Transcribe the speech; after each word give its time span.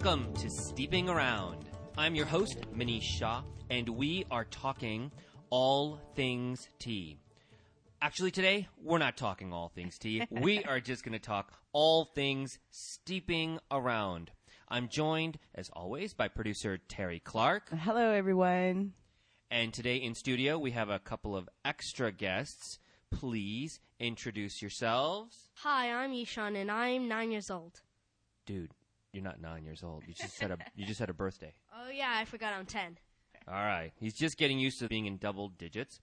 Welcome 0.00 0.32
to 0.34 0.48
Steeping 0.48 1.08
Around. 1.08 1.64
I'm 1.96 2.14
your 2.14 2.24
host, 2.24 2.58
Manish 2.72 3.02
Shah, 3.02 3.42
and 3.68 3.88
we 3.88 4.24
are 4.30 4.44
talking 4.44 5.10
all 5.50 5.98
things 6.14 6.68
tea. 6.78 7.18
Actually, 8.00 8.30
today, 8.30 8.68
we're 8.80 8.98
not 8.98 9.16
talking 9.16 9.52
all 9.52 9.72
things 9.74 9.98
tea. 9.98 10.22
we 10.30 10.62
are 10.62 10.78
just 10.78 11.02
going 11.02 11.14
to 11.14 11.18
talk 11.18 11.52
all 11.72 12.04
things 12.14 12.60
steeping 12.70 13.58
around. 13.72 14.30
I'm 14.68 14.86
joined, 14.88 15.40
as 15.56 15.68
always, 15.72 16.14
by 16.14 16.28
producer 16.28 16.78
Tere 16.78 17.18
Clark. 17.18 17.68
Hello, 17.70 18.12
everyone. 18.12 18.92
And 19.50 19.74
today 19.74 19.96
in 19.96 20.14
studio, 20.14 20.60
we 20.60 20.70
have 20.70 20.90
a 20.90 21.00
couple 21.00 21.36
of 21.36 21.48
extra 21.64 22.12
guests. 22.12 22.78
Please 23.10 23.80
introduce 23.98 24.62
yourselves. 24.62 25.50
Hi, 25.54 25.90
I'm 25.90 26.12
Ishan, 26.12 26.54
and 26.54 26.70
I'm 26.70 27.08
nine 27.08 27.32
years 27.32 27.50
old. 27.50 27.80
Dude, 28.46 28.70
you're 29.12 29.24
not 29.24 29.40
nine 29.40 29.64
years 29.64 29.82
old. 29.82 30.04
You 30.06 30.14
just 30.14 30.40
had 30.40 30.50
a 30.50 30.58
you 30.76 30.86
just 30.86 31.00
had 31.00 31.10
a 31.10 31.14
birthday. 31.14 31.52
Oh 31.80 31.90
yeah, 31.90 32.12
I 32.16 32.24
forgot 32.24 32.52
I'm 32.52 32.66
ten. 32.66 32.98
All 33.46 33.54
right. 33.54 33.92
He's 33.98 34.12
just 34.12 34.36
getting 34.36 34.58
used 34.58 34.78
to 34.80 34.88
being 34.88 35.06
in 35.06 35.16
double 35.16 35.48
digits. 35.48 36.00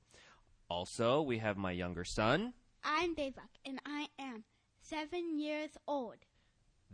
Also, 0.70 1.22
we 1.22 1.38
have 1.38 1.58
my 1.58 1.72
younger 1.72 2.04
son. 2.04 2.54
I'm 2.84 3.14
Devak, 3.16 3.60
and 3.66 3.80
I 3.86 4.08
am 4.18 4.46
seven 4.82 5.38
years 5.38 5.72
old. 5.88 6.16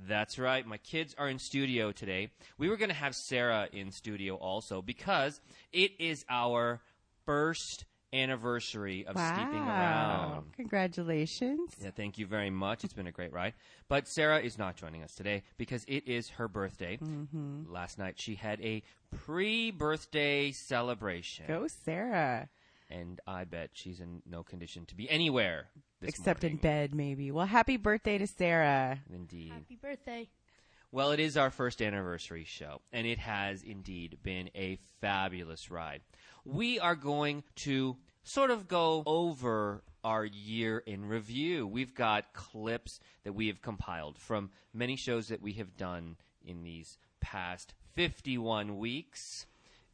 That's 0.08 0.38
right. 0.40 0.66
My 0.66 0.78
kids 0.78 1.16
are 1.18 1.30
in 1.30 1.40
studio 1.40 1.92
today. 1.92 2.32
We 2.58 2.70
were 2.70 2.78
going 2.78 2.90
to 2.90 2.96
have 2.96 3.16
Sarah 3.16 3.70
in 3.72 3.92
studio 3.92 4.36
also 4.36 4.82
because 4.82 5.40
it 5.72 5.92
is 6.00 6.26
our 6.30 6.82
first 7.26 7.86
anniversary 8.14 9.06
of 9.06 9.16
wow. 9.16 9.36
Steeping 9.36 9.60
Around. 9.60 10.54
Congratulations. 10.56 11.72
Yeah, 11.82 11.92
thank 11.92 12.18
you 12.18 12.26
very 12.26 12.50
much. 12.50 12.84
It's 12.84 12.94
been 12.94 13.08
a 13.08 13.12
great 13.12 13.34
ride. 13.34 13.54
But 13.88 14.08
Sarah 14.08 14.40
is 14.40 14.58
not 14.58 14.76
joining 14.76 15.04
us 15.04 15.16
today 15.16 15.44
because 15.58 15.86
it 15.88 16.08
is 16.08 16.30
her 16.30 16.48
birthday. 16.48 16.98
Mm-hmm. 16.98 17.72
Last 17.72 17.98
night 17.98 18.16
she 18.18 18.36
had 18.36 18.62
a 18.62 18.84
pre 19.26 19.72
birthday 19.72 20.52
celebration. 20.52 21.46
Go, 21.48 21.68
Sarah. 21.68 22.50
And 22.90 23.22
I 23.26 23.46
bet 23.46 23.70
she's 23.74 24.02
in 24.02 24.22
no 24.30 24.44
condition 24.44 24.86
to 24.88 24.96
be 24.96 25.10
anywhere. 25.10 25.68
Except 26.02 26.44
morning. 26.44 26.58
in 26.58 26.62
bed, 26.62 26.96
maybe. 26.96 27.32
Well, 27.32 27.46
happy 27.46 27.78
birthday 27.78 28.18
to 28.18 28.28
Sarah. 28.28 29.00
Indeed. 29.14 29.52
Happy 29.52 29.78
birthday. 29.82 30.30
Well, 30.94 31.12
it 31.12 31.22
is 31.22 31.38
our 31.38 31.50
first 31.50 31.82
anniversary 31.82 32.44
show, 32.44 32.82
and 32.92 33.08
it 33.08 33.18
has 33.18 33.64
indeed 33.64 34.18
been 34.24 34.50
a 34.54 34.78
fabulous 35.00 35.72
ride. 35.72 36.02
We 36.44 36.80
are 36.80 36.96
going 36.96 37.44
to 37.58 37.96
sort 38.24 38.52
of 38.52 38.68
go 38.68 39.02
over 39.06 39.84
our 40.04 40.26
year 40.26 40.80
in 40.80 41.06
review. 41.06 41.66
We've 41.66 41.96
got 41.96 42.34
clips 42.34 43.00
that 43.24 43.32
we 43.32 43.48
have 43.48 43.62
compiled 43.62 44.18
from 44.18 44.50
many 44.74 44.98
shows 44.98 45.30
that 45.30 45.42
we 45.42 45.54
have 45.54 45.78
done 45.78 46.18
in 46.46 46.64
these 46.64 46.98
past 47.22 47.74
51 47.96 48.78
weeks. 48.78 49.46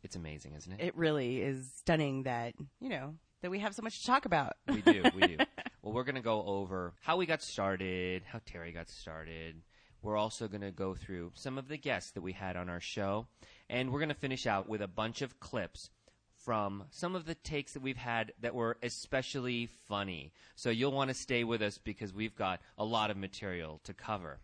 It's 0.01 0.15
amazing, 0.15 0.55
isn't 0.55 0.73
it? 0.73 0.79
It 0.83 0.97
really 0.97 1.43
is 1.43 1.69
stunning 1.77 2.23
that, 2.23 2.55
you 2.79 2.89
know, 2.89 3.13
that 3.43 3.51
we 3.51 3.59
have 3.59 3.75
so 3.75 3.83
much 3.83 3.99
to 3.99 4.05
talk 4.07 4.25
about. 4.25 4.53
we 4.67 4.81
do, 4.81 5.03
we 5.13 5.27
do. 5.27 5.37
well, 5.83 5.93
we're 5.93 6.05
going 6.05 6.15
to 6.15 6.21
go 6.21 6.43
over 6.43 6.93
how 7.01 7.17
we 7.17 7.27
got 7.27 7.43
started, 7.43 8.23
how 8.25 8.41
Tere 8.47 8.71
got 8.71 8.89
started. 8.89 9.61
We're 10.01 10.17
also 10.17 10.47
going 10.47 10.61
to 10.61 10.71
go 10.71 10.93
through 10.93 11.31
some 11.35 11.57
of 11.57 11.67
the 11.67 11.77
guests 11.77 12.11
that 12.11 12.21
we 12.21 12.33
had 12.33 12.55
on 12.55 12.69
our 12.69 12.79
show, 12.79 13.27
and 13.69 13.91
we're 13.91 13.99
going 13.99 14.09
to 14.09 14.15
finish 14.15 14.45
out 14.45 14.69
with 14.69 14.81
a 14.81 14.87
bunch 14.87 15.21
of 15.21 15.39
clips 15.39 15.89
from 16.35 16.85
some 16.91 17.15
of 17.15 17.25
the 17.25 17.35
takes 17.35 17.73
that 17.73 17.81
we've 17.81 17.97
had 17.97 18.31
that 18.39 18.55
were 18.55 18.77
especially 18.81 19.67
funny. 19.87 20.31
So 20.55 20.69
you'll 20.69 20.91
want 20.93 21.09
to 21.09 21.13
stay 21.13 21.43
with 21.43 21.61
us 21.61 21.77
because 21.77 22.13
we've 22.13 22.35
got 22.35 22.61
a 22.77 22.85
lot 22.85 23.11
of 23.11 23.17
material 23.17 23.81
to 23.83 23.93
cover. 23.93 24.39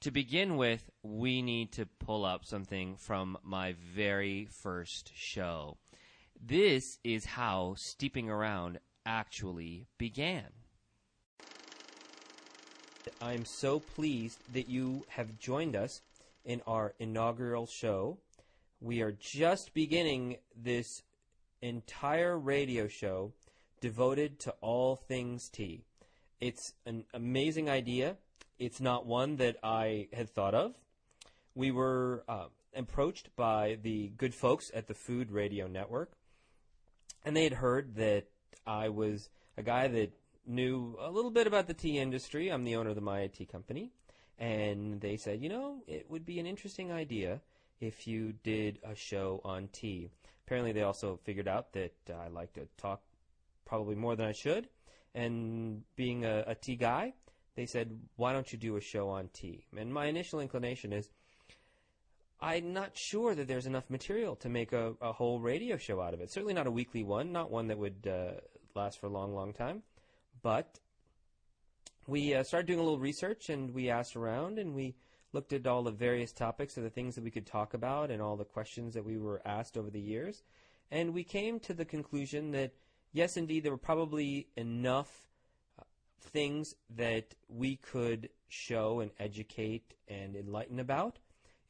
To 0.00 0.10
begin 0.10 0.56
with, 0.56 0.88
we 1.02 1.42
need 1.42 1.72
to 1.72 1.84
pull 1.84 2.24
up 2.24 2.46
something 2.46 2.96
from 2.96 3.36
my 3.42 3.74
very 3.94 4.46
first 4.46 5.12
show. 5.14 5.76
This 6.42 6.98
is 7.04 7.26
how 7.26 7.74
Steeping 7.76 8.30
Around 8.30 8.78
actually 9.04 9.88
began. 9.98 10.46
I'm 13.20 13.44
so 13.44 13.80
pleased 13.80 14.38
that 14.52 14.68
you 14.68 15.04
have 15.08 15.38
joined 15.38 15.76
us 15.76 16.02
in 16.44 16.62
our 16.66 16.94
inaugural 16.98 17.66
show. 17.66 18.18
We 18.80 19.02
are 19.02 19.12
just 19.12 19.74
beginning 19.74 20.36
this 20.56 21.02
entire 21.62 22.38
radio 22.38 22.88
show 22.88 23.32
devoted 23.80 24.38
to 24.40 24.54
all 24.60 24.96
things 24.96 25.48
tea. 25.48 25.84
It's 26.40 26.72
an 26.86 27.04
amazing 27.12 27.68
idea. 27.68 28.16
It's 28.58 28.80
not 28.80 29.06
one 29.06 29.36
that 29.36 29.56
I 29.62 30.08
had 30.12 30.30
thought 30.30 30.54
of. 30.54 30.74
We 31.54 31.70
were 31.70 32.24
uh, 32.28 32.46
approached 32.74 33.34
by 33.36 33.78
the 33.82 34.08
good 34.16 34.34
folks 34.34 34.70
at 34.74 34.86
the 34.86 34.94
Food 34.94 35.30
Radio 35.30 35.66
Network, 35.66 36.12
and 37.24 37.36
they 37.36 37.44
had 37.44 37.54
heard 37.54 37.96
that 37.96 38.24
I 38.66 38.88
was 38.88 39.28
a 39.56 39.62
guy 39.62 39.88
that 39.88 40.12
knew 40.46 40.96
a 41.00 41.10
little 41.10 41.30
bit 41.30 41.46
about 41.46 41.66
the 41.66 41.74
tea 41.74 41.98
industry. 41.98 42.48
I'm 42.48 42.64
the 42.64 42.76
owner 42.76 42.90
of 42.90 42.96
the 42.96 43.00
Maya 43.00 43.28
Tea 43.28 43.46
Company. 43.46 43.92
And 44.38 45.00
they 45.00 45.16
said, 45.16 45.42
you 45.42 45.48
know, 45.48 45.82
it 45.86 46.06
would 46.08 46.24
be 46.24 46.38
an 46.40 46.46
interesting 46.46 46.90
idea 46.90 47.40
if 47.80 48.06
you 48.06 48.32
did 48.42 48.78
a 48.82 48.94
show 48.94 49.40
on 49.44 49.68
tea. 49.72 50.10
Apparently, 50.46 50.72
they 50.72 50.82
also 50.82 51.18
figured 51.24 51.46
out 51.46 51.72
that 51.74 51.94
uh, 52.08 52.14
I 52.14 52.28
like 52.28 52.52
to 52.54 52.66
talk 52.76 53.02
probably 53.64 53.94
more 53.94 54.16
than 54.16 54.26
I 54.26 54.32
should. 54.32 54.68
And 55.14 55.82
being 55.96 56.24
a, 56.24 56.44
a 56.46 56.54
tea 56.54 56.76
guy, 56.76 57.14
they 57.54 57.66
said, 57.66 57.98
why 58.16 58.32
don't 58.32 58.50
you 58.52 58.58
do 58.58 58.76
a 58.76 58.80
show 58.80 59.10
on 59.10 59.28
tea? 59.32 59.66
And 59.76 59.92
my 59.92 60.06
initial 60.06 60.40
inclination 60.40 60.92
is, 60.92 61.10
I'm 62.40 62.72
not 62.72 62.92
sure 62.94 63.34
that 63.34 63.46
there's 63.46 63.66
enough 63.66 63.90
material 63.90 64.34
to 64.36 64.48
make 64.48 64.72
a, 64.72 64.94
a 65.02 65.12
whole 65.12 65.40
radio 65.40 65.76
show 65.76 66.00
out 66.00 66.14
of 66.14 66.20
it. 66.20 66.32
Certainly 66.32 66.54
not 66.54 66.66
a 66.66 66.70
weekly 66.70 67.04
one, 67.04 67.32
not 67.32 67.50
one 67.50 67.68
that 67.68 67.78
would 67.78 68.08
uh, 68.10 68.40
last 68.74 68.98
for 68.98 69.06
a 69.06 69.10
long, 69.10 69.34
long 69.34 69.52
time. 69.52 69.82
But 70.42 70.78
we 72.06 72.34
uh, 72.34 72.42
started 72.42 72.66
doing 72.66 72.78
a 72.78 72.82
little 72.82 72.98
research 72.98 73.50
and 73.50 73.72
we 73.72 73.90
asked 73.90 74.16
around 74.16 74.58
and 74.58 74.74
we 74.74 74.94
looked 75.32 75.52
at 75.52 75.66
all 75.66 75.82
the 75.82 75.90
various 75.90 76.32
topics 76.32 76.76
of 76.76 76.82
the 76.82 76.90
things 76.90 77.14
that 77.14 77.24
we 77.24 77.30
could 77.30 77.46
talk 77.46 77.74
about 77.74 78.10
and 78.10 78.20
all 78.20 78.36
the 78.36 78.44
questions 78.44 78.94
that 78.94 79.04
we 79.04 79.16
were 79.16 79.40
asked 79.44 79.76
over 79.76 79.90
the 79.90 80.00
years. 80.00 80.42
And 80.90 81.14
we 81.14 81.22
came 81.22 81.60
to 81.60 81.74
the 81.74 81.84
conclusion 81.84 82.50
that, 82.50 82.72
yes, 83.12 83.36
indeed, 83.36 83.62
there 83.62 83.70
were 83.70 83.78
probably 83.78 84.48
enough 84.56 85.28
uh, 85.78 85.84
things 86.20 86.74
that 86.96 87.34
we 87.48 87.76
could 87.76 88.28
show 88.48 89.00
and 89.00 89.12
educate 89.20 89.94
and 90.08 90.34
enlighten 90.34 90.80
about 90.80 91.18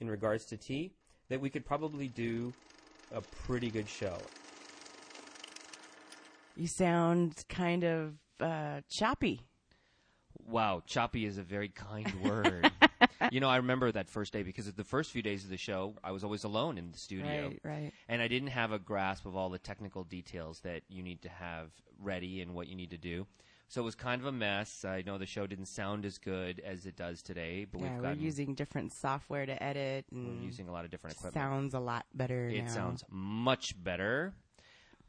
in 0.01 0.09
regards 0.09 0.47
to 0.47 0.57
tea 0.57 0.95
that 1.29 1.41
we 1.41 1.51
could 1.51 1.67
probably 1.67 2.09
do 2.09 2.53
a 3.13 3.21
pretty 3.21 3.71
good 3.71 3.89
show. 3.89 4.17
You 6.57 6.67
sound 6.67 7.45
kind 7.49 7.85
of 7.85 8.15
uh, 8.41 8.81
choppy. 8.89 9.41
Wow, 10.47 10.83
choppy 10.87 11.27
is 11.27 11.39
a 11.39 11.43
very 11.43 11.69
kind 11.69 12.13
word. 12.25 12.71
you 13.31 13.41
know, 13.41 13.49
I 13.49 13.57
remember 13.57 13.93
that 13.93 14.09
first 14.09 14.33
day 14.33 14.43
because 14.43 14.71
the 14.73 14.85
first 14.85 15.11
few 15.11 15.23
days 15.23 15.45
of 15.45 15.51
the 15.51 15.57
show, 15.57 15.95
I 16.03 16.13
was 16.13 16.25
always 16.25 16.45
alone 16.45 16.79
in 16.79 16.93
the 16.93 16.99
studio. 16.99 17.49
Right, 17.49 17.61
right. 17.63 17.93
And 18.09 18.23
I 18.23 18.29
didn't 18.29 18.49
have 18.49 18.73
a 18.73 18.79
grasp 18.79 19.27
of 19.27 19.37
all 19.37 19.51
the 19.51 19.59
technical 19.59 20.05
details 20.05 20.61
that 20.61 20.83
you 20.89 21.03
need 21.03 21.23
to 21.23 21.29
have 21.29 21.71
ready 22.01 22.41
and 22.41 22.55
what 22.55 22.69
you 22.69 22.75
need 22.75 22.91
to 22.91 22.99
do. 22.99 23.27
So 23.69 23.83
it 23.83 23.85
was 23.85 23.95
kind 23.95 24.21
of 24.21 24.27
a 24.27 24.33
mess. 24.33 24.85
I 24.85 25.03
know 25.03 25.17
the 25.17 25.27
show 25.27 25.47
didn't 25.47 25.67
sound 25.67 26.05
as 26.05 26.19
good 26.19 26.61
as 26.67 26.87
it 26.87 26.97
does 26.97 27.23
today, 27.23 27.67
but 27.71 27.81
yeah, 27.81 27.87
we've 27.87 27.97
we're 27.99 28.03
gotten, 28.03 28.21
using 28.21 28.55
different 28.55 28.93
software 28.93 29.47
to 29.47 29.63
edit, 29.63 30.07
and 30.11 30.27
we're 30.27 30.45
using 30.45 30.67
a 30.67 30.73
lot 30.73 30.85
of 30.85 30.91
different 30.91 31.15
equipment. 31.15 31.41
sounds 31.41 31.75
a 31.75 31.79
lot 31.79 32.05
better. 32.13 32.49
it 32.49 32.65
now. 32.65 32.69
sounds 32.69 33.05
much 33.09 33.81
better. 33.81 34.35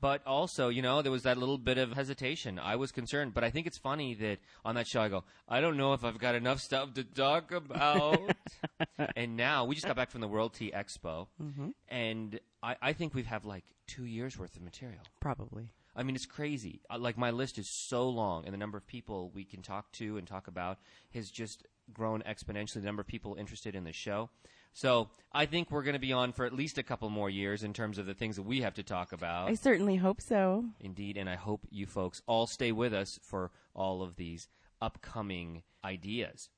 But 0.01 0.25
also, 0.25 0.69
you 0.69 0.81
know, 0.81 1.01
there 1.03 1.11
was 1.11 1.23
that 1.23 1.37
little 1.37 1.57
bit 1.59 1.77
of 1.77 1.93
hesitation. 1.93 2.57
I 2.59 2.75
was 2.75 2.91
concerned, 2.91 3.33
but 3.35 3.43
I 3.43 3.51
think 3.51 3.67
it's 3.67 3.77
funny 3.77 4.15
that 4.15 4.39
on 4.65 4.75
that 4.75 4.87
show 4.87 4.99
I 5.01 5.09
go, 5.09 5.23
I 5.47 5.61
don't 5.61 5.77
know 5.77 5.93
if 5.93 6.03
I've 6.03 6.17
got 6.17 6.33
enough 6.35 6.59
stuff 6.59 6.93
to 6.95 7.03
talk 7.03 7.51
about. 7.51 8.19
and 9.15 9.37
now 9.37 9.65
we 9.65 9.75
just 9.75 9.85
got 9.87 9.95
back 9.95 10.09
from 10.11 10.21
the 10.21 10.27
World 10.27 10.53
Tea 10.55 10.71
Expo, 10.75 11.27
Mm-hmm. 11.41 11.69
and 11.87 12.39
I, 12.63 12.75
I 12.81 12.93
think 12.93 13.13
we've 13.13 13.25
have 13.27 13.45
like 13.45 13.63
two 13.87 14.05
years 14.05 14.37
worth 14.37 14.55
of 14.55 14.63
material. 14.63 15.01
probably. 15.19 15.69
I 15.95 16.03
mean, 16.03 16.15
it's 16.15 16.25
crazy. 16.25 16.79
Uh, 16.89 16.97
Like 16.97 17.17
my 17.17 17.31
list 17.31 17.57
is 17.57 17.69
so 17.69 18.07
long, 18.09 18.45
and 18.45 18.53
the 18.53 18.57
number 18.57 18.77
of 18.77 18.87
people 18.87 19.29
we 19.35 19.43
can 19.43 19.61
talk 19.61 19.91
to 19.93 20.17
and 20.17 20.25
talk 20.25 20.47
about 20.47 20.79
has 21.13 21.29
just 21.29 21.67
grown 21.93 22.21
exponentially. 22.23 22.75
The 22.75 22.81
number 22.81 23.01
of 23.01 23.07
people 23.07 23.35
interested 23.35 23.75
in 23.75 23.83
the 23.83 23.91
show. 23.91 24.29
So 24.73 25.09
I 25.31 25.45
think 25.45 25.69
we're 25.69 25.83
going 25.83 25.93
to 25.93 25.99
be 25.99 26.13
on 26.13 26.31
for 26.31 26.45
at 26.45 26.53
least 26.53 26.77
a 26.77 26.83
couple 26.83 27.09
more 27.09 27.29
years 27.29 27.63
in 27.63 27.73
terms 27.73 27.97
of 27.97 28.05
the 28.05 28.13
things 28.13 28.37
that 28.37 28.43
we 28.43 28.61
have 28.61 28.75
to 28.75 28.83
talk 28.83 29.11
about. 29.11 29.49
I 29.49 29.55
certainly 29.55 29.97
hope 29.97 30.21
so. 30.21 30.65
Indeed, 30.79 31.17
and 31.17 31.29
I 31.29 31.35
hope 31.35 31.67
you 31.69 31.85
folks 31.85 32.21
all 32.25 32.47
stay 32.47 32.71
with 32.71 32.93
us 32.93 33.19
for 33.21 33.51
all 33.73 34.01
of 34.01 34.15
these 34.15 34.47
upcoming 34.81 35.63
ideas. 35.83 36.49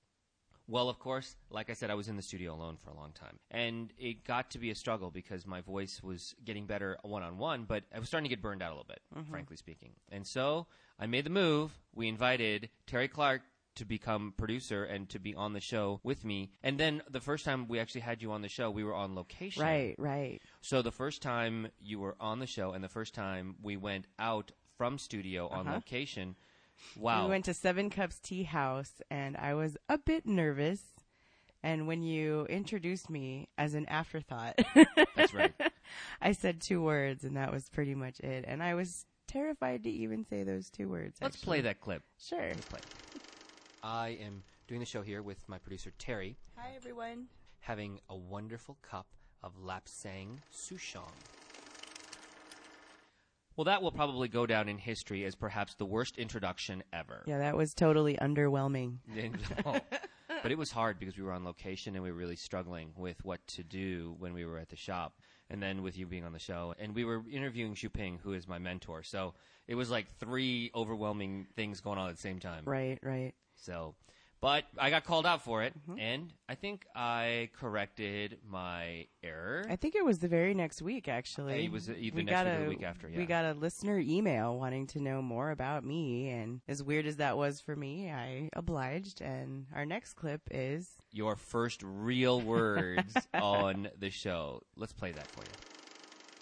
Well, 0.68 0.88
of 0.88 0.98
course, 0.98 1.36
like 1.50 1.70
I 1.70 1.74
said, 1.74 1.92
I 1.92 1.96
was 1.96 2.08
in 2.08 2.16
the 2.16 2.22
studio 2.22 2.54
alone 2.54 2.78
for 2.78 2.90
a 2.90 2.96
long 2.96 3.12
time. 3.12 3.38
And 3.52 3.92
it 3.98 4.24
got 4.24 4.52
to 4.52 4.60
be 4.60 4.72
a 4.72 4.76
struggle 4.76 5.12
because 5.12 5.46
my 5.46 5.60
voice 5.60 6.02
was 6.02 6.36
getting 6.46 6.66
better 6.66 6.98
one 7.02 7.22
on 7.22 7.38
one, 7.38 7.66
but 7.66 7.84
I 7.94 8.00
was 8.00 8.08
starting 8.08 8.30
to 8.30 8.34
get 8.34 8.42
burned 8.42 8.64
out 8.64 8.70
a 8.70 8.76
little 8.76 8.86
bit, 8.88 9.02
mm-hmm. 9.14 9.30
frankly 9.30 9.58
speaking. 9.58 9.92
And 10.10 10.26
so 10.26 10.68
I 10.98 11.06
made 11.06 11.26
the 11.26 11.32
move. 11.32 11.78
We 11.94 12.08
invited 12.08 12.70
Tere 12.88 13.10
Clark 13.10 13.42
to 13.76 13.86
become 13.86 14.34
producer 14.38 14.84
and 14.84 15.10
to 15.10 15.20
be 15.20 15.34
on 15.36 15.54
the 15.54 15.60
show 15.60 16.00
with 16.04 16.24
me. 16.24 16.52
And 16.64 16.80
then 16.80 17.02
the 17.10 17.20
first 17.22 17.46
time 17.46 17.68
we 17.68 17.80
actually 17.80 18.02
had 18.02 18.22
you 18.22 18.32
on 18.32 18.42
the 18.42 18.50
show, 18.50 18.70
we 18.70 18.84
were 18.84 18.94
on 18.94 19.16
location. 19.16 19.64
Right, 19.64 19.96
right. 19.98 20.42
So 20.62 20.82
the 20.82 20.92
first 20.92 21.22
time 21.22 21.68
you 21.82 22.00
were 22.00 22.16
on 22.20 22.40
the 22.40 22.48
show 22.48 22.72
and 22.74 22.84
the 22.84 22.90
first 22.90 23.14
time 23.14 23.56
we 23.62 23.78
went 23.78 24.06
out 24.20 24.52
from 24.78 24.98
studio 24.98 25.48
on 25.48 25.68
Uh-huh. 25.68 25.76
location, 25.76 26.36
wow. 26.96 27.24
We 27.24 27.30
went 27.30 27.46
to 27.46 27.54
Seven 27.54 27.90
Cups 27.90 28.20
Tea 28.20 28.44
House, 28.44 29.02
and 29.10 29.38
I 29.38 29.54
was 29.54 29.78
a 29.90 29.98
bit 29.98 30.26
nervous. 30.26 30.82
And 31.66 31.88
when 31.88 32.04
you 32.04 32.46
introduced 32.48 33.10
me 33.10 33.48
as 33.58 33.74
an 33.74 33.86
afterthought, 33.88 34.60
That's 35.16 35.34
right. 35.34 35.54
I 36.22 36.34
said 36.34 36.60
two 36.62 36.82
words, 36.82 37.24
and 37.24 37.38
that 37.38 37.54
was 37.54 37.70
pretty 37.70 37.96
much 37.96 38.20
it. 38.20 38.44
And 38.48 38.62
I 38.62 38.74
was 38.74 39.06
terrified 39.28 39.84
to 39.84 39.90
even 39.90 40.26
say 40.26 40.44
those 40.44 40.70
two 40.70 40.90
words. 40.90 41.20
Let's 41.22 41.38
actually. 41.38 41.46
play 41.46 41.62
that 41.62 41.80
clip. 41.80 42.04
Sure. 42.20 42.52
Let's 43.84 43.92
play. 43.94 44.18
I 44.20 44.26
am 44.26 44.44
doing 44.68 44.80
the 44.80 44.86
show 44.86 45.02
here 45.02 45.22
with 45.22 45.38
my 45.48 45.58
producer 45.58 45.92
Tere, 45.98 46.36
Hi, 46.58 46.72
everyone. 46.76 47.26
having 47.60 48.00
a 48.10 48.16
wonderful 48.16 48.78
cup 48.82 49.08
of 49.44 49.54
Lapsang 49.58 50.38
Souchong. 50.54 51.12
Well, 53.56 53.66
that 53.66 53.84
will 53.84 53.92
probably 53.92 54.30
go 54.30 54.46
down 54.48 54.68
in 54.68 54.78
history 54.80 55.26
as 55.26 55.36
perhaps 55.36 55.76
the 55.76 55.86
worst 55.86 56.18
introduction 56.18 56.82
ever. 56.92 57.24
Yeah, 57.28 57.38
that 57.40 57.56
was 57.56 57.74
totally 57.74 58.16
underwhelming. 58.18 58.98
No. 59.66 59.80
but 60.42 60.52
it 60.52 60.58
was 60.58 60.72
hard 60.72 60.98
because 61.00 61.18
we 61.18 61.24
were 61.24 61.32
on 61.32 61.46
location 61.46 61.94
and 61.96 62.04
we 62.04 62.12
were 62.12 62.18
really 62.18 62.36
struggling 62.36 62.92
with 62.98 63.24
what 63.24 63.46
to 63.48 63.64
do 63.64 64.16
when 64.18 64.34
we 64.34 64.46
were 64.46 64.58
at 64.58 64.70
the 64.70 64.76
shop. 64.76 65.14
And 65.50 65.62
then 65.62 65.84
with 65.84 65.98
you 65.98 66.08
being 66.08 66.24
on 66.24 66.34
the 66.34 66.40
show, 66.40 66.74
and 66.80 66.96
we 66.96 67.06
were 67.06 67.22
interviewing 67.32 67.76
Zhuping, 67.76 68.18
who 68.24 68.34
is 68.34 68.48
my 68.48 68.58
mentor. 68.58 69.04
So 69.04 69.36
it 69.68 69.76
was 69.76 69.92
like 69.92 70.08
three 70.20 70.72
overwhelming 70.74 71.46
things 71.56 71.80
going 71.80 72.00
on 72.00 72.10
at 72.10 72.16
the 72.16 72.22
same 72.22 72.40
time. 72.40 72.64
Right, 72.66 72.98
right. 73.04 73.34
So, 73.64 73.96
but 74.42 74.66
I 74.78 74.90
got 74.90 75.06
called 75.06 75.26
out 75.26 75.42
for 75.42 75.64
it, 75.64 75.74
Mm-hmm. 75.90 76.00
and 76.00 76.34
I 76.50 76.56
think 76.56 76.86
I 76.94 77.50
corrected 77.58 78.40
my 78.46 79.08
error. 79.24 79.66
I 79.70 79.78
think 79.78 79.96
it 79.96 80.04
was 80.04 80.20
the 80.20 80.28
very 80.28 80.54
next 80.54 80.82
week, 80.82 81.08
actually. 81.08 81.64
It 81.64 81.72
was 81.72 81.90
either 81.90 82.16
we 82.18 82.24
next 82.24 82.32
got 82.32 82.46
week 82.48 82.56
or 82.56 82.64
the 82.64 82.70
week 82.70 82.84
after, 82.84 83.08
yeah. 83.10 83.18
We 83.20 83.26
got 83.26 83.46
a 83.46 83.54
listener 83.54 84.00
email 84.00 84.58
wanting 84.60 84.88
to 84.88 85.00
know 85.00 85.22
more 85.22 85.52
about 85.52 85.86
me, 85.86 86.30
and 86.30 86.60
as 86.68 86.84
weird 86.84 87.06
as 87.06 87.16
that 87.18 87.38
was 87.38 87.62
for 87.62 87.74
me, 87.76 88.12
I 88.12 88.50
obliged. 88.52 89.22
And 89.22 89.68
our 89.74 89.86
next 89.86 90.16
clip 90.16 90.42
is 90.52 90.90
Your 91.14 91.38
first 91.38 91.82
real 91.82 92.42
words 92.42 93.16
on 93.34 93.88
the 93.98 94.10
show. 94.10 94.62
Let's 94.76 94.92
play 94.94 95.14
that 95.14 95.28
for 95.28 95.42
you. 95.44 95.52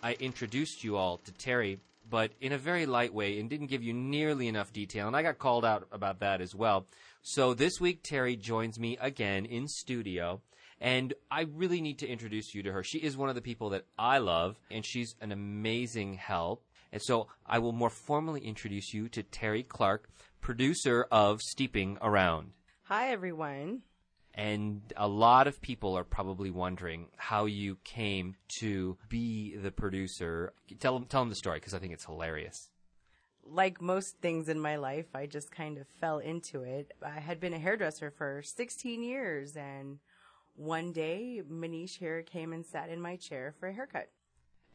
I 0.01 0.13
introduced 0.19 0.83
you 0.83 0.97
all 0.97 1.18
to 1.19 1.31
Tere, 1.33 1.77
but 2.09 2.31
in 2.41 2.51
a 2.51 2.57
very 2.57 2.88
light 2.88 3.13
way 3.13 3.39
and 3.39 3.47
didn't 3.47 3.68
give 3.68 3.83
you 3.83 3.94
nearly 3.94 4.47
enough 4.47 4.73
detail, 4.73 5.06
and 5.06 5.15
I 5.15 5.21
got 5.21 5.38
called 5.38 5.63
out 5.63 5.88
about 5.91 6.19
that 6.21 6.41
as 6.41 6.56
well. 6.56 6.88
So 7.23 7.53
this 7.53 7.79
week, 7.79 8.01
Tere 8.01 8.35
joins 8.35 8.79
me 8.79 8.97
again 9.00 9.45
in 9.45 9.68
studio. 9.68 10.41
And 10.79 11.13
I 11.29 11.41
really 11.41 11.79
need 11.79 12.00
to 12.00 12.07
introduce 12.07 12.56
you 12.56 12.63
to 12.63 12.71
her. 12.71 12.83
She 12.83 12.97
is 12.97 13.15
one 13.15 13.29
of 13.29 13.35
the 13.35 13.41
people 13.41 13.69
that 13.69 13.85
I 14.00 14.18
love, 14.18 14.59
and 14.71 14.83
she's 14.83 15.15
an 15.21 15.31
amazing 15.31 16.15
help. 16.15 16.65
And 16.91 17.00
so 17.00 17.27
I 17.45 17.59
will 17.59 17.71
more 17.71 17.91
formally 17.91 18.41
introduce 18.41 18.91
you 18.91 19.07
to 19.09 19.21
Tere 19.21 19.62
Clark, 19.62 20.09
producer 20.41 21.06
of 21.12 21.39
Steeping 21.41 22.00
Around. 22.01 22.53
Hi, 22.85 23.12
everyone. 23.12 23.83
And 24.33 24.81
a 24.97 25.07
lot 25.07 25.45
of 25.45 25.62
people 25.62 25.95
are 25.95 26.03
probably 26.03 26.50
wondering 26.50 27.09
how 27.18 27.45
you 27.45 27.77
came 27.83 28.35
to 28.59 28.97
be 29.07 29.56
the 29.57 29.71
producer. 29.71 30.53
Tell 30.79 30.95
them, 30.95 31.06
tell 31.06 31.21
them 31.21 31.29
the 31.29 31.35
story 31.35 31.59
because 31.59 31.75
I 31.75 31.79
think 31.79 31.94
it's 31.94 32.06
hilarious. 32.06 32.70
Like 33.44 33.82
most 33.82 34.18
things 34.22 34.50
in 34.50 34.60
my 34.60 34.76
life, 34.76 35.08
I 35.14 35.26
just 35.26 35.52
kind 35.52 35.78
of 35.78 35.88
fell 36.00 36.20
into 36.20 36.62
it. 36.62 36.94
I 37.06 37.20
had 37.20 37.40
been 37.40 37.54
a 37.54 37.60
hairdresser 37.60 38.12
for 38.12 38.42
16 38.44 39.04
years, 39.04 39.58
and 39.58 40.00
one 40.56 40.92
day, 40.92 41.42
Manish 41.50 41.98
here 41.98 42.22
came 42.22 42.54
and 42.54 42.66
sat 42.66 42.90
in 42.90 43.02
my 43.02 43.16
chair 43.16 43.54
for 43.60 43.68
a 43.68 43.74
haircut. 43.74 44.10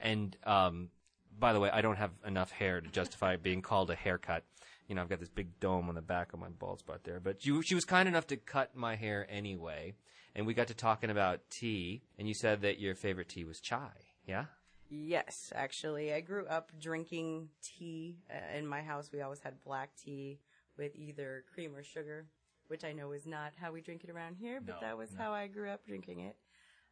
And 0.01 0.37
um, 0.45 0.91
by 1.39 1.53
the 1.53 1.61
way, 1.61 1.71
I 1.71 1.81
don't 1.81 1.97
have 1.97 2.13
enough 2.27 2.51
hair 2.51 2.81
to 2.81 2.89
justify 2.89 3.37
being 3.43 3.63
called 3.63 3.91
a 3.91 3.95
haircut. 3.95 4.45
You 4.89 4.95
know, 4.95 5.03
I've 5.03 5.09
got 5.09 5.21
this 5.21 5.29
big 5.29 5.59
dome 5.59 5.89
on 5.89 5.95
the 5.95 6.03
back 6.03 6.33
of 6.33 6.41
my 6.41 6.49
bald 6.49 6.81
spot 6.81 7.05
there. 7.05 7.21
But 7.21 7.45
you, 7.45 7.63
she 7.63 7.75
was 7.75 7.85
kind 7.85 8.09
enough 8.09 8.27
to 8.29 8.37
cut 8.37 8.77
my 8.77 8.95
hair 8.95 9.27
anyway. 9.29 9.95
And 10.35 10.47
we 10.47 10.55
got 10.55 10.69
to 10.69 10.75
talking 10.75 11.11
about 11.11 11.51
tea. 11.51 12.03
And 12.19 12.29
you 12.29 12.35
said 12.35 12.63
that 12.63 12.79
your 12.79 12.95
favorite 12.95 13.29
tea 13.29 13.45
was 13.45 13.61
chai. 13.61 13.91
Yeah? 14.27 14.47
Yes, 14.89 15.53
actually. 15.55 16.13
I 16.13 16.21
grew 16.21 16.47
up 16.47 16.71
drinking 16.81 17.49
tea. 17.63 18.17
Uh, 18.31 18.57
in 18.57 18.67
my 18.67 18.83
house, 18.83 19.11
we 19.13 19.21
always 19.21 19.41
had 19.41 19.63
black 19.65 19.91
tea 19.97 20.39
with 20.79 20.95
either 20.95 21.45
cream 21.53 21.75
or 21.75 21.83
sugar, 21.83 22.27
which 22.69 22.85
I 22.85 22.93
know 22.93 23.13
is 23.13 23.27
not 23.27 23.53
how 23.61 23.73
we 23.73 23.81
drink 23.81 24.05
it 24.05 24.11
around 24.11 24.37
here, 24.37 24.61
but 24.61 24.77
No, 24.81 24.87
that 24.87 24.97
was 24.99 25.13
no. 25.13 25.23
how 25.25 25.33
I 25.33 25.47
grew 25.49 25.71
up 25.71 25.85
drinking 25.87 26.21
it. 26.21 26.37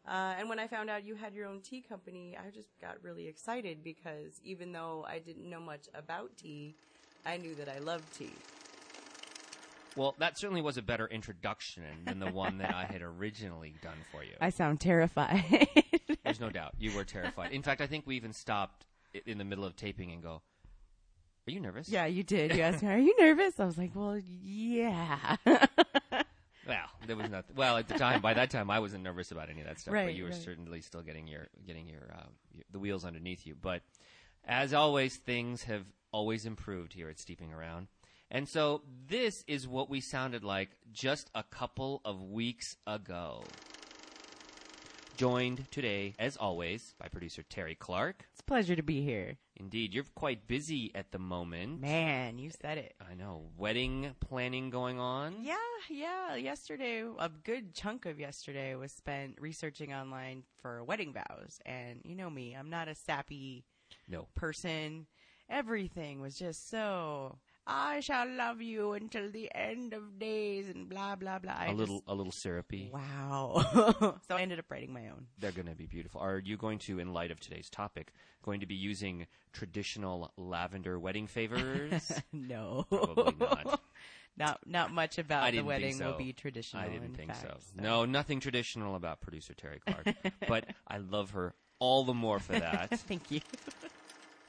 Uh, 0.06 0.35
and 0.38 0.49
when 0.49 0.58
I 0.58 0.67
found 0.67 0.91
out 0.91 1.05
you 1.05 1.14
had 1.14 1.35
your 1.35 1.46
own 1.46 1.61
tea 1.62 1.81
company, 1.81 2.37
I 2.37 2.50
just 2.50 2.69
got 2.81 3.02
really 3.02 3.26
excited 3.26 3.82
because 3.82 4.40
even 4.44 4.73
though 4.73 5.05
I 5.08 5.19
didn't 5.19 5.49
know 5.49 5.61
much 5.61 5.88
about 5.94 6.37
tea, 6.37 6.75
I 7.25 7.38
knew 7.38 7.55
that 7.55 7.69
I 7.69 7.79
loved 7.79 8.12
tea. 8.17 8.32
Well, 9.97 10.14
that 10.19 10.37
certainly 10.37 10.61
was 10.61 10.76
a 10.76 10.82
better 10.82 11.06
introduction 11.06 11.85
than 12.05 12.19
the 12.19 12.31
one 12.31 12.58
that 12.58 12.75
I 12.75 12.85
had 12.85 13.00
originally 13.00 13.75
done 13.81 13.99
for 14.11 14.25
you. 14.25 14.32
I 14.40 14.50
sound 14.50 14.81
terrified. 14.81 15.69
There's 16.34 16.40
no 16.40 16.50
doubt. 16.50 16.75
You 16.81 16.92
were 16.96 17.04
terrified. 17.04 17.52
In 17.52 17.62
fact, 17.62 17.81
I 17.81 17.86
think 17.86 18.08
we 18.08 18.16
even 18.16 18.32
stopped 18.32 18.86
in 19.25 19.38
the 19.38 19.44
middle 19.44 19.64
of 19.64 19.76
taping 19.76 20.10
and 20.10 20.20
go, 20.20 20.42
Are 21.46 21.50
you 21.50 21.60
nervous? 21.60 21.88
yeah, 21.88 22.06
you 22.06 22.25
did. 22.25 22.56
You 22.56 22.62
asked 22.62 22.82
me, 22.82 22.88
"Are 22.88 22.98
you 22.98 23.14
nervous?" 23.20 23.60
I 23.60 23.64
was 23.66 23.78
like, 23.78 23.92
"Well, 23.94 24.19
yeah." 24.19 25.36
Well, 26.66 26.86
there 27.06 27.14
was 27.14 27.28
nothing. 27.28 27.56
Well, 27.56 27.76
at 27.76 27.88
the 27.88 27.98
time, 27.98 28.22
by 28.22 28.32
that 28.32 28.48
time, 28.48 28.70
I 28.70 28.78
wasn't 28.78 29.04
nervous 29.04 29.31
about 29.31 29.50
any 29.50 29.60
of 29.60 29.66
that 29.66 29.78
stuff. 29.78 29.92
Right, 29.92 30.06
but 30.06 30.14
you 30.14 30.25
were 30.25 30.31
right. 30.31 30.42
certainly 30.42 30.81
still 30.81 31.02
getting 31.02 31.28
your 31.28 31.46
getting 31.66 31.86
your, 31.86 32.10
uh, 32.10 32.28
your 32.54 32.64
the 32.72 32.78
wheels 32.78 33.04
underneath 33.04 33.46
you. 33.46 33.54
But 33.54 33.82
as 34.46 34.72
always, 34.72 35.16
things 35.16 35.64
have 35.64 35.84
always 36.10 36.46
improved 36.46 36.94
here 36.94 37.10
at 37.10 37.19
Steeping 37.19 37.52
Around. 37.52 37.88
And 38.30 38.48
so 38.48 38.80
this 39.06 39.44
is 39.46 39.69
what 39.69 39.90
we 39.90 40.00
sounded 40.00 40.42
like 40.42 40.70
just 40.90 41.30
a 41.34 41.42
couple 41.42 42.00
of 42.02 42.22
weeks 42.22 42.78
ago. 42.87 43.44
Joined 45.16 45.71
today, 45.71 46.14
as 46.18 46.37
always, 46.37 46.94
by 46.99 47.06
producer 47.06 47.44
Tere 47.44 47.76
Clark. 47.76 48.25
it's 48.33 48.40
a 48.40 48.44
pleasure 48.44 48.75
to 48.75 48.83
be 48.83 49.02
here. 49.02 49.37
Indeed, 49.56 49.94
you're 49.94 50.04
quite 50.16 50.49
busy 50.49 50.90
at 50.92 51.12
the 51.12 51.21
moment. 51.21 51.80
Man, 51.80 52.38
you 52.40 52.50
said 52.50 52.78
it. 52.78 52.94
I 53.00 53.14
know. 53.14 53.44
Wedding 53.56 54.12
planning 54.18 54.71
going 54.71 54.99
on. 54.99 55.37
Yeah, 55.40 55.54
yeah. 55.88 56.35
Yesterday, 56.35 57.04
a 57.18 57.28
good 57.28 57.75
chunk 57.75 58.06
of 58.06 58.18
yesterday 58.18 58.75
was 58.75 58.90
spent 58.90 59.40
researching 59.40 59.92
online 59.94 60.42
for 60.61 60.83
wedding 60.83 61.12
vows. 61.12 61.61
And 61.64 62.00
you 62.04 62.16
know 62.16 62.28
me, 62.28 62.56
I'm 62.59 62.68
not 62.71 62.88
a 62.88 62.94
sappy 62.97 63.64
No. 64.09 64.26
person. 64.35 65.06
Everything 65.49 66.21
was 66.21 66.37
just 66.37 66.68
so. 66.68 67.38
I 67.66 68.00
shall 68.00 68.28
love 68.28 68.61
you 68.61 68.92
until 68.92 69.30
the 69.30 69.50
end 69.54 69.94
of 69.94 70.18
days 70.18 70.68
and 70.68 70.87
blah 70.88 71.16
blah 71.16 71.38
blah. 71.38 71.54
I 71.56 71.66
A 71.68 71.73
little 71.73 72.00
just- 72.00 72.09
a 72.09 72.14
little 72.14 72.33
syrupy. 72.33 72.90
wow. 72.92 74.18
so 74.28 74.37
I 74.37 74.42
ended 74.42 74.59
up 74.59 74.66
writing 74.71 74.92
my 74.92 75.09
own. 75.09 75.26
They're 75.38 75.50
going 75.52 75.68
to 75.68 75.75
be 75.75 75.87
beautiful. 75.87 76.21
Are 76.21 76.38
you 76.38 76.56
going 76.59 76.78
to, 76.80 76.99
in 76.99 77.12
light 77.14 77.30
of 77.30 77.40
today's 77.40 77.71
topic, 77.71 78.12
going 78.42 78.61
to 78.61 78.66
be 78.66 78.75
using 78.75 79.26
traditional 79.54 80.30
lavender 80.37 80.99
wedding 80.99 81.26
favors? 81.26 82.12
no, 82.35 82.85
Probably 82.90 83.35
not. 83.40 83.80
not 84.37 84.61
not 84.66 84.92
much 84.92 85.16
about 85.18 85.50
the 85.52 85.62
wedding 85.62 85.99
will 85.99 86.18
be 86.18 86.35
traditional. 86.35 86.83
I 86.83 86.88
didn't 86.88 87.04
in 87.04 87.14
think 87.14 87.30
fact, 87.35 87.42
so. 87.42 87.56
No, 87.80 88.04
nothing 88.04 88.40
traditional 88.40 88.94
about 88.94 89.21
producer 89.23 89.54
Tere 89.54 89.78
Clark. 89.87 90.14
but 90.49 90.66
I 90.87 90.99
love 90.99 91.30
her 91.30 91.54
all 91.78 92.04
the 92.04 92.12
more 92.14 92.40
for 92.40 92.52
that. 92.52 92.90
Thank 93.00 93.30
you. 93.30 93.40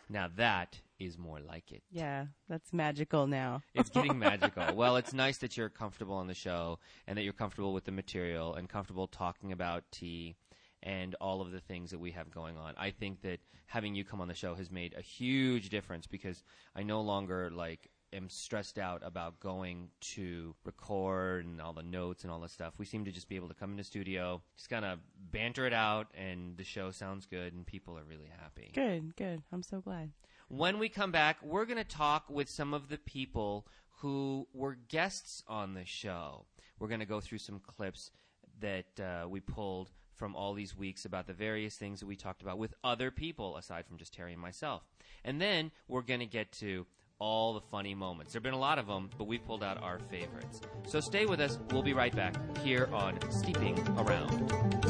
now 0.09 0.29
that 0.35 0.79
is 0.99 1.17
more 1.17 1.39
like 1.39 1.71
it. 1.71 1.83
Yeah, 1.89 2.27
that's 2.47 2.73
magical 2.73 3.27
now. 3.27 3.61
It's 3.73 3.89
getting 3.89 4.19
magical. 4.19 4.75
Well, 4.75 4.95
it's 4.97 5.13
nice 5.13 5.37
that 5.39 5.57
you're 5.57 5.69
comfortable 5.69 6.15
on 6.15 6.27
the 6.27 6.33
show 6.33 6.79
and 7.07 7.17
that 7.17 7.23
you're 7.23 7.33
comfortable 7.33 7.73
with 7.73 7.85
the 7.85 7.91
material 7.91 8.55
and 8.55 8.69
comfortable 8.69 9.07
talking 9.07 9.51
about 9.51 9.83
tea 9.91 10.35
and 10.83 11.15
all 11.15 11.41
of 11.41 11.51
the 11.51 11.59
things 11.59 11.91
that 11.91 11.99
we 11.99 12.11
have 12.11 12.31
going 12.31 12.57
on. 12.57 12.73
I 12.77 12.91
think 12.91 13.21
that 13.23 13.39
having 13.65 13.95
you 13.95 14.03
come 14.03 14.21
on 14.21 14.27
the 14.27 14.35
show 14.35 14.55
has 14.55 14.71
made 14.71 14.93
a 14.97 15.01
huge 15.01 15.69
difference 15.69 16.07
because 16.07 16.43
I 16.75 16.83
no 16.83 17.01
longer 17.01 17.49
like 17.51 17.89
am 18.13 18.29
stressed 18.29 18.77
out 18.77 19.01
about 19.03 19.39
going 19.39 19.89
to 19.99 20.55
record 20.63 21.45
and 21.45 21.59
all 21.59 21.73
the 21.73 21.83
notes 21.83 22.23
and 22.23 22.31
all 22.31 22.39
the 22.39 22.47
stuff. 22.47 22.73
We 22.77 22.85
seem 22.85 23.03
to 23.05 23.11
just 23.11 23.27
be 23.27 23.35
able 23.35 23.49
to 23.49 23.53
come 23.53 23.71
into 23.71 23.83
studio, 23.83 24.41
just 24.55 24.69
kind 24.69 24.85
of 24.85 24.99
banter 25.31 25.65
it 25.65 25.73
out 25.73 26.07
and 26.13 26.55
the 26.55 26.63
show 26.63 26.91
sounds 26.91 27.25
good 27.25 27.53
and 27.53 27.65
people 27.65 27.97
are 27.97 28.03
really 28.03 28.29
happy. 28.39 28.71
Good, 28.73 29.15
good. 29.15 29.41
I'm 29.51 29.63
so 29.63 29.81
glad. 29.81 30.11
When 30.47 30.77
we 30.77 30.89
come 30.89 31.11
back, 31.11 31.37
we're 31.41 31.65
going 31.65 31.77
to 31.77 31.83
talk 31.83 32.25
with 32.29 32.49
some 32.49 32.75
of 32.75 32.87
the 32.87 32.99
people 32.99 33.65
who 34.01 34.47
were 34.53 34.77
guests 34.89 35.43
on 35.47 35.73
the 35.73 35.85
show. 35.85 36.45
We're 36.77 36.87
going 36.87 36.99
to 36.99 37.07
go 37.07 37.19
through 37.19 37.39
some 37.39 37.59
clips 37.59 38.11
that 38.59 38.99
uh, 38.99 39.27
we 39.27 39.39
pulled 39.39 39.89
from 40.15 40.35
all 40.35 40.53
these 40.53 40.77
weeks 40.77 41.05
about 41.05 41.25
the 41.25 41.33
various 41.33 41.75
things 41.77 41.99
that 41.99 42.05
we 42.05 42.15
talked 42.15 42.43
about 42.43 42.59
with 42.59 42.75
other 42.83 43.09
people 43.09 43.57
aside 43.57 43.87
from 43.87 43.97
just 43.97 44.13
Tere 44.13 44.27
and 44.27 44.39
myself. 44.39 44.83
And 45.23 45.41
then 45.41 45.71
we're 45.87 46.03
going 46.03 46.19
to 46.19 46.27
get 46.27 46.51
to 46.59 46.85
all 47.17 47.55
the 47.55 47.61
funny 47.71 47.95
moments. 47.95 48.33
There 48.33 48.39
have 48.39 48.43
been 48.43 48.53
a 48.53 48.59
lot 48.59 48.77
of 48.77 48.85
them, 48.85 49.09
but 49.17 49.25
we 49.25 49.39
pulled 49.39 49.63
out 49.63 49.81
our 49.81 49.99
favorites. 50.11 50.61
So 50.87 50.99
stay 50.99 51.25
with 51.25 51.39
us. 51.39 51.57
We'll 51.71 51.81
be 51.81 51.93
right 51.93 52.15
back 52.15 52.35
here 52.59 52.87
on 52.93 53.19
Steeping 53.31 53.79
Around. 53.97 54.84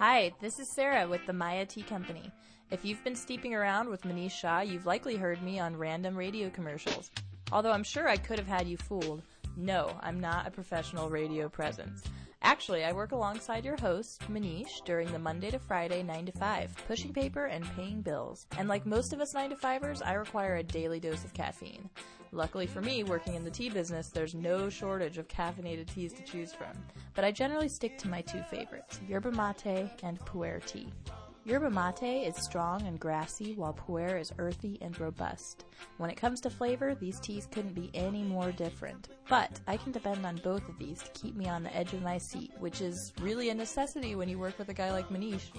Hi, 0.00 0.32
this 0.40 0.58
is 0.58 0.66
Sarah 0.66 1.06
with 1.06 1.26
the 1.26 1.34
Maya 1.34 1.66
Tea 1.66 1.82
Company. 1.82 2.32
If 2.70 2.86
you've 2.86 3.04
been 3.04 3.14
steeping 3.14 3.54
around 3.54 3.86
with 3.90 4.04
Manish 4.04 4.30
Shah, 4.30 4.60
you've 4.60 4.86
likely 4.86 5.14
heard 5.14 5.42
me 5.42 5.60
on 5.60 5.76
random 5.76 6.16
radio 6.16 6.48
commercials. 6.48 7.10
Although 7.52 7.72
I'm 7.72 7.84
sure 7.84 8.08
I 8.08 8.16
could 8.16 8.38
have 8.38 8.48
had 8.48 8.66
you 8.66 8.78
fooled. 8.78 9.20
No, 9.58 9.94
I'm 10.00 10.18
not 10.18 10.46
a 10.46 10.50
professional 10.50 11.10
radio 11.10 11.50
presence. 11.50 12.02
Actually, 12.40 12.82
I 12.84 12.92
work 12.92 13.12
alongside 13.12 13.62
your 13.62 13.76
host, 13.76 14.22
Manish, 14.32 14.82
during 14.86 15.12
the 15.12 15.18
Monday 15.18 15.50
to 15.50 15.58
Friday 15.58 16.02
9 16.02 16.24
to 16.24 16.32
5, 16.32 16.76
pushing 16.88 17.12
paper 17.12 17.44
and 17.44 17.70
paying 17.76 18.00
bills. 18.00 18.46
And 18.56 18.70
like 18.70 18.86
most 18.86 19.12
of 19.12 19.20
us 19.20 19.34
9 19.34 19.50
to 19.50 19.56
5ers, 19.56 20.00
I 20.02 20.14
require 20.14 20.56
a 20.56 20.62
daily 20.62 20.98
dose 20.98 21.24
of 21.24 21.34
caffeine. 21.34 21.90
Luckily 22.32 22.66
for 22.66 22.80
me, 22.80 23.02
working 23.02 23.34
in 23.34 23.42
the 23.42 23.50
tea 23.50 23.70
business, 23.70 24.08
there's 24.08 24.34
no 24.34 24.68
shortage 24.68 25.18
of 25.18 25.26
caffeinated 25.26 25.92
teas 25.92 26.12
to 26.12 26.22
choose 26.22 26.52
from. 26.52 26.72
But 27.14 27.24
I 27.24 27.32
generally 27.32 27.68
stick 27.68 27.98
to 27.98 28.08
my 28.08 28.20
two 28.20 28.42
favorites, 28.50 29.00
yerba 29.08 29.32
mate 29.32 29.90
and 30.04 30.18
pu'er 30.20 30.64
tea. 30.64 30.88
Yerba 31.44 31.70
mate 31.70 32.28
is 32.28 32.36
strong 32.36 32.82
and 32.82 33.00
grassy, 33.00 33.54
while 33.56 33.74
pu'er 33.74 34.20
is 34.20 34.32
earthy 34.38 34.78
and 34.80 34.98
robust. 35.00 35.64
When 35.96 36.08
it 36.08 36.16
comes 36.16 36.40
to 36.42 36.50
flavor, 36.50 36.94
these 36.94 37.18
teas 37.18 37.48
couldn't 37.50 37.74
be 37.74 37.90
any 37.94 38.22
more 38.22 38.52
different. 38.52 39.08
But 39.28 39.58
I 39.66 39.76
can 39.76 39.90
depend 39.90 40.24
on 40.24 40.36
both 40.44 40.68
of 40.68 40.78
these 40.78 41.02
to 41.02 41.10
keep 41.20 41.34
me 41.34 41.48
on 41.48 41.64
the 41.64 41.74
edge 41.76 41.92
of 41.94 42.02
my 42.02 42.18
seat, 42.18 42.52
which 42.60 42.80
is 42.80 43.12
really 43.20 43.50
a 43.50 43.54
necessity 43.54 44.14
when 44.14 44.28
you 44.28 44.38
work 44.38 44.56
with 44.56 44.68
a 44.68 44.74
guy 44.74 44.92
like 44.92 45.08
Manish. 45.08 45.50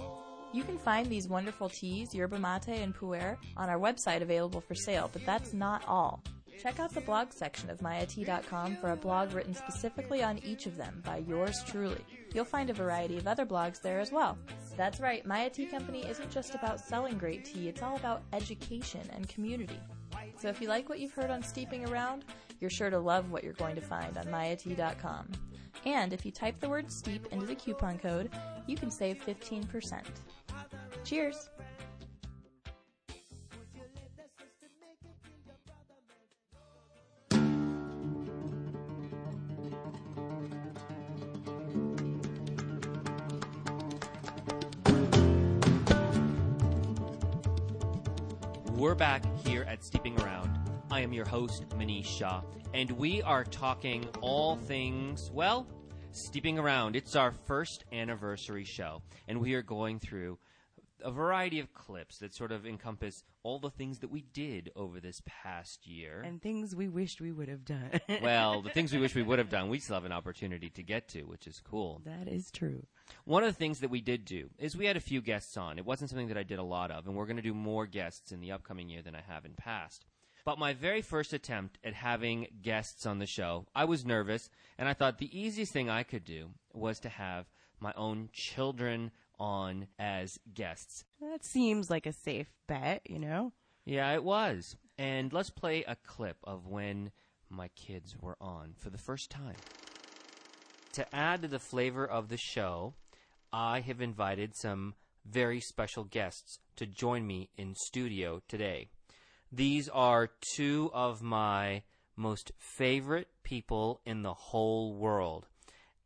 You 0.53 0.63
can 0.63 0.77
find 0.77 1.07
these 1.07 1.27
wonderful 1.27 1.67
teas, 1.67 2.13
yerba 2.13 2.39
mate 2.39 2.79
and 2.81 2.95
pu'er, 2.95 3.35
on 3.57 3.69
our 3.69 3.79
website 3.79 4.21
available 4.21 4.61
for 4.61 4.75
sale, 4.75 5.09
but 5.11 5.25
that's 5.25 5.51
not 5.51 5.83
all. 5.85 6.23
Check 6.59 6.79
out 6.79 6.93
the 6.93 7.01
blog 7.01 7.31
section 7.31 7.69
of 7.69 7.79
mayatea.com 7.79 8.77
for 8.77 8.91
a 8.91 8.95
blog 8.95 9.33
written 9.33 9.53
specifically 9.53 10.23
on 10.23 10.39
each 10.39 10.65
of 10.65 10.77
them 10.77 11.01
by 11.05 11.17
yours 11.17 11.63
truly. 11.65 12.03
You'll 12.33 12.45
find 12.45 12.69
a 12.69 12.73
variety 12.73 13.17
of 13.17 13.27
other 13.27 13.45
blogs 13.45 13.81
there 13.81 13.99
as 13.99 14.11
well. 14.11 14.37
That's 14.77 14.99
right, 14.99 15.25
Maya 15.25 15.49
Tea 15.49 15.65
Company 15.65 16.05
isn't 16.07 16.31
just 16.31 16.55
about 16.55 16.79
selling 16.79 17.17
great 17.17 17.45
tea, 17.45 17.67
it's 17.67 17.81
all 17.81 17.95
about 17.95 18.23
education 18.33 19.01
and 19.13 19.27
community. 19.27 19.79
So 20.37 20.49
if 20.49 20.61
you 20.61 20.67
like 20.67 20.89
what 20.89 20.99
you've 20.99 21.13
heard 21.13 21.31
on 21.31 21.43
Steeping 21.43 21.87
Around, 21.87 22.25
you're 22.59 22.69
sure 22.69 22.89
to 22.89 22.99
love 22.99 23.31
what 23.31 23.43
you're 23.43 23.53
going 23.53 23.75
to 23.75 23.81
find 23.81 24.17
on 24.17 24.25
mayatea.com. 24.25 25.27
And 25.85 26.13
if 26.13 26.25
you 26.25 26.31
type 26.31 26.59
the 26.59 26.69
word 26.69 26.91
steep 26.91 27.27
into 27.31 27.45
the 27.45 27.55
coupon 27.55 27.97
code, 27.97 28.29
you 28.67 28.75
can 28.75 28.91
save 28.91 29.23
15%. 29.25 30.01
Cheers! 31.03 31.49
Back 49.01 49.23
here 49.47 49.63
at 49.63 49.83
Steeping 49.83 50.21
Around. 50.21 50.59
I 50.91 50.99
am 50.99 51.11
your 51.11 51.25
host, 51.25 51.67
Manish 51.69 52.05
Shah, 52.05 52.43
and 52.71 52.91
we 52.91 53.19
are 53.23 53.43
talking 53.43 54.07
all 54.21 54.57
things, 54.57 55.31
well, 55.33 55.65
Steeping 56.11 56.59
Around. 56.59 56.95
It's 56.95 57.15
our 57.15 57.31
first 57.31 57.83
anniversary 57.91 58.63
show, 58.63 59.01
and 59.27 59.41
we 59.41 59.55
are 59.55 59.63
going 59.63 59.97
through 59.97 60.37
a 61.03 61.09
variety 61.09 61.59
of 61.59 61.73
clips 61.73 62.19
that 62.19 62.35
sort 62.35 62.51
of 62.51 62.67
encompass 62.67 63.23
all 63.41 63.57
the 63.57 63.71
things 63.71 63.97
that 63.99 64.11
we 64.11 64.21
did 64.33 64.71
over 64.75 64.99
this 64.99 65.19
past 65.25 65.87
year. 65.87 66.21
And 66.23 66.39
things 66.39 66.75
we 66.75 66.87
wished 66.87 67.21
we 67.21 67.31
would 67.31 67.47
have 67.47 67.65
done. 67.65 67.99
well, 68.21 68.61
the 68.61 68.69
things 68.69 68.93
we 68.93 68.99
wish 68.99 69.15
we 69.15 69.23
would 69.23 69.39
have 69.39 69.49
done, 69.57 69.69
we 69.69 69.79
still 69.79 69.95
have 69.95 70.05
an 70.05 70.11
opportunity 70.11 70.69
to 70.69 70.83
get 70.83 71.07
to, 71.09 71.23
which 71.23 71.47
is 71.47 71.59
cool. 71.59 72.01
that 72.05 72.27
is 72.27 72.51
true. 72.51 72.85
One 73.25 73.43
of 73.43 73.49
the 73.49 73.57
things 73.57 73.79
that 73.79 73.89
we 73.89 74.01
did 74.01 74.25
do 74.25 74.49
is 74.57 74.75
we 74.75 74.85
had 74.85 74.97
a 74.97 75.01
few 75.01 75.21
guests 75.21 75.57
on. 75.57 75.77
It 75.77 75.85
wasn't 75.85 76.09
something 76.09 76.27
that 76.27 76.37
I 76.37 76.43
did 76.43 76.59
a 76.59 76.63
lot 76.63 76.91
of, 76.91 77.07
and 77.07 77.15
we're 77.15 77.25
going 77.25 77.37
to 77.37 77.41
do 77.41 77.53
more 77.53 77.85
guests 77.85 78.31
in 78.31 78.39
the 78.39 78.51
upcoming 78.51 78.89
year 78.89 79.01
than 79.01 79.15
I 79.15 79.21
have 79.21 79.45
in 79.45 79.53
past. 79.53 80.05
But 80.43 80.59
my 80.59 80.73
very 80.73 81.01
first 81.01 81.33
attempt 81.33 81.77
at 81.83 81.93
having 81.93 82.47
guests 82.61 83.05
on 83.05 83.19
the 83.19 83.27
show, 83.27 83.67
I 83.75 83.85
was 83.85 84.05
nervous, 84.05 84.49
and 84.77 84.89
I 84.89 84.93
thought 84.93 85.19
the 85.19 85.39
easiest 85.39 85.71
thing 85.71 85.89
I 85.89 86.03
could 86.03 86.25
do 86.25 86.49
was 86.73 86.99
to 87.01 87.09
have 87.09 87.45
my 87.79 87.93
own 87.95 88.29
children 88.33 89.11
on 89.39 89.87
as 89.99 90.39
guests. 90.53 91.03
That 91.19 91.43
seems 91.43 91.89
like 91.89 92.05
a 92.05 92.13
safe 92.13 92.51
bet, 92.67 93.01
you 93.09 93.19
know? 93.19 93.53
Yeah, 93.85 94.11
it 94.13 94.23
was. 94.23 94.75
And 94.97 95.33
let's 95.33 95.49
play 95.49 95.83
a 95.87 95.95
clip 95.95 96.37
of 96.43 96.67
when 96.67 97.11
my 97.49 97.69
kids 97.69 98.15
were 98.19 98.37
on 98.39 98.73
for 98.77 98.89
the 98.89 98.97
first 98.97 99.29
time. 99.29 99.55
To 100.93 101.15
add 101.15 101.41
to 101.41 101.47
the 101.47 101.59
flavor 101.59 102.05
of 102.05 102.29
the 102.29 102.37
show, 102.37 102.95
I 103.53 103.81
have 103.81 104.01
invited 104.01 104.55
some 104.55 104.95
very 105.25 105.59
special 105.59 106.03
guests 106.05 106.59
to 106.77 106.85
join 106.85 107.27
me 107.27 107.49
in 107.57 107.75
studio 107.75 108.41
today. 108.47 108.87
These 109.51 109.89
are 109.89 110.31
two 110.55 110.89
of 110.93 111.21
my 111.21 111.83
most 112.15 112.51
favorite 112.57 113.27
people 113.43 114.01
in 114.05 114.23
the 114.23 114.33
whole 114.33 114.93
world. 114.93 115.47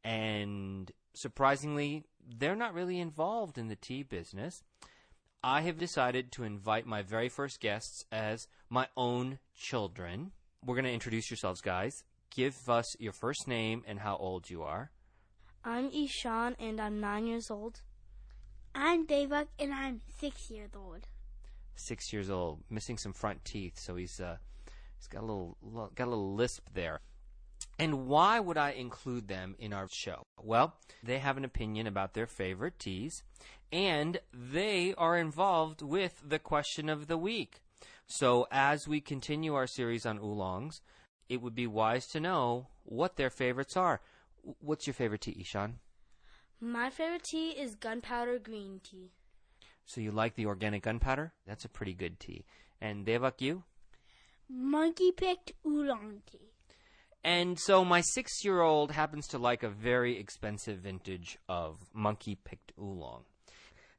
And 0.03 0.91
surprisingly, 1.13 2.05
they're 2.27 2.55
not 2.55 2.73
really 2.73 2.99
involved 2.99 3.57
in 3.57 3.67
the 3.67 3.75
tea 3.75 4.03
business. 4.03 4.63
I 5.43 5.61
have 5.61 5.77
decided 5.77 6.31
to 6.33 6.43
invite 6.43 6.87
my 6.87 7.03
very 7.03 7.29
first 7.29 7.59
guests 7.59 8.05
as 8.11 8.47
my 8.69 8.87
own 8.97 9.37
children. 9.55 10.31
We're 10.65 10.75
going 10.75 10.85
to 10.85 10.91
introduce 10.91 11.29
yourselves, 11.29 11.61
guys. 11.61 12.03
Give 12.31 12.57
us 12.67 12.99
your 12.99 13.13
first 13.13 13.47
name 13.47 13.83
and 13.87 13.99
how 13.99 14.17
old 14.17 14.49
you 14.49 14.63
are. 14.63 14.89
I'm 15.67 15.89
Ishan 15.91 16.55
and 16.59 16.79
I'm 16.79 17.01
nine 17.01 17.25
years 17.25 17.49
old. 17.49 17.81
I'm 18.75 19.07
Devak 19.07 19.47
and 19.57 19.73
I'm 19.73 20.01
six 20.19 20.51
years 20.51 20.69
old. 20.75 21.07
Six 21.75 22.13
years 22.13 22.29
old, 22.29 22.59
missing 22.69 22.99
some 22.99 23.13
front 23.13 23.43
teeth, 23.43 23.79
so 23.79 23.95
he's 23.95 24.21
uh, 24.21 24.37
he's 24.95 25.07
got 25.07 25.23
a 25.23 25.25
little 25.25 25.57
got 25.95 26.05
a 26.05 26.11
little 26.11 26.35
lisp 26.35 26.69
there. 26.71 26.99
And 27.79 28.05
why 28.05 28.39
would 28.39 28.59
I 28.59 28.71
include 28.71 29.27
them 29.27 29.55
in 29.57 29.73
our 29.73 29.87
show? 29.91 30.27
Well, 30.39 30.75
they 31.03 31.17
have 31.17 31.35
an 31.35 31.43
opinion 31.43 31.87
about 31.87 32.13
their 32.13 32.27
favorite 32.27 32.77
teas, 32.77 33.23
and 33.71 34.19
they 34.31 34.93
are 34.99 35.17
involved 35.17 35.81
with 35.81 36.21
the 36.25 36.39
question 36.39 36.89
of 36.89 37.07
the 37.07 37.17
week. 37.17 37.63
So, 38.05 38.45
as 38.51 38.87
we 38.87 39.01
continue 39.01 39.55
our 39.55 39.67
series 39.67 40.05
on 40.05 40.19
oolongs, 40.19 40.81
it 41.27 41.41
would 41.41 41.55
be 41.55 41.65
wise 41.65 42.05
to 42.09 42.19
know 42.19 42.67
what 42.83 43.15
their 43.15 43.31
favorites 43.31 43.75
are. 43.75 43.99
W- 44.45 44.55
What's 44.61 44.87
your 44.87 44.93
favorite 44.93 45.21
tea, 45.21 45.37
Ishan? 45.39 45.79
My 46.61 46.89
favorite 46.89 47.23
tea 47.23 47.49
is 47.49 47.75
gunpowder 47.75 48.39
green 48.39 48.79
tea. 48.83 49.11
So, 49.85 50.01
you 50.01 50.11
like 50.11 50.35
the 50.35 50.45
organic 50.45 50.83
gunpowder? 50.83 51.33
That's 51.45 51.65
a 51.65 51.69
pretty 51.69 51.93
good 51.93 52.19
tea. 52.19 52.45
And 52.81 53.05
Devak, 53.05 53.41
you? 53.41 53.63
Monkey 54.49 55.11
picked 55.11 55.53
oolong 55.65 56.21
tea. 56.31 56.51
And 57.23 57.59
so 57.59 57.83
my 57.83 58.01
six 58.01 58.45
year 58.45 58.61
old 58.61 58.91
happens 58.91 59.27
to 59.29 59.39
like 59.39 59.63
a 59.63 59.69
very 59.69 60.19
expensive 60.19 60.79
vintage 60.79 61.39
of 61.49 61.77
monkey 61.91 62.35
picked 62.35 62.71
oolong. 62.79 63.23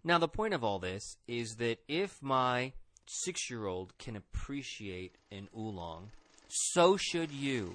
Now, 0.05 0.19
the 0.19 0.29
point 0.29 0.55
of 0.55 0.63
all 0.63 0.79
this 0.79 1.03
is 1.27 1.57
that 1.57 1.79
if 1.89 2.23
my 2.23 2.73
six 3.07 3.51
year 3.51 3.67
old 3.67 3.99
can 3.99 4.15
appreciate 4.15 5.19
an 5.33 5.49
oolong, 5.57 6.11
so 6.49 6.97
should 6.97 7.33
you. 7.33 7.73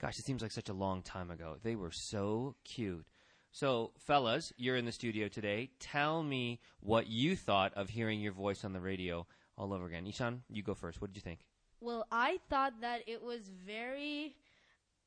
Gosh, 0.00 0.18
it 0.18 0.24
seems 0.24 0.40
like 0.40 0.50
such 0.50 0.70
a 0.70 0.74
long 0.74 1.02
time 1.02 1.30
ago. 1.30 1.56
They 1.62 1.76
were 1.76 1.90
so 1.90 2.56
cute. 2.64 3.06
So, 3.52 3.92
fellas, 3.98 4.50
you're 4.56 4.76
in 4.76 4.86
the 4.86 4.92
studio 4.92 5.28
today. 5.28 5.70
Tell 5.78 6.22
me 6.22 6.60
what 6.80 7.08
you 7.08 7.36
thought 7.36 7.74
of 7.74 7.90
hearing 7.90 8.20
your 8.20 8.32
voice 8.32 8.64
on 8.64 8.72
the 8.72 8.80
radio 8.80 9.26
all 9.58 9.74
over 9.74 9.86
again. 9.86 10.06
Ishan, 10.06 10.42
you 10.48 10.62
go 10.62 10.72
first. 10.72 11.02
What 11.02 11.12
did 11.12 11.16
you 11.16 11.22
think? 11.22 11.40
Well, 11.80 12.06
I 12.10 12.38
thought 12.48 12.80
that 12.80 13.02
it 13.06 13.22
was 13.22 13.50
very 13.66 14.36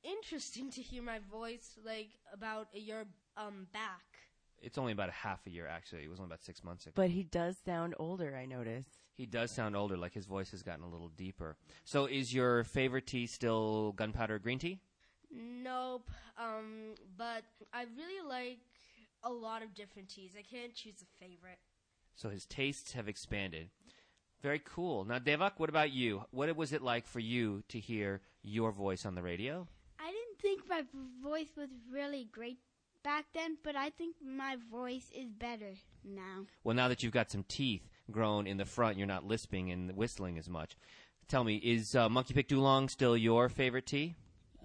interesting 0.03 0.69
to 0.71 0.81
hear 0.81 1.01
my 1.01 1.19
voice 1.31 1.79
like 1.83 2.09
about 2.31 2.67
a 2.75 2.79
year 2.79 3.05
um 3.37 3.67
back. 3.73 4.03
It's 4.61 4.77
only 4.77 4.91
about 4.91 5.09
a 5.09 5.13
half 5.13 5.45
a 5.47 5.49
year, 5.49 5.67
actually. 5.67 6.03
It 6.03 6.09
was 6.09 6.19
only 6.19 6.29
about 6.29 6.43
six 6.43 6.63
months 6.63 6.85
ago. 6.85 6.93
But 6.95 7.09
he 7.09 7.23
does 7.23 7.57
sound 7.65 7.95
older, 7.97 8.35
I 8.35 8.45
notice. 8.45 8.85
He 9.15 9.25
does 9.25 9.51
sound 9.51 9.75
older, 9.75 9.95
like 9.95 10.13
his 10.13 10.25
voice 10.25 10.51
has 10.51 10.63
gotten 10.63 10.83
a 10.83 10.89
little 10.89 11.09
deeper. 11.09 11.55
So, 11.83 12.05
is 12.05 12.33
your 12.33 12.63
favorite 12.63 13.05
tea 13.05 13.27
still 13.27 13.91
gunpowder 13.93 14.39
green 14.39 14.59
tea? 14.59 14.79
Nope. 15.31 16.09
Um, 16.37 16.95
but 17.15 17.43
I 17.73 17.85
really 17.95 18.27
like 18.27 18.59
a 19.23 19.31
lot 19.31 19.61
of 19.61 19.73
different 19.75 20.09
teas. 20.09 20.31
I 20.37 20.41
can't 20.41 20.73
choose 20.73 21.01
a 21.01 21.23
favorite. 21.23 21.59
So, 22.15 22.29
his 22.29 22.45
tastes 22.45 22.93
have 22.93 23.07
expanded. 23.07 23.69
Very 24.41 24.61
cool. 24.65 25.05
Now, 25.05 25.19
Devak, 25.19 25.53
what 25.57 25.69
about 25.69 25.91
you? 25.91 26.25
What 26.31 26.53
was 26.55 26.73
it 26.73 26.81
like 26.81 27.07
for 27.07 27.19
you 27.19 27.63
to 27.69 27.79
hear 27.79 28.21
your 28.41 28.71
voice 28.71 29.05
on 29.05 29.15
the 29.15 29.23
radio? 29.23 29.67
I 29.99 30.07
didn't 30.07 30.41
think 30.41 30.67
my 30.67 30.83
voice 31.23 31.51
was 31.55 31.69
really 31.91 32.27
great 32.31 32.57
back 33.03 33.25
then, 33.33 33.57
but 33.63 33.75
I 33.75 33.89
think 33.91 34.15
my 34.21 34.57
voice 34.71 35.09
is 35.15 35.29
better 35.29 35.73
now. 36.03 36.45
Well, 36.63 36.75
now 36.75 36.87
that 36.87 37.03
you've 37.03 37.13
got 37.13 37.31
some 37.31 37.45
teeth 37.47 37.87
grown 38.11 38.47
in 38.47 38.57
the 38.57 38.65
front, 38.65 38.97
you're 38.97 39.07
not 39.07 39.25
lisping 39.25 39.71
and 39.71 39.95
whistling 39.95 40.37
as 40.37 40.49
much. 40.49 40.75
Tell 41.27 41.43
me, 41.43 41.55
is 41.57 41.95
uh, 41.95 42.09
Monkey 42.09 42.33
Picked 42.33 42.51
Oolong 42.51 42.89
still 42.89 43.15
your 43.15 43.49
favorite 43.49 43.85
tea? 43.85 44.15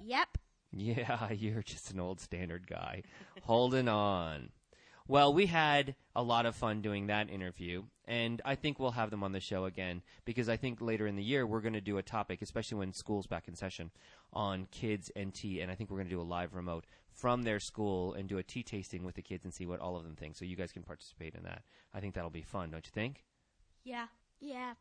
Yep. 0.04 0.38
Yeah, 0.73 1.33
you're 1.33 1.62
just 1.62 1.90
an 1.90 2.00
old 2.00 2.21
standard 2.21 2.66
guy. 2.66 3.02
Holding 3.42 3.88
on. 3.88 4.50
Well, 5.07 5.33
we 5.33 5.47
had 5.47 5.95
a 6.14 6.23
lot 6.23 6.45
of 6.45 6.54
fun 6.54 6.83
doing 6.83 7.07
that 7.07 7.30
interview, 7.30 7.85
and 8.04 8.42
I 8.45 8.57
think 8.57 8.78
we'll 8.78 8.90
have 8.90 9.11
them 9.11 9.25
on 9.25 9.33
the 9.33 9.40
show 9.40 9.64
again 9.64 10.02
because 10.26 10.50
I 10.50 10.59
think 10.59 10.83
later 10.83 11.07
in 11.07 11.16
the 11.16 11.23
year 11.23 11.47
we're 11.47 11.62
going 11.62 11.73
to 11.73 11.80
do 11.80 11.97
a 11.97 12.02
topic, 12.02 12.42
especially 12.42 12.76
when 12.76 12.92
school's 12.92 13.26
back 13.26 13.49
in 13.49 13.54
session, 13.54 13.90
on 14.35 14.66
kids 14.71 15.11
and 15.16 15.33
tea, 15.33 15.62
and 15.62 15.73
I 15.73 15.75
think 15.75 15.90
we're 15.90 15.97
going 15.97 16.11
to 16.11 16.14
do 16.14 16.21
a 16.21 16.23
live 16.23 16.54
remote 16.54 16.85
from 17.11 17.45
their 17.45 17.59
school 17.59 18.12
and 18.12 18.28
do 18.28 18.37
a 18.37 18.42
tea 18.42 18.62
tasting 18.62 19.02
with 19.02 19.14
the 19.14 19.23
kids 19.23 19.45
and 19.45 19.54
see 19.54 19.64
what 19.64 19.80
all 19.80 19.97
of 19.97 20.04
them 20.04 20.14
think. 20.14 20.37
So 20.37 20.45
you 20.45 20.57
guys 20.57 20.73
can 20.73 20.83
participate 20.83 21.35
in 21.35 21.42
that. 21.45 21.62
I 21.95 22.00
think 22.00 22.14
that'll 22.14 22.28
be 22.28 22.42
fun, 22.42 22.71
don't 22.71 22.85
you 22.85 22.92
think? 22.92 23.25
Yeah. 23.88 24.07
Yep. 24.40 24.76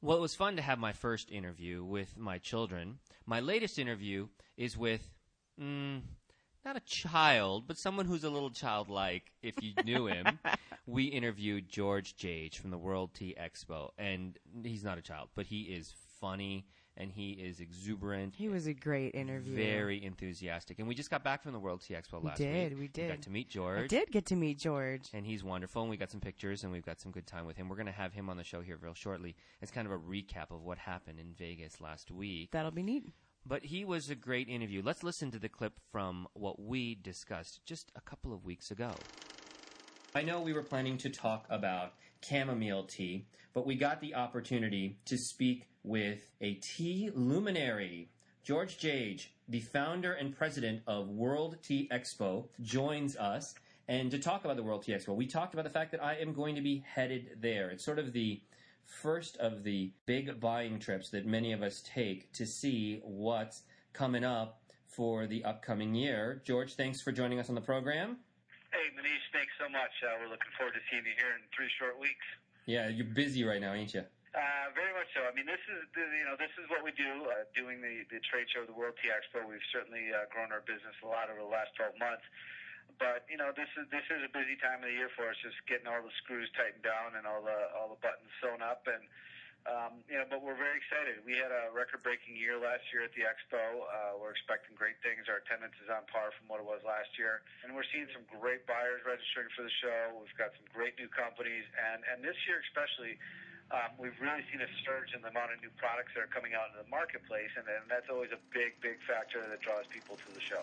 Well, 0.00 0.16
it 0.16 0.20
was 0.20 0.34
fun 0.34 0.56
to 0.56 0.62
have 0.62 0.78
my 0.78 0.92
first 0.92 1.30
interview 1.30 1.84
with 1.84 2.16
my 2.16 2.38
children. 2.38 3.00
My 3.26 3.40
latest 3.40 3.78
interview 3.78 4.28
is 4.56 4.78
with, 4.78 5.06
mm, 5.60 6.00
not 6.64 6.76
a 6.76 6.80
child, 6.80 7.66
but 7.66 7.76
someone 7.76 8.06
who's 8.06 8.24
a 8.24 8.30
little 8.30 8.48
childlike, 8.48 9.30
if 9.42 9.62
you 9.62 9.74
knew 9.84 10.06
him. 10.06 10.38
we 10.86 11.04
interviewed 11.04 11.68
George 11.68 12.16
Jage 12.16 12.58
from 12.58 12.70
the 12.70 12.78
World 12.78 13.12
Tea 13.12 13.36
Expo, 13.38 13.90
and 13.98 14.38
he's 14.64 14.84
not 14.84 14.96
a 14.96 15.02
child, 15.02 15.28
but 15.34 15.44
he 15.44 15.64
is 15.64 15.92
funny 16.18 16.64
and 16.98 17.10
he 17.12 17.30
is 17.30 17.60
exuberant. 17.60 18.34
He 18.36 18.48
was 18.48 18.66
a 18.66 18.74
great 18.74 19.14
interview. 19.14 19.54
Very 19.54 20.04
enthusiastic. 20.04 20.78
And 20.80 20.88
we 20.88 20.94
just 20.94 21.10
got 21.10 21.24
back 21.24 21.42
from 21.42 21.52
the 21.52 21.58
World 21.58 21.80
Tea 21.80 21.94
Expo 21.94 22.20
We 22.20 22.28
last 22.28 22.38
did, 22.38 22.72
week. 22.72 22.80
we 22.80 22.88
did. 22.88 23.02
We 23.02 23.02
did. 23.02 23.08
got 23.08 23.22
to 23.22 23.30
meet 23.30 23.48
George. 23.48 23.84
I 23.84 23.86
did 23.86 24.10
get 24.10 24.26
to 24.26 24.36
meet 24.36 24.58
George. 24.58 25.08
And 25.14 25.24
he's 25.24 25.42
wonderful, 25.44 25.82
and 25.82 25.90
we 25.90 25.96
got 25.96 26.10
some 26.10 26.20
pictures, 26.20 26.64
and 26.64 26.72
we've 26.72 26.84
got 26.84 27.00
some 27.00 27.12
good 27.12 27.26
time 27.26 27.46
with 27.46 27.56
him. 27.56 27.68
We're 27.68 27.76
going 27.76 27.86
to 27.86 27.92
have 27.92 28.12
him 28.12 28.28
on 28.28 28.36
the 28.36 28.44
show 28.44 28.60
here 28.60 28.76
real 28.80 28.94
shortly. 28.94 29.36
It's 29.62 29.70
kind 29.70 29.86
of 29.86 29.92
a 29.92 29.98
recap 29.98 30.50
of 30.50 30.64
what 30.64 30.76
happened 30.78 31.20
in 31.20 31.32
Vegas 31.38 31.80
last 31.80 32.10
week. 32.10 32.50
That'll 32.50 32.72
be 32.72 32.82
neat. 32.82 33.04
But 33.46 33.64
he 33.64 33.84
was 33.84 34.10
a 34.10 34.14
great 34.16 34.48
interview. 34.48 34.82
Let's 34.84 35.02
listen 35.04 35.30
to 35.30 35.38
the 35.38 35.48
clip 35.48 35.74
from 35.92 36.26
what 36.34 36.60
we 36.60 36.96
discussed 36.96 37.60
just 37.64 37.92
a 37.96 38.00
couple 38.00 38.34
of 38.34 38.44
weeks 38.44 38.70
ago. 38.70 38.90
I 40.14 40.22
know 40.22 40.40
we 40.40 40.52
were 40.52 40.62
planning 40.62 40.98
to 40.98 41.10
talk 41.10 41.46
about 41.48 41.92
chamomile 42.28 42.84
tea, 42.84 43.26
but 43.54 43.66
we 43.66 43.76
got 43.76 44.00
the 44.00 44.14
opportunity 44.14 44.98
to 45.06 45.16
speak 45.16 45.68
with 45.88 46.30
a 46.42 46.54
tea 46.54 47.10
luminary. 47.14 48.10
George 48.44 48.78
Jage, 48.78 49.32
the 49.48 49.60
founder 49.60 50.12
and 50.12 50.36
president 50.36 50.82
of 50.86 51.08
World 51.08 51.56
Tea 51.62 51.88
Expo, 51.90 52.46
joins 52.62 53.16
us. 53.16 53.54
And 53.88 54.10
to 54.10 54.18
talk 54.18 54.44
about 54.44 54.56
the 54.56 54.62
World 54.62 54.82
Tea 54.82 54.92
Expo, 54.92 55.16
we 55.16 55.26
talked 55.26 55.54
about 55.54 55.64
the 55.64 55.70
fact 55.70 55.90
that 55.92 56.04
I 56.04 56.16
am 56.16 56.34
going 56.34 56.54
to 56.54 56.60
be 56.60 56.84
headed 56.86 57.38
there. 57.40 57.70
It's 57.70 57.84
sort 57.84 57.98
of 57.98 58.12
the 58.12 58.40
first 58.84 59.38
of 59.38 59.64
the 59.64 59.90
big 60.04 60.38
buying 60.40 60.78
trips 60.78 61.08
that 61.10 61.26
many 61.26 61.52
of 61.52 61.62
us 61.62 61.82
take 61.82 62.30
to 62.34 62.46
see 62.46 63.00
what's 63.02 63.62
coming 63.94 64.24
up 64.24 64.60
for 64.86 65.26
the 65.26 65.42
upcoming 65.44 65.94
year. 65.94 66.42
George, 66.44 66.74
thanks 66.74 67.00
for 67.00 67.12
joining 67.12 67.38
us 67.38 67.48
on 67.48 67.54
the 67.54 67.62
program. 67.62 68.18
Hey, 68.72 68.94
Manish, 68.94 69.24
thanks 69.32 69.52
so 69.58 69.70
much. 69.70 69.90
Uh, 70.04 70.18
we're 70.20 70.28
looking 70.28 70.52
forward 70.58 70.74
to 70.74 70.80
seeing 70.90 71.04
you 71.04 71.12
here 71.16 71.32
in 71.34 71.42
three 71.56 71.68
short 71.78 71.98
weeks. 71.98 72.26
Yeah, 72.66 72.88
you're 72.88 73.06
busy 73.06 73.44
right 73.44 73.60
now, 73.60 73.72
ain't 73.72 73.94
you? 73.94 74.04
Uh, 74.36 74.68
very 74.76 74.92
much 74.92 75.08
so. 75.16 75.24
I 75.24 75.32
mean, 75.32 75.48
this 75.48 75.60
is 75.72 75.88
you 75.96 76.26
know 76.28 76.36
this 76.36 76.52
is 76.60 76.68
what 76.68 76.84
we 76.84 76.92
do. 76.92 77.24
Uh, 77.32 77.48
doing 77.56 77.80
the 77.80 78.04
the 78.12 78.20
trade 78.28 78.44
show, 78.52 78.68
the 78.68 78.76
World 78.76 78.92
Tea 79.00 79.08
Expo, 79.08 79.40
we've 79.48 79.64
certainly 79.72 80.12
uh, 80.12 80.28
grown 80.28 80.52
our 80.52 80.60
business 80.68 80.92
a 81.00 81.08
lot 81.08 81.32
over 81.32 81.40
the 81.40 81.48
last 81.48 81.72
12 81.80 81.96
months. 81.96 82.24
But 83.00 83.24
you 83.32 83.40
know, 83.40 83.56
this 83.56 83.70
is 83.80 83.88
this 83.88 84.04
is 84.12 84.20
a 84.26 84.32
busy 84.32 84.60
time 84.60 84.84
of 84.84 84.92
the 84.92 84.96
year 84.96 85.08
for 85.16 85.32
us, 85.32 85.38
just 85.40 85.56
getting 85.64 85.88
all 85.88 86.04
the 86.04 86.12
screws 86.20 86.50
tightened 86.52 86.84
down 86.84 87.16
and 87.16 87.24
all 87.24 87.40
the 87.40 87.56
all 87.72 87.88
the 87.88 88.00
buttons 88.04 88.28
sewn 88.44 88.60
up, 88.60 88.84
and 88.84 89.00
um, 89.64 90.04
you 90.08 90.16
know, 90.20 90.28
but 90.28 90.44
we're 90.44 90.56
very 90.56 90.76
excited. 90.76 91.20
We 91.28 91.36
had 91.36 91.52
a 91.52 91.68
record-breaking 91.74 92.36
year 92.36 92.56
last 92.56 92.84
year 92.88 93.04
at 93.04 93.12
the 93.12 93.28
expo. 93.28 93.60
Uh, 93.84 94.16
we're 94.16 94.32
expecting 94.32 94.72
great 94.78 94.96
things. 95.04 95.28
Our 95.28 95.44
attendance 95.44 95.76
is 95.84 95.92
on 95.92 96.08
par 96.08 96.32
from 96.36 96.48
what 96.48 96.62
it 96.62 96.68
was 96.68 96.80
last 96.88 97.12
year, 97.20 97.44
and 97.64 97.72
we're 97.76 97.86
seeing 97.92 98.08
some 98.12 98.24
great 98.28 98.64
buyers 98.68 99.00
registering 99.08 99.48
for 99.56 99.64
the 99.64 99.74
show. 99.80 100.16
We've 100.20 100.38
got 100.40 100.52
some 100.56 100.68
great 100.72 100.96
new 101.00 101.08
companies, 101.08 101.64
and 101.76 102.04
and 102.12 102.20
this 102.20 102.36
year 102.44 102.60
especially. 102.68 103.16
Um, 103.70 103.92
we've 103.98 104.16
really 104.20 104.44
seen 104.50 104.62
a 104.62 104.70
surge 104.84 105.12
in 105.14 105.20
the 105.20 105.28
amount 105.28 105.52
of 105.52 105.60
new 105.60 105.68
products 105.76 106.12
that 106.14 106.24
are 106.24 106.32
coming 106.32 106.52
out 106.54 106.72
into 106.72 106.82
the 106.82 106.90
marketplace, 106.90 107.52
and, 107.56 107.66
and 107.68 107.84
that's 107.90 108.08
always 108.08 108.30
a 108.32 108.40
big, 108.52 108.80
big 108.80 108.96
factor 109.06 109.44
that 109.44 109.60
draws 109.60 109.84
people 109.92 110.16
to 110.16 110.34
the 110.34 110.40
show. 110.40 110.62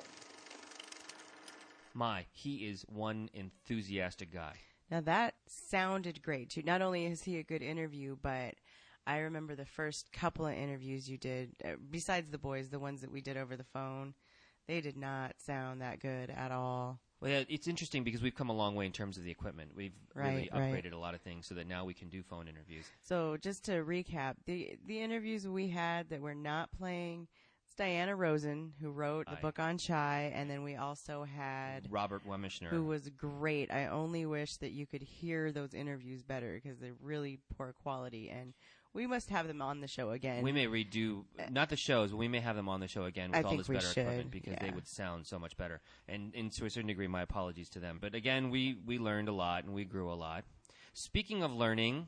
My, 1.93 2.25
he 2.31 2.67
is 2.67 2.83
one 2.89 3.29
enthusiastic 3.33 4.33
guy. 4.33 4.55
Now 4.89 5.01
that 5.01 5.35
sounded 5.47 6.21
great 6.21 6.49
too. 6.49 6.61
Not 6.63 6.81
only 6.81 7.05
is 7.05 7.23
he 7.23 7.37
a 7.37 7.43
good 7.43 7.61
interview, 7.61 8.17
but 8.21 8.55
I 9.07 9.19
remember 9.19 9.55
the 9.55 9.65
first 9.65 10.11
couple 10.11 10.47
of 10.47 10.53
interviews 10.53 11.09
you 11.09 11.17
did, 11.17 11.55
uh, 11.63 11.75
besides 11.89 12.31
the 12.31 12.37
boys, 12.37 12.69
the 12.69 12.79
ones 12.79 13.01
that 13.01 13.11
we 13.11 13.21
did 13.21 13.37
over 13.37 13.55
the 13.55 13.63
phone, 13.63 14.15
they 14.67 14.81
did 14.81 14.97
not 14.97 15.35
sound 15.37 15.81
that 15.81 15.99
good 15.99 16.31
at 16.31 16.51
all. 16.51 16.99
Well, 17.21 17.32
yeah, 17.32 17.43
it's 17.47 17.67
interesting 17.67 18.04
because 18.04 18.21
we've 18.21 18.36
come 18.36 18.49
a 18.49 18.54
long 18.54 18.75
way 18.75 18.86
in 18.86 18.91
terms 18.91 19.17
of 19.17 19.23
the 19.23 19.32
equipment. 19.32 19.71
We've 19.75 19.93
really 20.13 20.49
Right, 20.54 20.54
right. 20.54 20.84
upgraded 20.84 20.93
a 20.93 20.97
lot 20.97 21.15
of 21.15 21.21
things 21.21 21.47
so 21.47 21.56
that 21.56 21.67
now 21.67 21.86
we 21.86 21.93
can 21.93 22.10
do 22.10 22.21
phone 22.23 22.47
interviews. 22.47 22.86
So 23.01 23.38
just 23.38 23.63
to 23.65 23.84
recap, 23.84 24.36
the 24.45 24.78
the 24.86 24.99
interviews 25.01 25.47
we 25.47 25.69
had 25.69 26.10
that 26.10 26.21
we're 26.21 26.34
not 26.34 26.71
playing, 26.71 27.28
it's 27.65 27.75
Diana 27.75 28.15
Rosen 28.15 28.73
who 28.82 28.91
wrote 28.91 29.28
the 29.28 29.34
Aye. 29.38 29.41
book 29.41 29.60
on 29.60 29.78
chai, 29.78 30.32
and 30.36 30.49
then 30.49 30.62
we 30.63 30.75
also 30.75 31.23
had 31.23 31.88
Robert 31.89 32.28
Wemischner. 32.28 32.67
who 32.67 32.84
was 32.84 33.10
great. 33.10 33.71
I 33.71 33.88
only 33.88 34.25
wish 34.25 34.58
that 34.58 34.71
you 34.71 34.86
could 34.86 35.01
hear 35.01 35.51
those 35.51 35.73
interviews 35.73 36.21
better 36.21 36.60
because 36.62 36.80
they're 36.80 36.93
really 37.01 37.39
poor 37.58 37.73
quality, 37.82 38.30
and 38.30 38.54
we 38.95 39.05
must 39.05 39.29
have 39.29 39.47
them 39.47 39.62
on 39.62 39.81
the 39.81 39.88
show 39.88 40.12
again. 40.12 40.41
we 40.41 40.51
may 40.51 40.65
redo 40.65 41.25
not 41.51 41.69
the 41.69 41.75
shows, 41.75 42.12
but 42.12 42.17
we 42.17 42.29
may 42.29 42.39
have 42.39 42.55
them 42.55 42.69
on 42.69 42.79
the 42.79 42.88
show 42.88 43.03
again 43.03 43.31
with 43.31 43.45
I 43.45 43.49
all 43.49 43.58
this 43.58 43.67
better 43.67 43.81
should, 43.81 43.97
equipment 43.99 44.31
because 44.31 44.55
they 44.62 44.71
would 44.71 44.88
sound 44.88 45.27
so 45.27 45.38
much 45.38 45.58
better. 45.58 45.81
And, 46.08 46.34
and 46.34 46.51
to 46.53 46.65
a 46.65 46.69
certain 46.69 46.88
degree, 46.88 47.08
my 47.08 47.21
apologies 47.21 47.69
to 47.71 47.79
them. 47.79 47.99
But 48.01 48.15
again, 48.15 48.49
we 48.49 48.77
we 48.86 48.97
learned 48.97 49.27
a 49.27 49.34
lot 49.34 49.65
and 49.65 49.73
we 49.73 49.84
grew 49.84 50.12
a 50.12 50.15
lot. 50.15 50.45
Speaking 50.93 51.43
of 51.43 51.51
learning, 51.51 52.08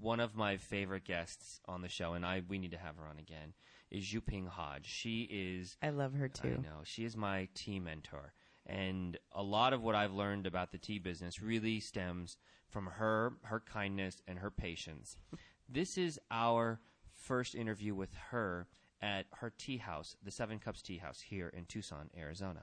one 0.00 0.20
of 0.20 0.36
my 0.36 0.58
favorite 0.58 1.04
guests 1.04 1.60
on 1.66 1.80
the 1.80 1.88
show, 1.88 2.12
and 2.12 2.24
I 2.24 2.42
we 2.46 2.58
need 2.58 2.72
to 2.72 2.78
have 2.78 2.96
her 2.98 3.08
on 3.08 3.18
again, 3.18 3.54
is 3.90 4.04
Zhuping 4.04 4.48
Hodge. 4.48 4.86
She 4.86 5.22
is 5.30 5.78
I 5.82 5.88
love 5.88 6.12
her 6.14 6.28
too. 6.28 6.58
I 6.58 6.62
know. 6.62 6.82
She 6.84 7.04
is 7.04 7.16
my 7.16 7.48
tea 7.54 7.80
mentor. 7.80 8.34
And 8.68 9.16
a 9.32 9.44
lot 9.44 9.72
of 9.72 9.82
what 9.82 9.94
I've 9.94 10.12
learned 10.12 10.46
about 10.46 10.72
the 10.72 10.78
tea 10.78 10.98
business 10.98 11.40
really 11.40 11.78
stems 11.78 12.36
from 12.68 12.86
her, 12.86 13.34
her 13.44 13.60
kindness, 13.60 14.20
and 14.26 14.40
her 14.40 14.50
patience. 14.50 15.16
This 15.68 15.98
is 15.98 16.20
our 16.30 16.78
first 17.12 17.56
interview 17.56 17.92
with 17.92 18.14
her 18.30 18.68
at 19.02 19.26
her 19.32 19.52
tea 19.58 19.78
house, 19.78 20.16
the 20.22 20.30
Seven 20.30 20.60
Cups 20.60 20.80
Tea 20.80 20.98
House 20.98 21.20
here 21.20 21.48
in 21.48 21.64
Tucson, 21.64 22.08
Arizona. 22.16 22.62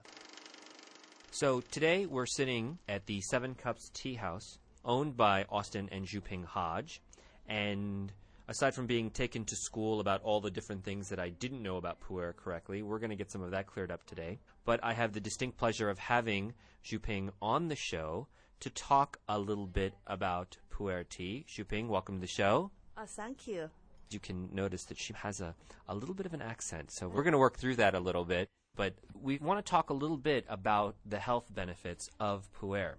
So 1.31 1.59
today 1.59 2.05
we're 2.05 2.25
sitting 2.25 2.79
at 2.87 3.05
the 3.05 3.19
Seven 3.19 3.55
Cups 3.55 3.91
Tea 3.93 4.13
House, 4.13 4.57
owned 4.85 5.17
by 5.17 5.45
Austin 5.49 5.89
and 5.91 6.05
Zhuping 6.05 6.45
Hodge. 6.45 7.01
And 7.45 8.13
aside 8.47 8.73
from 8.73 8.87
being 8.87 9.09
taken 9.09 9.43
to 9.45 9.55
school 9.57 9.99
about 9.99 10.23
all 10.23 10.39
the 10.39 10.49
different 10.49 10.85
things 10.85 11.09
that 11.09 11.19
I 11.19 11.27
didn't 11.27 11.61
know 11.61 11.75
about 11.75 11.99
pu'er 11.99 12.33
correctly, 12.33 12.83
we're 12.83 12.99
going 12.99 13.09
to 13.09 13.17
get 13.17 13.31
some 13.31 13.43
of 13.43 13.51
that 13.51 13.67
cleared 13.67 13.91
up 13.91 14.05
today. 14.05 14.39
But 14.63 14.79
I 14.81 14.93
have 14.93 15.11
the 15.11 15.19
distinct 15.19 15.57
pleasure 15.57 15.89
of 15.89 15.99
having 15.99 16.53
Zhuping 16.85 17.31
on 17.41 17.67
the 17.67 17.75
show 17.75 18.27
to 18.61 18.69
talk 18.69 19.19
a 19.27 19.37
little 19.37 19.67
bit 19.67 19.93
about 20.07 20.57
pu'er 20.71 21.07
tea. 21.07 21.45
Zhuping, 21.49 21.89
welcome 21.89 22.15
to 22.15 22.21
the 22.21 22.27
show. 22.27 22.71
Oh, 22.97 23.05
thank 23.05 23.47
you. 23.47 23.69
You 24.11 24.19
can 24.19 24.49
notice 24.53 24.83
that 24.85 24.99
she 24.99 25.13
has 25.13 25.41
a, 25.41 25.55
a 25.87 25.95
little 25.95 26.13
bit 26.13 26.25
of 26.25 26.33
an 26.33 26.41
accent, 26.41 26.91
so 26.91 27.07
we're 27.07 27.23
going 27.23 27.33
to 27.33 27.39
work 27.39 27.57
through 27.57 27.77
that 27.77 27.95
a 27.95 27.99
little 27.99 28.25
bit. 28.25 28.47
But 28.75 28.93
we 29.19 29.37
want 29.37 29.63
to 29.63 29.69
talk 29.69 29.89
a 29.89 29.93
little 29.93 30.17
bit 30.17 30.45
about 30.49 30.95
the 31.05 31.19
health 31.19 31.53
benefits 31.53 32.09
of 32.19 32.49
pu'er. 32.53 32.95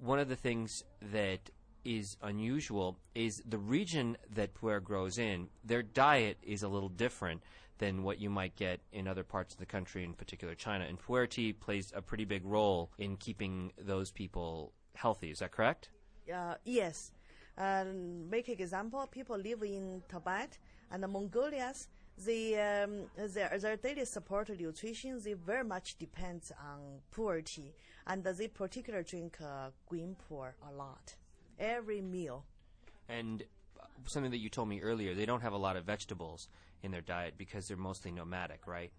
One 0.00 0.18
of 0.18 0.28
the 0.28 0.36
things 0.36 0.84
that 1.12 1.50
is 1.84 2.16
unusual 2.22 2.98
is 3.14 3.42
the 3.48 3.58
region 3.58 4.16
that 4.34 4.54
pu'er 4.54 4.82
grows 4.82 5.18
in, 5.18 5.48
their 5.64 5.82
diet 5.82 6.38
is 6.42 6.62
a 6.62 6.68
little 6.68 6.88
different 6.88 7.42
than 7.78 8.02
what 8.02 8.20
you 8.20 8.30
might 8.30 8.56
get 8.56 8.80
in 8.92 9.06
other 9.06 9.22
parts 9.22 9.54
of 9.54 9.60
the 9.60 9.66
country, 9.66 10.02
in 10.02 10.14
particular 10.14 10.54
China. 10.54 10.84
And 10.88 10.98
pu'er 10.98 11.28
tea 11.28 11.52
plays 11.52 11.92
a 11.94 12.02
pretty 12.02 12.24
big 12.24 12.44
role 12.44 12.90
in 12.98 13.16
keeping 13.16 13.72
those 13.78 14.10
people 14.10 14.72
healthy. 14.94 15.30
Is 15.30 15.40
that 15.40 15.52
correct? 15.52 15.90
Uh, 16.32 16.54
yes. 16.64 17.12
Um, 17.58 18.28
make 18.28 18.48
example, 18.48 19.06
people 19.10 19.36
live 19.38 19.62
in 19.62 20.02
Tibet 20.08 20.58
and 20.90 21.02
the 21.02 21.08
Mongolians. 21.08 21.88
They, 22.18 22.54
um, 22.54 23.10
their, 23.16 23.58
their 23.58 23.76
daily 23.76 24.04
support 24.04 24.48
nutrition, 24.48 25.20
they 25.22 25.34
very 25.34 25.64
much 25.64 25.98
depends 25.98 26.52
on 26.52 27.42
tea. 27.44 27.74
And 28.06 28.24
they 28.24 28.48
particularly 28.48 29.04
drink 29.04 29.38
uh, 29.42 29.70
green 29.86 30.16
pu'er 30.28 30.52
a 30.68 30.72
lot. 30.72 31.14
Every 31.58 32.00
meal. 32.00 32.44
And 33.08 33.42
uh, 33.78 33.84
something 34.06 34.30
that 34.30 34.38
you 34.38 34.48
told 34.48 34.68
me 34.68 34.80
earlier, 34.80 35.14
they 35.14 35.26
don't 35.26 35.42
have 35.42 35.52
a 35.52 35.58
lot 35.58 35.76
of 35.76 35.84
vegetables 35.84 36.48
in 36.82 36.90
their 36.90 37.00
diet 37.00 37.34
because 37.36 37.68
they're 37.68 37.76
mostly 37.76 38.10
nomadic, 38.10 38.66
right? 38.66 38.92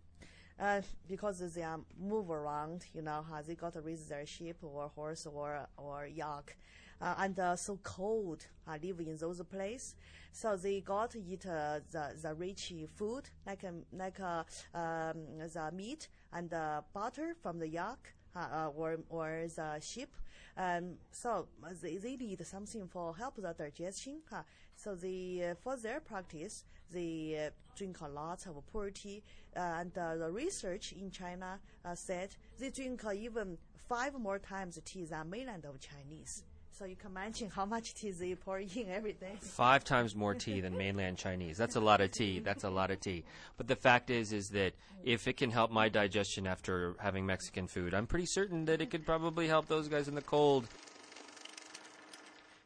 uh, 0.60 0.82
because 1.08 1.54
they 1.54 1.64
are 1.64 1.80
move 2.00 2.30
around, 2.30 2.86
you 2.94 3.02
know, 3.02 3.24
how 3.30 3.42
they 3.42 3.56
got 3.56 3.74
to 3.74 3.82
raise 3.82 4.06
their 4.08 4.26
sheep 4.26 4.58
or 4.62 4.90
horse 4.96 5.26
or 5.26 5.68
or 5.78 6.08
yak, 6.08 6.58
uh, 7.02 7.16
and 7.20 7.40
uh, 7.40 7.56
so 7.56 7.80
cold, 7.84 8.46
uh, 8.68 8.78
live 8.82 9.00
in 9.00 9.16
those 9.18 9.42
places. 9.44 9.96
So 10.32 10.56
they 10.56 10.82
got 10.82 11.12
to 11.12 11.20
eat 11.20 11.46
uh, 11.46 11.80
the 11.92 12.14
the 12.22 12.34
rich 12.36 12.74
food 12.96 13.30
like 13.46 13.64
um, 13.64 13.84
like 13.92 14.20
uh, 14.20 14.44
um, 14.76 15.16
the 15.40 15.72
meat 15.74 16.10
and 16.32 16.50
the 16.50 16.84
butter 16.94 17.36
from 17.42 17.60
the 17.60 17.68
yak 17.68 18.14
uh, 18.36 18.40
uh, 18.40 18.70
or 18.76 18.98
or 19.10 19.48
the 19.56 19.80
sheep. 19.80 20.16
Um, 20.56 20.96
so 21.12 21.48
they, 21.82 21.98
they 21.98 22.16
need 22.18 22.46
something 22.46 22.88
for 22.88 23.16
help 23.16 23.36
the 23.38 23.54
digestion. 23.58 24.22
Uh, 24.32 24.44
so 24.76 24.94
they 24.96 25.56
for 25.64 25.76
their 25.78 26.00
practice 26.00 26.66
they 26.92 27.50
drink 27.76 28.00
a 28.02 28.08
lot 28.08 28.46
of 28.46 28.62
pu'er 28.72 28.94
tea. 28.94 29.24
And 29.56 29.92
the 29.94 30.30
research 30.32 30.94
in 30.94 31.10
China 31.10 31.60
said 31.96 32.36
they 32.60 32.70
drink 32.70 33.02
even 33.16 33.58
five 33.88 34.14
more 34.20 34.40
times 34.40 34.80
tea 34.86 35.06
than 35.06 35.30
mainland 35.30 35.66
of 35.66 35.80
Chinese. 35.80 36.44
So 36.78 36.86
you 36.86 36.96
can 36.96 37.10
imagine 37.10 37.50
how 37.50 37.66
much 37.66 37.96
tea 37.96 38.12
they 38.12 38.36
pour 38.36 38.60
in 38.60 38.70
every 38.92 39.14
day. 39.14 39.34
Five 39.42 39.84
times 39.84 40.16
more 40.16 40.36
tea 40.36 40.62
than 40.62 40.78
mainland 40.78 41.18
Chinese. 41.18 41.58
That's 41.58 41.76
a 41.76 41.80
lot 41.80 42.02
of 42.02 42.12
tea. 42.12 42.38
That's 42.38 42.66
a 42.66 42.70
lot 42.70 42.92
of 42.92 43.00
tea. 43.00 43.24
But 43.58 43.68
the 43.68 43.76
fact 43.76 44.12
is, 44.12 44.32
is 44.32 44.50
that 44.50 44.74
if 45.04 45.28
it 45.28 45.38
can 45.38 45.50
help 45.50 45.72
my 45.72 45.90
digestion 45.90 46.46
after 46.46 46.94
having 47.00 47.26
Mexican 47.26 47.68
food, 47.68 47.96
I'm 47.96 48.06
pretty 48.06 48.28
certain 48.28 48.66
that 48.66 48.80
it 48.80 48.92
could 48.92 49.08
probably 49.08 49.48
help 49.48 49.68
those 49.68 49.88
guys 49.88 50.08
in 50.08 50.14
the 50.14 50.22
cold. 50.22 50.68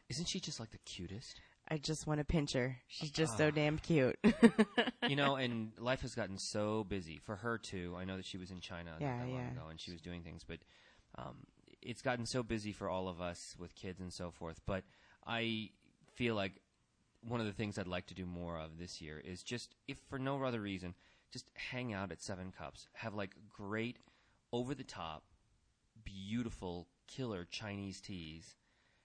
Isn't 0.10 0.28
she 0.28 0.41
just 0.41 0.60
like 0.60 0.71
the 0.71 0.80
cutest? 0.80 1.39
I 1.69 1.78
just 1.78 2.06
want 2.06 2.19
to 2.19 2.26
pinch 2.26 2.52
her. 2.52 2.80
She's 2.89 3.12
just 3.12 3.38
so 3.38 3.50
damn 3.50 3.78
cute. 3.78 4.19
you 5.08 5.15
know, 5.15 5.38
and 5.38 5.71
life 5.80 6.02
has 6.02 6.15
gotten 6.15 6.38
so 6.38 6.84
busy 6.84 7.21
for 7.24 7.38
her 7.38 7.58
too. 7.58 7.95
I 7.97 8.04
know 8.04 8.17
that 8.17 8.26
she 8.26 8.38
was 8.38 8.52
in 8.52 8.60
China 8.60 8.91
not 8.91 9.02
Yeah, 9.02 9.19
that 9.19 9.30
long 9.30 9.38
yeah. 9.38 9.52
ago, 9.52 9.67
and 9.69 9.80
she 9.80 9.91
was 9.91 10.02
doing 10.02 10.21
things, 10.21 10.43
but 10.45 10.58
um, 11.17 11.36
it's 11.82 12.02
gotten 12.02 12.26
so 12.26 12.44
busy 12.44 12.72
for 12.72 12.89
all 12.89 13.08
of 13.08 13.22
us 13.22 13.56
with 13.58 13.76
kids 13.76 14.00
and 14.00 14.12
so 14.13 14.32
forth. 14.32 14.62
But 14.65 14.84
I 15.26 15.70
feel 16.15 16.36
like 16.36 16.54
one 17.28 17.39
of 17.39 17.46
the 17.46 17.54
things 17.54 17.78
I'd 17.78 17.88
like 17.88 18.08
to 18.08 18.13
do 18.13 18.26
more 18.26 18.58
of 18.58 18.78
this 18.80 19.02
year 19.02 19.22
is 19.24 19.44
just, 19.44 19.76
if 19.88 19.98
for 20.10 20.20
no 20.20 20.44
other 20.44 20.60
reason, 20.60 20.96
just 21.32 21.50
hang 21.56 21.94
out 21.94 22.12
at 22.12 22.22
Seven 22.22 22.52
Cups, 22.52 22.88
have 22.94 23.13
like 23.13 23.32
great, 23.50 23.98
over 24.52 24.76
the 24.76 24.84
top, 24.84 25.24
beautiful, 26.04 26.88
killer 27.08 27.48
Chinese 27.50 28.02
teas, 28.02 28.56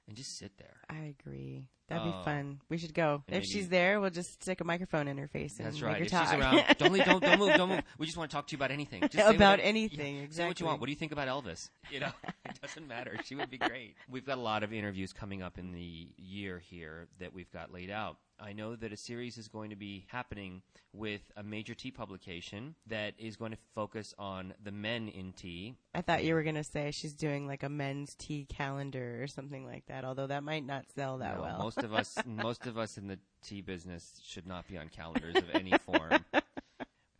and 0.09 0.16
just 0.16 0.38
sit 0.38 0.57
there. 0.59 0.77
I 0.88 1.14
agree. 1.19 1.69
That'd 1.88 2.05
be 2.05 2.11
Oh. 2.19 2.23
fun. 2.25 2.61
We 2.69 2.79
should 2.79 2.95
go. 2.95 3.23
If 3.29 3.33
maybe- 3.33 3.47
she's 3.47 3.69
there, 3.69 4.01
we'll 4.01 4.11
just 4.11 4.42
stick 4.42 4.61
a 4.61 4.64
microphone 4.64 5.07
in 5.07 5.19
her 5.19 5.29
face 5.29 5.59
and 5.59 5.66
That's 5.69 5.81
make 5.81 5.99
her 5.99 6.05
talk. 6.07 6.29
she's 6.31 6.38
around, 6.40 6.64
don't, 6.79 6.92
leave, 6.92 7.05
don't 7.05 7.23
don't 7.23 7.38
move, 7.38 7.55
don't 7.55 7.69
move. 7.69 7.83
We 7.99 8.07
just 8.07 8.19
want 8.19 8.29
to 8.31 8.37
talk 8.37 8.49
to 8.49 8.53
you 8.53 8.59
about 8.59 8.73
anything. 8.73 9.03
Just 9.03 9.14
say 9.14 9.35
About 9.37 9.61
anything, 9.61 9.97
Say 9.99 10.05
what 10.12 10.19
you 10.19 10.25
exactly. 10.25 10.66
want. 10.66 10.81
What 10.81 10.87
do 10.87 10.92
you 10.92 10.97
think 10.99 11.12
about 11.12 11.29
Elvis? 11.29 11.71
You 11.92 12.01
know, 12.01 12.11
it 12.45 12.61
doesn't 12.61 12.88
matter. 12.88 13.16
She 13.25 13.37
would 13.37 13.51
be 13.51 13.59
great. 13.59 13.95
We've 14.11 14.27
got 14.27 14.38
a 14.38 14.40
lot 14.40 14.64
of 14.64 14.73
interviews 14.73 15.12
coming 15.12 15.42
up 15.42 15.59
in 15.59 15.71
the 15.73 16.09
year 16.16 16.59
here 16.59 17.07
that 17.21 17.33
we've 17.33 17.51
got 17.53 17.73
laid 17.73 17.90
out. 17.90 18.16
I 18.40 18.53
know 18.53 18.77
that 18.77 18.92
a 18.92 18.96
series 18.96 19.38
is 19.38 19.49
going 19.49 19.70
to 19.70 19.77
be 19.77 20.07
happening 20.09 20.62
with 20.92 21.20
a 21.37 21.42
major 21.42 21.75
tea 21.75 21.90
publication 21.90 22.75
that 22.87 23.14
is 23.18 23.37
going 23.37 23.53
to 23.53 23.59
focus 23.75 24.14
on 24.18 24.55
the 24.62 24.72
men 24.72 25.09
in 25.09 25.33
tea. 25.33 25.75
I 25.94 26.03
thought 26.03 26.25
you 26.25 26.35
were 26.35 26.42
gonna 26.42 26.64
say 26.64 26.90
she's 26.90 27.14
doing 27.14 27.46
like 27.46 27.62
a 27.62 27.68
men's 27.68 28.14
tea 28.14 28.46
calendar 28.49 29.22
or 29.22 29.27
something 29.27 29.64
like 29.64 29.87
that. 29.87 30.05
Although 30.05 30.27
that 30.27 30.42
might 30.42 30.64
not 30.64 30.85
sell 30.94 31.18
that 31.18 31.37
No, 31.37 31.42
well. 31.42 31.59
Most 31.59 31.79
of 31.79 31.92
us, 31.92 32.16
most 32.27 32.66
of 32.66 32.79
us 32.79 32.99
in 32.99 33.09
the 33.09 33.18
tea 33.42 33.61
business 33.61 34.20
should 34.25 34.46
not 34.46 34.66
be 34.68 34.77
on 34.77 34.88
calendars 34.88 35.37
of 35.37 35.44
any 35.55 35.72
form. 35.85 36.25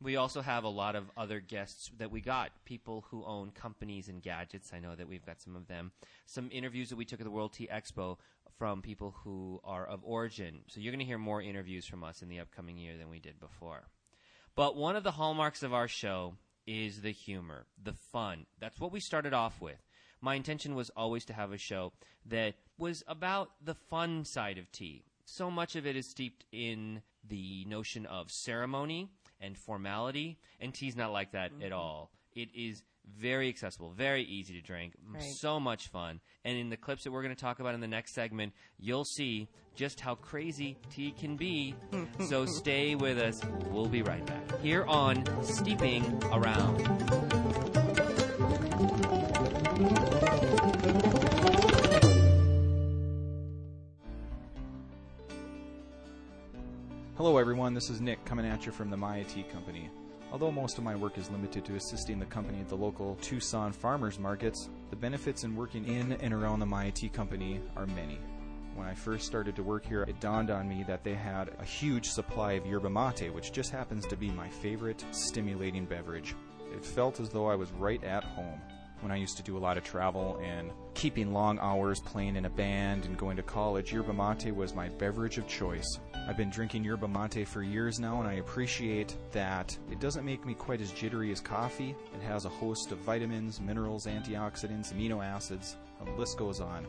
We 0.07 0.15
also 0.15 0.41
have 0.41 0.63
a 0.63 0.69
lot 0.69 0.95
of 0.95 1.11
other 1.17 1.41
guests 1.41 1.91
that 1.99 2.13
we 2.13 2.21
got. 2.21 2.53
People 2.65 3.07
who 3.11 3.25
own 3.25 3.51
companies 3.51 4.09
and 4.09 4.23
gadgets. 4.23 4.71
I 4.73 4.79
know 4.79 4.95
that 4.95 5.09
we've 5.09 5.27
got 5.27 5.41
some 5.41 5.57
of 5.57 5.67
them. 5.67 5.91
Some 6.27 6.49
interviews 6.53 6.91
that 6.91 6.97
we 6.97 7.05
took 7.05 7.19
at 7.19 7.25
the 7.25 7.31
World 7.33 7.55
Tea 7.55 7.69
Expo 7.73 8.19
from 8.57 8.83
people 8.83 9.17
who 9.25 9.61
are 9.65 9.85
of 9.85 10.05
origin. 10.05 10.61
So 10.69 10.79
you're 10.79 10.93
going 10.93 11.01
to 11.01 11.05
hear 11.05 11.19
more 11.19 11.43
interviews 11.43 11.87
from 11.87 12.05
us 12.05 12.23
in 12.23 12.29
the 12.29 12.39
upcoming 12.39 12.79
year 12.79 12.97
than 12.97 13.11
we 13.11 13.19
did 13.19 13.41
before. 13.41 13.89
But 14.55 14.77
one 14.77 14.95
of 14.95 15.03
the 15.03 15.11
hallmarks 15.11 15.65
of 15.65 15.75
our 15.75 15.89
show 15.89 16.35
is 16.69 17.01
the 17.01 17.11
humor, 17.11 17.67
the 17.83 17.95
fun. 18.13 18.47
That's 18.61 18.79
what 18.79 18.93
we 18.93 19.01
started 19.01 19.35
off 19.35 19.61
with. 19.61 19.85
My 20.21 20.37
intention 20.37 20.77
was 20.77 20.89
always 20.97 21.25
to 21.25 21.33
have 21.33 21.51
a 21.51 21.59
show 21.59 21.93
that 22.27 22.55
was 22.79 23.03
about 23.09 23.51
the 23.61 23.75
fun 23.75 24.25
side 24.25 24.59
of 24.59 24.71
tea. 24.71 25.03
So 25.25 25.51
much 25.51 25.75
of 25.75 25.85
it 25.85 25.97
is 25.97 26.09
steeped 26.09 26.45
in 26.53 27.03
the 27.29 27.65
notion 27.65 28.07
of 28.07 28.31
ceremony 28.31 29.11
and 29.41 29.57
formality, 29.57 30.39
and 30.61 30.73
tea's 30.73 30.97
not 30.97 31.13
like 31.13 31.33
that 31.33 31.53
at 31.61 31.71
mm-hmm. 31.71 31.75
all. 31.75 32.11
It 32.35 32.49
is 32.55 32.83
very 33.19 33.49
accessible, 33.49 33.91
very 33.91 34.23
easy 34.25 34.55
to 34.55 34.61
drink, 34.61 34.95
Right. 35.09 35.23
so 35.23 35.61
much 35.61 35.89
fun. 35.89 36.21
And 36.45 36.59
in 36.59 36.71
the 36.71 36.77
clips 36.77 37.05
that 37.05 37.13
we're 37.13 37.23
going 37.23 37.35
to 37.35 37.41
talk 37.41 37.61
about 37.61 37.75
in 37.75 37.81
the 37.81 37.87
next 37.87 38.15
segment, 38.15 38.53
you'll 38.79 39.05
see 39.05 39.49
just 39.75 40.01
how 40.01 40.15
crazy 40.17 40.77
tea 40.91 41.13
can 41.13 41.37
be. 41.37 41.75
so 42.29 42.47
stay 42.47 42.95
with 42.95 43.19
us. 43.19 43.41
We'll 43.71 43.87
be 43.87 44.03
right 44.03 44.25
back. 44.27 44.61
Here 44.61 44.85
on 44.85 45.25
Steeping 45.45 46.23
Around. 46.33 47.46
Hello, 57.27 57.39
everyone. 57.39 57.75
This 57.75 57.91
is 57.91 58.01
Nick 58.01 58.25
coming 58.25 58.47
at 58.47 58.67
you 58.67 58.71
from 58.71 58.89
the 58.89 59.25
Tea 59.27 59.43
Company. 59.43 59.91
Although 60.31 60.53
most 60.53 60.79
of 60.79 60.85
my 60.85 60.95
work 60.95 61.19
is 61.19 61.29
limited 61.29 61.65
to 61.65 61.75
assisting 61.75 62.21
the 62.21 62.27
company 62.27 62.61
at 62.61 62.69
the 62.69 62.77
local 62.77 63.17
Tucson 63.21 63.73
farmers 63.73 64.21
markets, 64.21 64.69
the 64.91 64.97
benefits 64.97 65.43
in 65.43 65.57
working 65.57 65.89
in 65.89 66.13
and 66.13 66.33
around 66.33 66.61
the 66.61 66.93
Tea 66.93 67.09
Company 67.09 67.61
are 67.75 67.89
many. 67.89 68.21
When 68.77 68.87
I 68.87 68.95
first 68.95 69.27
started 69.27 69.57
to 69.57 69.65
work 69.65 69.85
here, 69.85 70.05
it 70.05 70.21
dawned 70.21 70.51
on 70.51 70.69
me 70.69 70.85
that 70.87 71.03
they 71.03 71.15
had 71.15 71.51
a 71.59 71.65
huge 71.65 72.07
supply 72.07 72.53
of 72.53 72.65
yerba 72.65 72.89
mate, 72.89 73.35
which 73.35 73.51
just 73.51 73.73
happens 73.73 74.07
to 74.07 74.17
be 74.17 74.31
my 74.31 74.49
favorite 74.49 75.05
stimulating 75.11 75.85
beverage. 75.85 76.37
It 76.73 76.85
felt 76.85 77.19
as 77.19 77.29
though 77.29 77.49
I 77.49 77.57
was 77.57 77.73
right 77.73 78.05
at 78.05 78.23
home. 78.23 78.61
When 79.01 79.13
I 79.13 79.17
used 79.17 79.37
to 79.37 79.43
do 79.43 79.57
a 79.57 79.61
lot 79.61 79.77
of 79.77 79.85
travel 79.85 80.41
and 80.43 80.71
keeping 80.95 81.33
long 81.33 81.59
hours 81.59 82.01
playing 82.01 82.37
in 82.37 82.47
a 82.47 82.51
band 82.51 83.05
and 83.05 83.17
going 83.17 83.37
to 83.37 83.43
college, 83.43 83.93
yerba 83.93 84.13
mate 84.13 84.55
was 84.55 84.75
my 84.75 84.89
beverage 84.89 85.39
of 85.39 85.47
choice. 85.47 86.01
I've 86.27 86.37
been 86.37 86.51
drinking 86.51 86.83
yerba 86.83 87.07
mate 87.07 87.47
for 87.47 87.63
years 87.63 88.01
now, 88.01 88.21
and 88.21 88.29
I 88.29 88.35
appreciate 88.35 89.15
that 89.33 89.77
it 89.91 90.01
doesn't 90.01 90.25
make 90.25 90.45
me 90.47 90.55
quite 90.55 90.81
as 90.81 90.91
jittery 90.93 91.31
as 91.31 91.41
coffee. 91.41 91.95
It 92.15 92.23
has 92.27 92.47
a 92.47 92.49
host 92.49 92.91
of 92.91 92.99
vitamins, 92.99 93.61
minerals, 93.61 94.07
antioxidants, 94.07 94.93
amino 94.93 95.25
acids, 95.25 95.77
the 96.07 96.13
list 96.13 96.39
goes 96.39 96.61
on. 96.61 96.87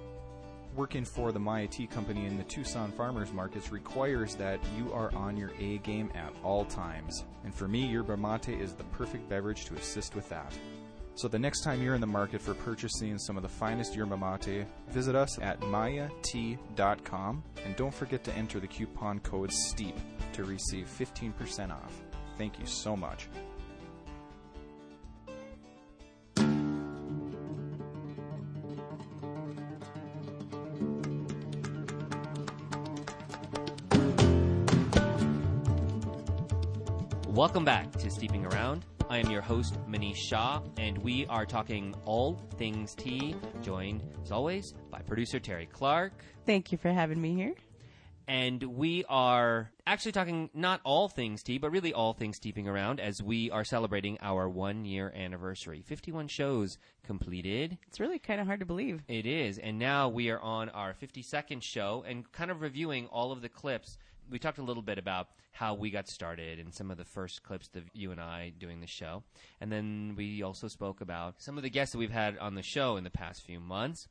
Working 0.76 1.06
for 1.06 1.32
the 1.32 1.68
Tea 1.72 1.88
Company 1.88 2.26
in 2.28 2.38
the 2.38 2.44
Tucson 2.44 2.92
farmers 2.92 3.34
markets 3.34 3.72
requires 3.72 4.36
that 4.36 4.60
you 4.78 4.94
are 4.94 5.14
on 5.16 5.36
your 5.36 5.52
A 5.60 5.80
game 5.80 6.12
at 6.14 6.32
all 6.44 6.66
times. 6.66 7.26
And 7.44 7.54
for 7.54 7.68
me, 7.68 7.88
yerba 7.88 8.16
mate 8.16 8.50
is 8.50 8.74
the 8.74 8.84
perfect 8.86 9.28
beverage 9.28 9.66
to 9.66 9.76
assist 9.76 10.16
with 10.16 10.30
that. 10.30 10.54
So 11.18 11.28
the 11.28 11.40
next 11.40 11.62
time 11.62 11.82
you're 11.82 11.96
in 11.96 12.02
the 12.02 12.06
market 12.06 12.40
for 12.40 12.54
purchasing 12.54 13.18
some 13.18 13.38
of 13.38 13.42
the 13.42 13.50
finest 13.50 13.96
yerba 13.96 14.16
mate, 14.16 14.68
visit 14.90 15.16
us 15.16 15.40
at 15.40 15.60
mayatea.com 15.62 17.44
and 17.66 17.76
don't 17.76 17.94
forget 17.94 18.24
to 18.26 18.34
enter 18.36 18.60
the 18.60 18.68
coupon 18.68 19.20
code 19.22 19.52
STEEP 19.52 19.96
to 20.34 20.44
receive 20.44 20.86
15% 20.88 21.72
off. 21.72 21.92
Thank 22.38 22.60
you 22.60 22.68
so 22.68 22.96
much. 22.96 23.30
Welcome 37.28 37.66
back 37.66 37.92
to 37.94 38.12
Steeping 38.12 38.46
Around. 38.46 38.86
I 39.10 39.20
am 39.20 39.32
your 39.32 39.42
host, 39.42 39.80
Manish 39.88 40.18
Shah, 40.18 40.62
and 40.76 40.98
we 40.98 41.26
are 41.28 41.46
talking 41.46 41.96
all 42.04 42.34
things 42.58 42.94
tea, 42.94 43.36
joined, 43.62 44.04
as 44.22 44.34
always, 44.34 44.74
by 44.92 45.00
producer 45.00 45.40
Tere 45.40 45.66
Clark. 45.66 46.12
Thank 46.46 46.74
you 46.74 46.78
for 46.78 46.92
having 46.92 47.22
me 47.22 47.34
here. 47.34 47.54
And 48.28 48.62
we 48.62 49.06
are 49.08 49.72
actually 49.86 50.12
talking 50.12 50.50
not 50.54 50.82
all 50.84 51.08
things 51.08 51.42
tea, 51.42 51.58
but 51.58 51.72
really 51.72 51.94
all 51.94 52.12
things 52.12 52.36
steeping 52.36 52.68
around 52.68 53.00
as 53.00 53.24
we 53.24 53.50
are 53.50 53.64
celebrating 53.64 54.18
our 54.22 54.50
one 54.50 54.84
year 54.84 55.14
anniversary. 55.16 55.82
51 55.88 56.28
shows 56.28 56.78
completed. 57.06 57.78
It's 57.88 58.02
really 58.02 58.20
kind 58.20 58.42
of 58.42 58.48
hard 58.48 58.60
to 58.60 58.66
believe. 58.66 59.04
It 59.08 59.26
is. 59.26 59.58
And 59.58 59.80
now 59.80 60.10
we 60.10 60.30
are 60.30 60.42
on 60.42 60.68
our 60.70 60.94
52nd 60.94 61.64
show 61.64 62.04
and 62.06 62.30
kind 62.34 62.52
of 62.52 62.60
reviewing 62.60 63.08
all 63.08 63.32
of 63.32 63.42
the 63.42 63.48
clips. 63.48 63.98
We 64.30 64.40
talked 64.40 64.58
a 64.58 64.64
little 64.64 64.84
bit 64.84 64.98
about 64.98 65.30
how 65.52 65.74
we 65.74 65.90
got 65.90 66.08
started 66.08 66.60
and 66.60 66.74
some 66.74 66.92
of 66.92 66.98
the 66.98 67.06
first 67.06 67.44
clips 67.44 67.70
of 67.76 67.84
you 67.94 68.12
and 68.12 68.20
I 68.20 68.52
doing 68.58 68.82
the 68.82 68.88
show. 68.88 69.24
And 69.62 69.72
then 69.72 70.16
we 70.18 70.44
also 70.44 70.68
spoke 70.68 71.02
about 71.02 71.42
some 71.42 71.58
of 71.58 71.64
the 71.64 71.70
guests 71.70 71.94
that 71.94 71.98
we've 71.98 72.12
had 72.12 72.38
on 72.38 72.56
the 72.56 72.62
show 72.62 72.98
in 72.98 73.04
the 73.04 73.10
past 73.10 73.44
few 73.44 73.60
months. 73.60 74.08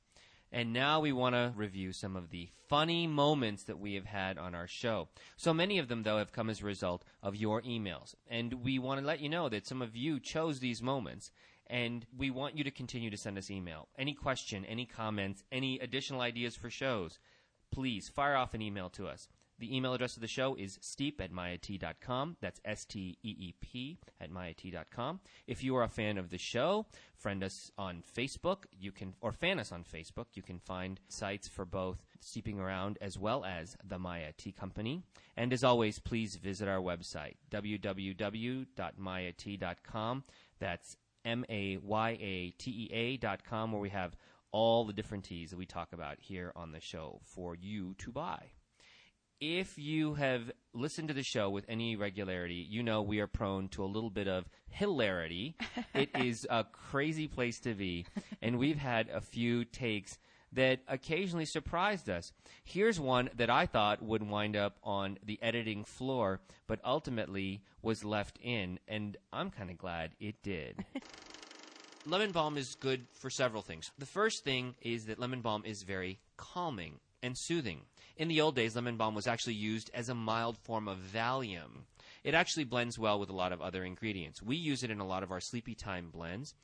And 0.53 0.73
now 0.73 1.01
we 1.01 1.13
want 1.13 1.35
to 1.35 1.53
review 1.55 1.93
some 1.93 2.17
of 2.17 2.31
the 2.31 2.49
funny 2.69 3.07
moments 3.07 3.65
that 3.65 3.79
we 3.79 3.95
have 3.95 4.07
had 4.07 4.39
on 4.39 4.55
our 4.55 4.67
show. 4.67 5.09
So 5.37 5.53
many 5.53 5.79
of 5.79 5.89
them, 5.89 6.03
though, 6.03 6.19
have 6.19 6.33
come 6.33 6.49
as 6.49 6.63
a 6.63 6.67
result 6.67 7.05
of 7.23 7.37
your 7.37 7.61
emails. 7.63 8.15
And 8.29 8.65
we 8.65 8.79
want 8.79 9.01
to 9.01 9.07
let 9.07 9.21
you 9.21 9.29
know 9.29 9.49
that 9.49 9.67
some 9.67 9.83
of 9.83 9.97
you 9.97 10.21
chose 10.21 10.61
these 10.61 10.81
moments. 10.81 11.31
And 11.67 12.07
we 12.17 12.31
want 12.31 12.57
you 12.57 12.65
to 12.65 12.71
continue 12.71 13.11
to 13.11 13.17
send 13.17 13.37
us 13.37 13.51
email. 13.51 13.89
Any 13.99 14.15
question, 14.15 14.65
any 14.65 14.87
comments, 14.87 15.43
any 15.51 15.81
additional 15.81 16.21
ideas 16.21 16.55
for 16.55 16.71
shows, 16.71 17.19
please 17.73 18.09
fire 18.09 18.37
off 18.37 18.55
an 18.55 18.63
email 18.63 18.89
to 18.91 19.09
us. 19.09 19.29
The 19.59 19.75
email 19.75 19.95
address 19.95 20.17
of 20.17 20.21
the 20.21 20.29
show 20.29 20.55
is 20.55 20.79
steep 20.83 21.19
at 21.21 21.33
mayatea.com. 21.33 22.37
That's 22.41 22.61
S 22.65 22.85
T 22.85 23.19
E 23.23 23.37
E 23.39 23.55
P 23.61 23.99
at 24.21 24.31
mayatea.com. 24.31 25.21
If 25.47 25.65
you 25.65 25.75
are 25.77 25.83
a 25.83 25.89
fan 25.89 26.19
of 26.19 26.29
the 26.29 26.37
show, 26.37 26.85
friend 27.17 27.43
us 27.43 27.73
on 27.79 28.03
Facebook. 28.15 28.65
You 28.79 28.93
can, 28.93 29.15
or 29.23 29.33
fan 29.33 29.59
us 29.59 29.73
on 29.73 29.83
Facebook. 29.83 30.27
You 30.35 30.43
can 30.43 30.59
find 30.59 31.01
sites 31.09 31.49
for 31.49 31.65
both 31.65 32.05
Steeping 32.21 32.61
Around 32.61 32.99
as 33.01 33.19
well 33.19 33.47
as 33.47 33.79
the 33.83 33.99
Maya 33.99 34.33
Tea 34.37 34.53
Company. 34.53 35.03
And 35.39 35.55
as 35.55 35.65
always, 35.65 36.01
please 36.01 36.37
visit 36.37 36.69
our 36.69 36.81
website, 36.81 37.37
www.mayatea.com. 37.51 40.25
That's 40.59 40.97
M 41.25 41.47
A 41.49 41.79
Y 41.79 42.11
A 42.21 42.51
T 42.59 42.71
E 42.71 42.91
A 42.93 43.17
dot 43.17 43.43
com, 43.43 43.73
where 43.73 43.81
we 43.81 43.89
have 43.89 44.15
all 44.53 44.85
the 44.85 44.93
different 44.93 45.25
teas 45.25 45.51
that 45.51 45.57
we 45.57 45.67
talk 45.67 45.93
about 45.93 46.21
here 46.21 46.53
on 46.55 46.71
the 46.73 46.81
show 46.81 47.21
for 47.25 47.55
you 47.55 47.95
to 47.99 48.13
buy. 48.13 48.51
If 49.41 49.77
you 49.77 50.15
have 50.15 50.51
listened 50.73 51.09
to 51.09 51.15
the 51.15 51.23
show 51.23 51.51
with 51.51 51.67
any 51.69 51.95
regularity, 51.95 52.67
you 52.69 52.83
know 52.83 53.03
we 53.03 53.21
are 53.21 53.27
prone 53.27 53.69
to 53.69 53.85
a 53.85 53.87
little 53.87 54.09
bit 54.09 54.29
of 54.29 54.49
hilarity. 54.71 55.57
it 55.95 56.09
is 56.15 56.47
a 56.49 56.65
crazy 56.65 57.29
place 57.29 57.61
to 57.61 57.75
be, 57.75 58.07
and 58.41 58.59
we've 58.59 58.79
had 58.79 59.11
a 59.11 59.21
few 59.21 59.67
takes 59.67 60.17
that 60.53 60.81
occasionally 60.89 61.45
surprised 61.45 62.09
us. 62.09 62.33
Here's 62.65 62.99
one 62.99 63.29
that 63.37 63.51
I 63.51 63.67
thought 63.67 64.03
would 64.03 64.23
wind 64.23 64.57
up 64.57 64.79
on 64.83 65.19
the 65.23 65.39
editing 65.43 65.85
floor, 65.85 66.41
but 66.67 66.81
ultimately 66.83 67.63
was 67.83 68.05
left 68.05 68.39
in, 68.41 68.79
and 68.89 69.19
I'm 69.35 69.51
kind 69.51 69.71
of 69.71 69.77
glad 69.77 70.13
it 70.19 70.43
did. 70.43 70.83
lemon 72.07 72.33
balm 72.33 72.57
is 72.57 72.75
good 72.75 73.07
for 73.13 73.29
several 73.29 73.61
things. 73.61 73.91
The 73.99 74.07
first 74.07 74.45
thing 74.45 74.77
is 74.81 75.07
that 75.07 75.19
lemon 75.19 75.43
balm 75.43 75.63
is 75.67 75.83
very 75.83 76.21
calming 76.39 77.01
and 77.23 77.37
soothing. 77.37 77.83
In 78.17 78.29
the 78.29 78.41
old 78.41 78.57
days, 78.57 78.75
lemon 78.75 78.97
balm 78.97 79.15
was 79.15 79.27
actually 79.27 79.55
used 79.55 79.91
as 79.93 80.09
a 80.09 80.15
mild 80.15 80.57
form 80.57 80.89
of 80.89 80.99
Valium. 80.99 81.85
It 82.25 82.33
actually 82.33 82.65
blends 82.65 82.99
well 82.99 83.21
with 83.21 83.29
a 83.29 83.35
lot 83.35 83.53
of 83.53 83.61
other 83.61 83.85
ingredients. 83.85 84.43
We 84.43 84.57
use 84.57 84.83
it 84.83 84.91
in 84.91 85.01
a 85.01 85.07
lot 85.07 85.23
of 85.23 85.31
our 85.31 85.41
sleepy 85.41 85.75
time 85.75 86.09
blends. 86.11 86.55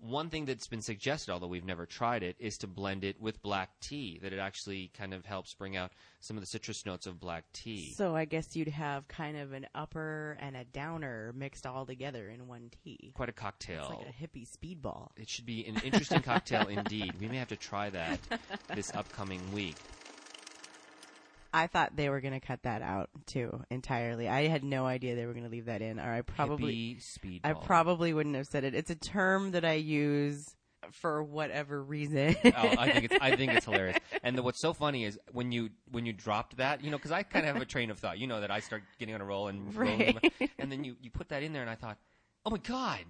One 0.00 0.28
thing 0.28 0.44
that's 0.44 0.68
been 0.68 0.82
suggested, 0.82 1.32
although 1.32 1.48
we've 1.48 1.64
never 1.64 1.86
tried 1.86 2.22
it, 2.22 2.36
is 2.38 2.58
to 2.58 2.68
blend 2.68 3.04
it 3.04 3.20
with 3.20 3.42
black 3.42 3.70
tea, 3.80 4.20
that 4.22 4.32
it 4.32 4.38
actually 4.38 4.92
kind 4.96 5.12
of 5.12 5.24
helps 5.24 5.54
bring 5.54 5.76
out 5.76 5.92
some 6.20 6.36
of 6.36 6.42
the 6.42 6.46
citrus 6.46 6.84
notes 6.86 7.06
of 7.06 7.18
black 7.18 7.44
tea. 7.52 7.94
So 7.94 8.14
I 8.14 8.26
guess 8.26 8.54
you'd 8.54 8.68
have 8.68 9.08
kind 9.08 9.36
of 9.36 9.54
an 9.54 9.66
upper 9.74 10.36
and 10.40 10.56
a 10.56 10.64
downer 10.64 11.32
mixed 11.34 11.66
all 11.66 11.84
together 11.86 12.28
in 12.28 12.46
one 12.46 12.70
tea. 12.84 13.12
Quite 13.14 13.30
a 13.30 13.32
cocktail. 13.32 13.88
It's 13.90 14.06
like 14.06 14.14
a 14.14 14.22
hippie 14.22 14.46
speedball. 14.46 15.08
It 15.16 15.28
should 15.28 15.46
be 15.46 15.66
an 15.66 15.80
interesting 15.82 16.20
cocktail 16.20 16.68
indeed. 16.68 17.14
We 17.18 17.28
may 17.28 17.38
have 17.38 17.48
to 17.48 17.56
try 17.56 17.90
that 17.90 18.20
this 18.74 18.94
upcoming 18.94 19.40
week. 19.52 19.76
I 21.52 21.66
thought 21.66 21.96
they 21.96 22.08
were 22.10 22.20
going 22.20 22.38
to 22.38 22.46
cut 22.46 22.62
that 22.64 22.82
out 22.82 23.08
too 23.26 23.62
entirely. 23.70 24.28
I 24.28 24.48
had 24.48 24.62
no 24.64 24.86
idea 24.86 25.14
they 25.16 25.26
were 25.26 25.32
going 25.32 25.44
to 25.44 25.50
leave 25.50 25.66
that 25.66 25.80
in, 25.82 25.98
or 25.98 26.12
I 26.12 26.22
probably 26.22 26.98
Hippie 27.00 27.40
I 27.44 27.52
probably 27.54 28.12
wouldn't 28.12 28.36
have 28.36 28.46
said 28.46 28.64
it. 28.64 28.74
It's 28.74 28.90
a 28.90 28.94
term 28.94 29.52
that 29.52 29.64
I 29.64 29.74
use 29.74 30.54
for 30.92 31.22
whatever 31.22 31.82
reason. 31.82 32.36
oh, 32.44 32.50
I 32.78 32.90
think 32.92 33.06
it's 33.06 33.16
I 33.20 33.34
think 33.36 33.52
it's 33.52 33.64
hilarious. 33.66 33.98
And 34.22 34.36
the, 34.38 34.42
what's 34.42 34.60
so 34.60 34.72
funny 34.72 35.04
is 35.04 35.18
when 35.32 35.50
you 35.52 35.70
when 35.90 36.06
you 36.06 36.12
dropped 36.12 36.58
that, 36.58 36.84
you 36.84 36.90
know, 36.90 36.96
because 36.98 37.12
I 37.12 37.22
kind 37.22 37.46
of 37.46 37.54
have 37.54 37.62
a 37.62 37.66
train 37.66 37.90
of 37.90 37.98
thought. 37.98 38.18
You 38.18 38.26
know 38.26 38.40
that 38.40 38.50
I 38.50 38.60
start 38.60 38.82
getting 38.98 39.14
on 39.14 39.20
a 39.20 39.24
roll 39.24 39.48
and 39.48 39.74
rolling, 39.74 40.18
Right. 40.40 40.50
and 40.58 40.70
then 40.70 40.84
you 40.84 40.96
you 41.00 41.10
put 41.10 41.30
that 41.30 41.42
in 41.42 41.52
there, 41.52 41.62
and 41.62 41.70
I 41.70 41.74
thought, 41.74 41.98
oh 42.48 42.50
my 42.50 42.58
god. 42.58 43.00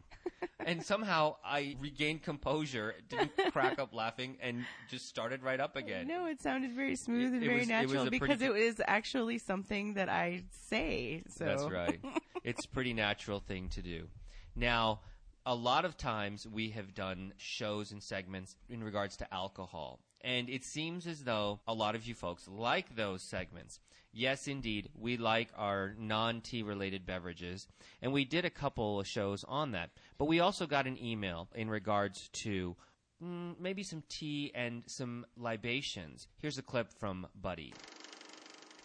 And 0.65 0.85
somehow 0.85 1.37
I 1.45 1.77
regained 1.81 2.23
composure, 2.23 2.95
didn't 3.09 3.31
crack 3.53 3.79
up 3.79 3.95
laughing, 3.95 4.37
and 4.43 4.65
just 4.91 5.07
started 5.09 5.43
right 5.43 5.59
up 5.59 5.77
again. 5.77 6.07
No, 6.07 6.27
it 6.27 6.41
sounded 6.43 6.73
very 6.75 6.97
smooth 6.97 7.33
It- 7.33 7.37
and 7.37 7.43
it 7.43 7.47
very 7.47 7.59
was- 7.61 7.69
natural 7.69 8.03
pretty 8.05 8.19
because 8.19 8.43
it 8.43 8.53
was 8.53 8.81
actually 8.87 9.39
something 9.39 9.95
that 9.95 10.09
I 10.09 10.45
say. 10.69 11.23
So 11.29 11.45
That's 11.45 11.65
right. 11.65 12.01
it's 12.45 12.65
a 12.67 12.69
pretty 12.69 12.93
natural 12.93 13.41
thing 13.41 13.69
to 13.71 13.83
do. 13.83 14.09
Now, 14.55 15.01
a 15.47 15.55
lot 15.55 15.85
of 15.85 15.97
times 15.97 16.47
we 16.47 16.71
have 16.71 16.95
done 16.95 17.33
shows 17.39 17.91
and 17.93 18.03
segments 18.03 18.57
in 18.69 18.85
regards 18.85 19.17
to 19.19 19.35
alcohol. 19.35 20.01
And 20.21 20.51
it 20.51 20.65
seems 20.65 21.07
as 21.07 21.23
though 21.25 21.61
a 21.67 21.73
lot 21.73 21.95
of 21.95 22.05
you 22.05 22.15
folks 22.15 22.47
like 22.49 22.97
those 22.97 23.23
segments. 23.23 23.81
Yes, 24.19 24.49
indeed, 24.49 24.89
we 24.99 25.17
like 25.17 25.51
our 25.57 25.95
non 25.97 26.41
tea 26.41 26.65
related 26.65 27.07
beverages. 27.07 27.69
And 28.03 28.13
we 28.13 28.25
did 28.25 28.45
a 28.45 28.51
couple 28.51 28.99
of 28.99 29.07
shows 29.07 29.45
on 29.47 29.71
that. 29.71 29.91
But 30.19 30.25
we 30.25 30.41
also 30.41 30.67
got 30.67 30.89
an 30.89 31.01
email 31.01 31.49
in 31.55 31.71
regards 31.71 32.29
to 32.43 32.75
mm, 33.23 33.55
maybe 33.61 33.85
some 33.85 34.03
tea 34.09 34.51
and 34.57 34.83
some 34.89 35.25
libations. 35.37 36.27
Here's 36.39 36.59
a 36.59 36.63
clip 36.63 36.93
from 36.99 37.29
Buddy. 37.41 37.73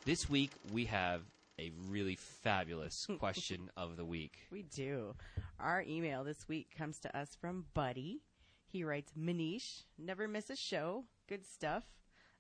This 0.06 0.30
week 0.30 0.52
we 0.72 0.86
have 0.86 1.22
a 1.58 1.72
really 1.88 2.16
fabulous 2.16 3.08
question 3.18 3.72
of 3.76 3.98
the 3.98 4.06
week. 4.06 4.38
We 4.52 4.62
do. 4.62 5.16
Our 5.60 5.82
email 5.82 6.24
this 6.24 6.48
week 6.48 6.76
comes 6.78 7.00
to 7.00 7.18
us 7.18 7.36
from 7.42 7.66
Buddy. 7.74 8.22
He 8.68 8.84
writes, 8.84 9.14
Manish, 9.20 9.86
never 9.98 10.28
miss 10.28 10.52
a 10.52 10.56
show. 10.56 11.06
Good 11.28 11.44
stuff. 11.44 11.86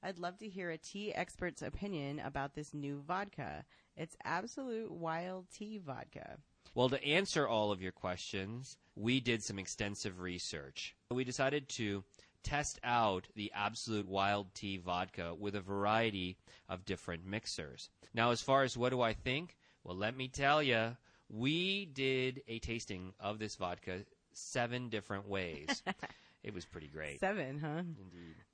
I'd 0.04 0.20
love 0.20 0.38
to 0.40 0.50
hear 0.50 0.70
a 0.70 0.78
tea 0.78 1.14
expert's 1.14 1.62
opinion 1.62 2.20
about 2.20 2.56
this 2.56 2.74
new 2.74 3.02
vodka. 3.08 3.64
It's 3.96 4.18
Absolut 4.26 4.92
wild 4.92 5.46
tea 5.50 5.78
vodka. 5.78 6.38
Well, 6.76 6.90
to 6.90 7.04
answer 7.06 7.48
all 7.48 7.72
of 7.72 7.82
your 7.82 7.94
questions, 7.94 8.78
we 8.96 9.22
did 9.22 9.44
some 9.44 9.60
extensive 9.60 10.20
research. 10.20 10.96
We 11.10 11.24
decided 11.24 11.70
to 11.70 12.04
test 12.44 12.80
out 12.84 13.28
the 13.36 13.52
Absolut 13.56 14.08
Wild 14.08 14.54
Tea 14.54 14.78
vodka 14.78 15.34
with 15.40 15.56
a 15.56 15.62
variety 15.62 16.38
of 16.68 16.84
different 16.84 17.26
mixers. 17.26 17.90
Now, 18.14 18.32
as 18.32 18.42
far 18.42 18.64
as 18.64 18.76
what 18.76 18.90
do 18.90 19.02
I 19.02 19.14
think? 19.14 19.56
Well, 19.86 19.96
let 19.96 20.18
me 20.18 20.28
tell 20.28 20.62
you, 20.62 20.98
we 21.30 21.86
did 21.86 22.42
a 22.48 22.60
tasting 22.60 23.14
of 23.20 23.40
this 23.40 23.56
vodka 23.56 24.00
seven 24.34 24.90
different 24.90 25.30
ways. 25.30 25.82
it 26.44 26.54
was 26.54 26.66
pretty 26.66 26.88
great. 26.88 27.20
Seven, 27.20 27.60
huh? 27.60 27.84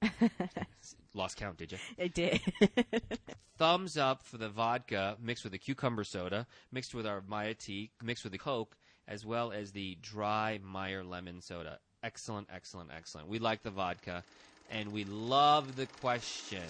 Indeed. 0.02 0.32
Lost 1.14 1.38
count, 1.38 1.58
did 1.58 1.72
you? 1.72 1.78
I 2.00 2.08
did. 2.08 2.42
thumbs 3.60 3.98
up 3.98 4.24
for 4.24 4.38
the 4.38 4.50
vodka 4.50 5.18
mixed 5.22 5.44
with 5.44 5.52
the 5.52 5.60
cucumber 5.60 6.06
soda, 6.06 6.48
mixed 6.72 6.96
with 6.96 7.06
our 7.06 7.22
Maya 7.28 7.54
tea, 7.54 7.92
mixed 8.02 8.24
with 8.24 8.32
the 8.32 8.40
Coke, 8.40 8.78
as 9.08 9.26
well 9.26 9.52
as 9.52 9.72
the 9.72 9.98
dry 10.02 10.60
Meyer 10.64 11.04
lemon 11.04 11.42
soda. 11.42 11.80
Excellent, 12.02 12.48
excellent, 12.54 12.90
excellent. 12.96 13.28
We 13.28 13.40
like 13.40 13.62
the 13.62 13.72
vodka, 13.72 14.24
and 14.72 14.94
we 14.94 15.04
love 15.04 15.76
the 15.76 15.88
question. 15.88 16.64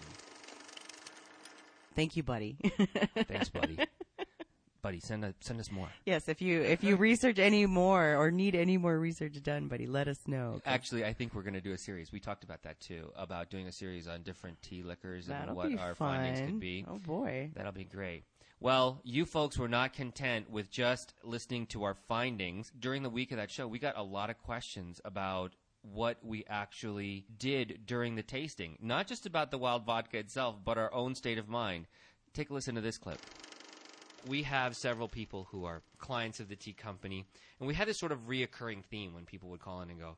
Thank 1.95 2.17
you, 2.17 2.23
Buddy. 2.23 2.57
Thanks, 3.27 3.49
buddy. 3.49 3.77
buddy, 4.81 4.99
send 4.99 5.25
us, 5.25 5.33
send 5.41 5.59
us 5.59 5.71
more. 5.71 5.89
yes, 6.05 6.27
if 6.29 6.41
you 6.41 6.61
if 6.61 6.83
you 6.83 6.95
research 6.95 7.39
any 7.39 7.65
more 7.65 8.15
or 8.15 8.31
need 8.31 8.55
any 8.55 8.77
more 8.77 8.97
research 8.97 9.41
done, 9.43 9.67
Buddy, 9.67 9.87
let 9.87 10.07
us 10.07 10.19
know. 10.27 10.61
Actually, 10.65 11.05
I 11.05 11.13
think 11.13 11.33
we're 11.33 11.43
going 11.43 11.53
to 11.53 11.61
do 11.61 11.73
a 11.73 11.77
series. 11.77 12.11
We 12.11 12.19
talked 12.19 12.43
about 12.43 12.63
that 12.63 12.79
too, 12.79 13.11
about 13.15 13.49
doing 13.49 13.67
a 13.67 13.71
series 13.71 14.07
on 14.07 14.23
different 14.23 14.61
tea 14.61 14.83
liquors 14.83 15.27
and 15.27 15.41
That'll 15.41 15.55
what 15.55 15.77
our 15.77 15.95
fun. 15.95 16.17
findings 16.17 16.39
could 16.39 16.59
be. 16.59 16.85
Oh 16.87 16.97
boy. 16.97 17.51
That'll 17.55 17.71
be 17.71 17.85
great. 17.85 18.23
Well, 18.61 18.99
you 19.05 19.25
folks 19.25 19.57
were 19.57 19.69
not 19.69 19.93
content 19.93 20.49
with 20.49 20.69
just 20.69 21.13
listening 21.23 21.65
to 21.67 21.83
our 21.83 21.95
findings. 22.09 22.71
During 22.77 23.03
the 23.03 23.09
week 23.09 23.31
of 23.31 23.37
that 23.37 23.49
show, 23.49 23.67
we 23.67 23.79
got 23.79 23.97
a 23.97 24.03
lot 24.03 24.29
of 24.29 24.37
questions 24.39 24.99
about 25.05 25.53
what 25.81 26.17
we 26.23 26.43
actually 26.49 27.25
did 27.37 27.85
during 27.85 28.15
the 28.15 28.23
tasting. 28.23 28.77
Not 28.81 29.07
just 29.07 29.25
about 29.25 29.49
the 29.49 29.57
wild 29.57 29.85
vodka 29.85 30.17
itself, 30.17 30.57
but 30.63 30.77
our 30.77 30.93
own 30.93 31.15
state 31.15 31.37
of 31.37 31.47
mind. 31.47 31.87
Take 32.33 32.49
a 32.49 32.53
listen 32.53 32.75
to 32.75 32.81
this 32.81 32.97
clip. 32.97 33.19
We 34.27 34.43
have 34.43 34.75
several 34.75 35.07
people 35.07 35.47
who 35.51 35.65
are 35.65 35.81
clients 35.97 36.39
of 36.39 36.49
the 36.49 36.55
tea 36.55 36.73
company, 36.73 37.25
and 37.59 37.67
we 37.67 37.73
had 37.73 37.87
this 37.87 37.99
sort 37.99 38.11
of 38.11 38.27
reoccurring 38.27 38.83
theme 38.85 39.13
when 39.13 39.25
people 39.25 39.49
would 39.49 39.61
call 39.61 39.81
in 39.81 39.89
and 39.89 39.99
go, 39.99 40.17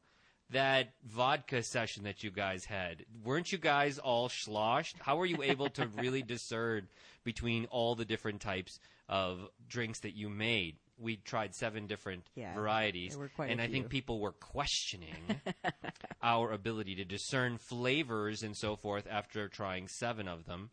that 0.52 0.94
vodka 1.06 1.64
session 1.64 2.04
that 2.04 2.24
you 2.24 2.32
guys 2.32 2.66
had, 2.66 3.06
weren't 3.24 3.52
you 3.52 3.58
guys 3.58 3.98
all 3.98 4.30
sloshed? 4.30 4.98
How 5.00 5.18
were 5.18 5.26
you 5.26 5.42
able 5.44 5.70
to 5.70 5.88
really 5.98 6.22
discern 6.22 6.88
between 7.24 7.66
all 7.66 7.96
the 7.96 8.06
different 8.06 8.42
types 8.42 8.80
of 9.08 9.48
drinks 9.68 10.00
that 10.00 10.16
you 10.16 10.30
made? 10.30 10.76
We 10.98 11.16
tried 11.16 11.56
seven 11.56 11.88
different 11.88 12.28
Yeah, 12.36 12.54
varieties, 12.54 13.12
there 13.14 13.20
were 13.20 13.30
quite 13.30 13.50
a 13.50 13.52
and 13.54 13.62
I 13.62 13.68
think 13.68 13.90
people 13.90 14.20
were 14.20 14.34
questioning 14.34 15.42
our 16.22 16.52
ability 16.52 16.96
to 16.96 17.06
discern 17.06 17.58
flavors 17.58 18.44
and 18.44 18.56
so 18.56 18.76
forth 18.76 19.08
after 19.10 19.48
trying 19.48 19.88
seven 19.88 20.28
of 20.28 20.46
them. 20.46 20.70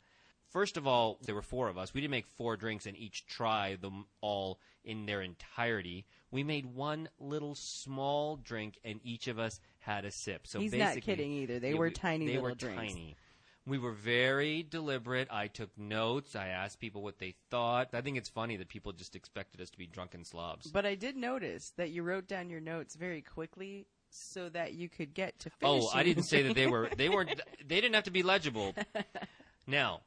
First 0.49 0.77
of 0.77 0.87
all, 0.87 1.19
there 1.23 1.35
were 1.35 1.43
four 1.43 1.69
of 1.69 1.77
us. 1.77 1.93
We 1.93 2.01
didn't 2.01 2.13
make 2.13 2.27
four 2.27 2.57
drinks 2.57 2.87
and 2.87 2.97
each 2.97 3.27
try 3.27 3.77
them 3.77 4.07
all 4.21 4.59
in 4.85 5.05
their 5.07 5.21
entirety. 5.21 6.07
We 6.31 6.43
made 6.43 6.67
one 6.67 7.09
little 7.19 7.55
small 7.55 8.37
drink, 8.37 8.79
and 8.85 9.01
each 9.03 9.29
of 9.29 9.39
us 9.39 9.61
had 9.81 10.05
a 10.05 10.11
sip. 10.11 10.47
So 10.47 10.59
He's 10.61 10.73
not 10.73 11.01
kidding 11.03 11.33
either. 11.33 11.59
They 11.59 11.73
yeah, 11.73 11.79
were 11.79 11.89
we- 11.89 11.93
tiny 11.93 12.27
They 12.27 12.33
little 12.35 12.51
were 12.51 12.55
drinks. 12.55 12.93
tiny. 12.93 13.17
We 13.67 13.77
were 13.79 13.93
very 13.93 14.63
deliberate. 14.63 15.29
I 15.31 15.49
took 15.49 15.77
notes. 15.77 16.35
I 16.35 16.49
asked 16.49 16.81
people 16.81 17.03
what 17.03 17.19
they 17.19 17.35
thought. 17.51 17.91
I 17.93 18.01
think 18.01 18.17
it's 18.17 18.31
funny 18.31 18.57
that 18.57 18.69
people 18.69 18.93
just 18.93 19.15
expected 19.15 19.61
us 19.61 19.69
to 19.69 19.77
be 19.77 19.87
drunken 19.87 20.25
slobs. 20.25 20.71
But 20.71 20.87
I 20.87 20.95
did 20.95 21.17
notice 21.17 21.75
that 21.77 21.91
you 21.91 22.03
wrote 22.03 22.27
down 22.27 22.49
your 22.49 22.61
notes 22.61 22.95
very 22.95 23.21
quickly 23.21 23.87
so 24.09 24.49
that 24.49 24.73
you 24.73 24.89
could 24.89 25.13
get 25.13 25.39
to 25.41 25.51
oh, 25.63 25.73
finishing. 25.73 25.91
Oh, 25.93 25.99
I 25.99 26.03
didn't 26.03 26.23
say 26.23 26.43
that 26.45 26.55
they 26.55 26.67
were. 26.67 26.89
They 26.97 27.09
weren't. 27.11 27.39
They 27.67 27.83
didn't 27.83 27.95
have 27.95 28.05
to 28.05 28.11
be 28.11 28.23
legible. 28.23 28.75
Now, 29.71 30.01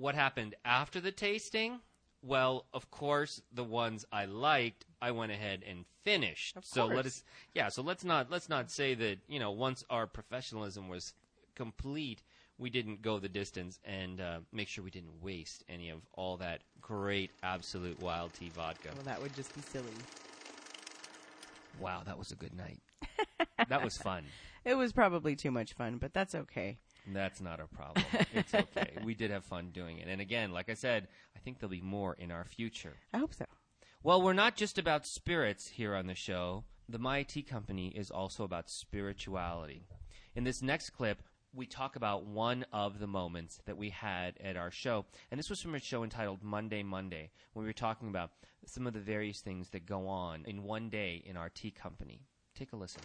what 0.00 0.14
happened 0.14 0.54
after 0.64 1.00
the 1.00 1.12
tasting? 1.12 1.80
Well, 2.22 2.66
of 2.74 2.90
course, 2.90 3.40
the 3.52 3.64
ones 3.64 4.04
I 4.12 4.24
liked, 4.26 4.84
I 5.00 5.10
went 5.10 5.32
ahead 5.32 5.62
and 5.68 5.84
finished. 6.04 6.56
Of 6.56 6.64
so 6.64 6.86
let 6.86 6.94
course. 6.94 7.06
us, 7.06 7.24
yeah. 7.54 7.68
So 7.68 7.82
let's 7.82 8.04
not 8.04 8.30
let's 8.30 8.48
not 8.48 8.70
say 8.70 8.94
that 8.94 9.18
you 9.28 9.38
know 9.38 9.50
once 9.50 9.84
our 9.88 10.06
professionalism 10.06 10.88
was 10.88 11.14
complete, 11.54 12.22
we 12.58 12.68
didn't 12.70 13.02
go 13.02 13.18
the 13.18 13.28
distance 13.28 13.78
and 13.84 14.20
uh, 14.20 14.38
make 14.52 14.68
sure 14.68 14.84
we 14.84 14.90
didn't 14.90 15.22
waste 15.22 15.64
any 15.68 15.88
of 15.90 16.00
all 16.12 16.36
that 16.38 16.60
great 16.80 17.30
Absolut 17.42 18.00
wild 18.02 18.32
tea 18.34 18.50
vodka. 18.50 18.88
Well, 18.94 19.04
that 19.04 19.20
would 19.22 19.34
just 19.34 19.54
be 19.54 19.62
silly. 19.62 19.86
Wow, 21.78 22.02
that 22.04 22.18
was 22.18 22.32
a 22.32 22.36
good 22.36 22.54
night. 22.54 22.80
that 23.68 23.82
was 23.82 23.96
fun. 23.96 24.24
It 24.64 24.74
was 24.74 24.92
probably 24.92 25.36
too 25.36 25.50
much 25.50 25.72
fun, 25.72 25.96
but 25.96 26.12
that's 26.12 26.34
okay. 26.34 26.78
That's 27.06 27.40
not 27.40 27.60
a 27.60 27.66
problem. 27.66 28.04
It's 28.32 28.54
okay. 28.54 28.92
we 29.04 29.14
did 29.14 29.30
have 29.30 29.44
fun 29.44 29.70
doing 29.72 29.98
it. 29.98 30.08
And 30.08 30.20
again, 30.20 30.52
like 30.52 30.68
I 30.68 30.74
said, 30.74 31.08
I 31.36 31.38
think 31.38 31.58
there'll 31.58 31.70
be 31.70 31.80
more 31.80 32.14
in 32.14 32.30
our 32.30 32.44
future. 32.44 32.94
I 33.12 33.18
hope 33.18 33.34
so. 33.34 33.44
Well, 34.02 34.22
we're 34.22 34.32
not 34.32 34.56
just 34.56 34.78
about 34.78 35.06
spirits 35.06 35.68
here 35.68 35.94
on 35.94 36.06
the 36.06 36.14
show. 36.14 36.64
The 36.88 36.98
Maya 36.98 37.24
Tea 37.24 37.42
Company 37.42 37.88
is 37.88 38.10
also 38.10 38.44
about 38.44 38.70
spirituality. 38.70 39.84
In 40.34 40.44
this 40.44 40.62
next 40.62 40.90
clip, 40.90 41.22
we 41.52 41.66
talk 41.66 41.96
about 41.96 42.24
one 42.24 42.64
of 42.72 42.98
the 42.98 43.06
moments 43.06 43.60
that 43.66 43.76
we 43.76 43.90
had 43.90 44.38
at 44.42 44.56
our 44.56 44.70
show. 44.70 45.04
And 45.30 45.38
this 45.38 45.50
was 45.50 45.60
from 45.60 45.74
a 45.74 45.80
show 45.80 46.04
entitled 46.04 46.42
Monday 46.42 46.82
Monday, 46.82 47.30
when 47.52 47.64
we 47.64 47.68
were 47.68 47.72
talking 47.72 48.08
about 48.08 48.30
some 48.66 48.86
of 48.86 48.92
the 48.92 49.00
various 49.00 49.40
things 49.40 49.70
that 49.70 49.86
go 49.86 50.06
on 50.06 50.44
in 50.46 50.62
one 50.62 50.88
day 50.88 51.22
in 51.26 51.36
our 51.36 51.48
tea 51.48 51.70
company. 51.70 52.22
Take 52.54 52.72
a 52.72 52.76
listen. 52.76 53.02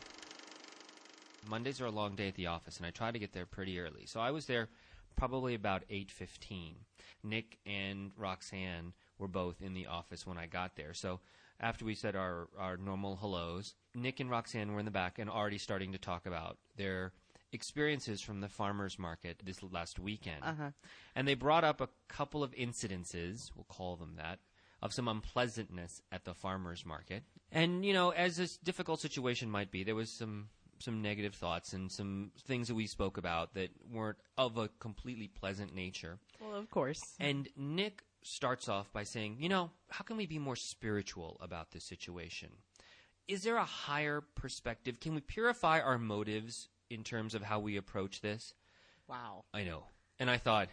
Mondays 1.48 1.82
are 1.82 1.86
a 1.86 1.92
long 1.92 2.16
day 2.16 2.28
at 2.28 2.36
the 2.36 2.48
office, 2.48 2.78
and 2.78 2.86
I 2.86 2.92
try 2.92 3.12
to 3.12 3.20
get 3.20 3.34
there 3.34 3.46
pretty 3.46 3.80
early. 3.80 4.06
So 4.06 4.20
I 4.20 4.32
was 4.32 4.46
there 4.46 4.70
probably 5.16 5.56
about 5.56 5.84
8:15. 5.90 6.76
Nick 7.24 7.58
and 7.66 8.12
Roxanne 8.18 8.94
were 9.18 9.28
both 9.28 9.62
in 9.62 9.74
the 9.74 9.88
office 9.88 10.28
when 10.28 10.38
I 10.38 10.46
got 10.48 10.76
there. 10.76 10.94
So 10.94 11.20
after 11.60 11.86
we 11.86 11.96
said 11.96 12.16
our 12.16 12.48
our 12.58 12.78
normal 12.78 13.16
hellos, 13.16 13.76
Nick 13.94 14.20
and 14.20 14.30
Roxanne 14.30 14.74
were 14.74 14.80
in 14.80 14.86
the 14.86 14.92
back 14.92 15.20
and 15.20 15.30
already 15.30 15.58
starting 15.58 15.92
to 15.94 15.98
talk 15.98 16.26
about 16.26 16.58
their 16.76 17.14
experiences 17.52 18.22
from 18.22 18.42
the 18.42 18.50
farmers 18.50 19.00
market 19.00 19.42
this 19.44 19.64
last 19.64 19.98
weekend. 19.98 20.44
Uh-huh. 20.44 20.72
And 21.16 21.28
they 21.28 21.34
brought 21.34 21.64
up 21.64 21.82
a 21.82 21.90
couple 22.08 22.44
of 22.44 22.52
incidences, 22.52 23.50
we'll 23.56 23.66
call 23.70 23.96
them 23.96 24.16
that, 24.18 24.40
of 24.82 24.94
some 24.94 25.08
unpleasantness 25.08 26.02
at 26.12 26.26
the 26.26 26.34
farmers 26.34 26.86
market. 26.86 27.24
And, 27.52 27.86
you 27.86 27.94
know, 27.94 28.10
as 28.10 28.36
this 28.36 28.58
difficult 28.58 29.00
situation 29.00 29.50
might 29.50 29.72
be, 29.72 29.84
there 29.84 29.96
was 29.96 30.12
some 30.12 30.50
some 30.80 31.02
negative 31.02 31.36
thoughts 31.36 31.74
and 31.74 31.92
some 31.92 32.32
things 32.48 32.68
that 32.68 32.76
we 32.76 32.88
spoke 32.88 33.18
about 33.18 33.54
that 33.54 33.70
weren't 33.92 34.18
of 34.38 34.58
a 34.58 34.70
completely 34.80 35.28
pleasant 35.28 35.74
nature. 35.74 36.20
Well, 36.40 36.56
of 36.56 36.70
course. 36.70 37.02
And 37.20 37.48
Nick 37.56 38.04
starts 38.24 38.68
off 38.68 38.92
by 38.92 39.04
saying, 39.04 39.38
you 39.40 39.50
know, 39.50 39.72
how 39.90 40.04
can 40.04 40.18
we 40.18 40.26
be 40.26 40.40
more 40.40 40.56
spiritual 40.56 41.38
about 41.42 41.72
this 41.72 41.86
situation? 41.86 42.50
Is 43.28 43.44
there 43.44 43.58
a 43.58 43.66
higher 43.66 44.22
perspective? 44.36 45.00
Can 45.00 45.16
we 45.16 45.22
purify 45.22 45.80
our 45.80 45.98
motives 45.98 46.70
in 46.90 47.04
terms 47.04 47.34
of 47.36 47.42
how 47.42 47.60
we 47.60 47.78
approach 47.78 48.22
this? 48.22 48.54
Wow. 49.08 49.46
I 49.54 49.64
know. 49.64 49.84
And 50.20 50.30
I 50.30 50.38
thought, 50.38 50.70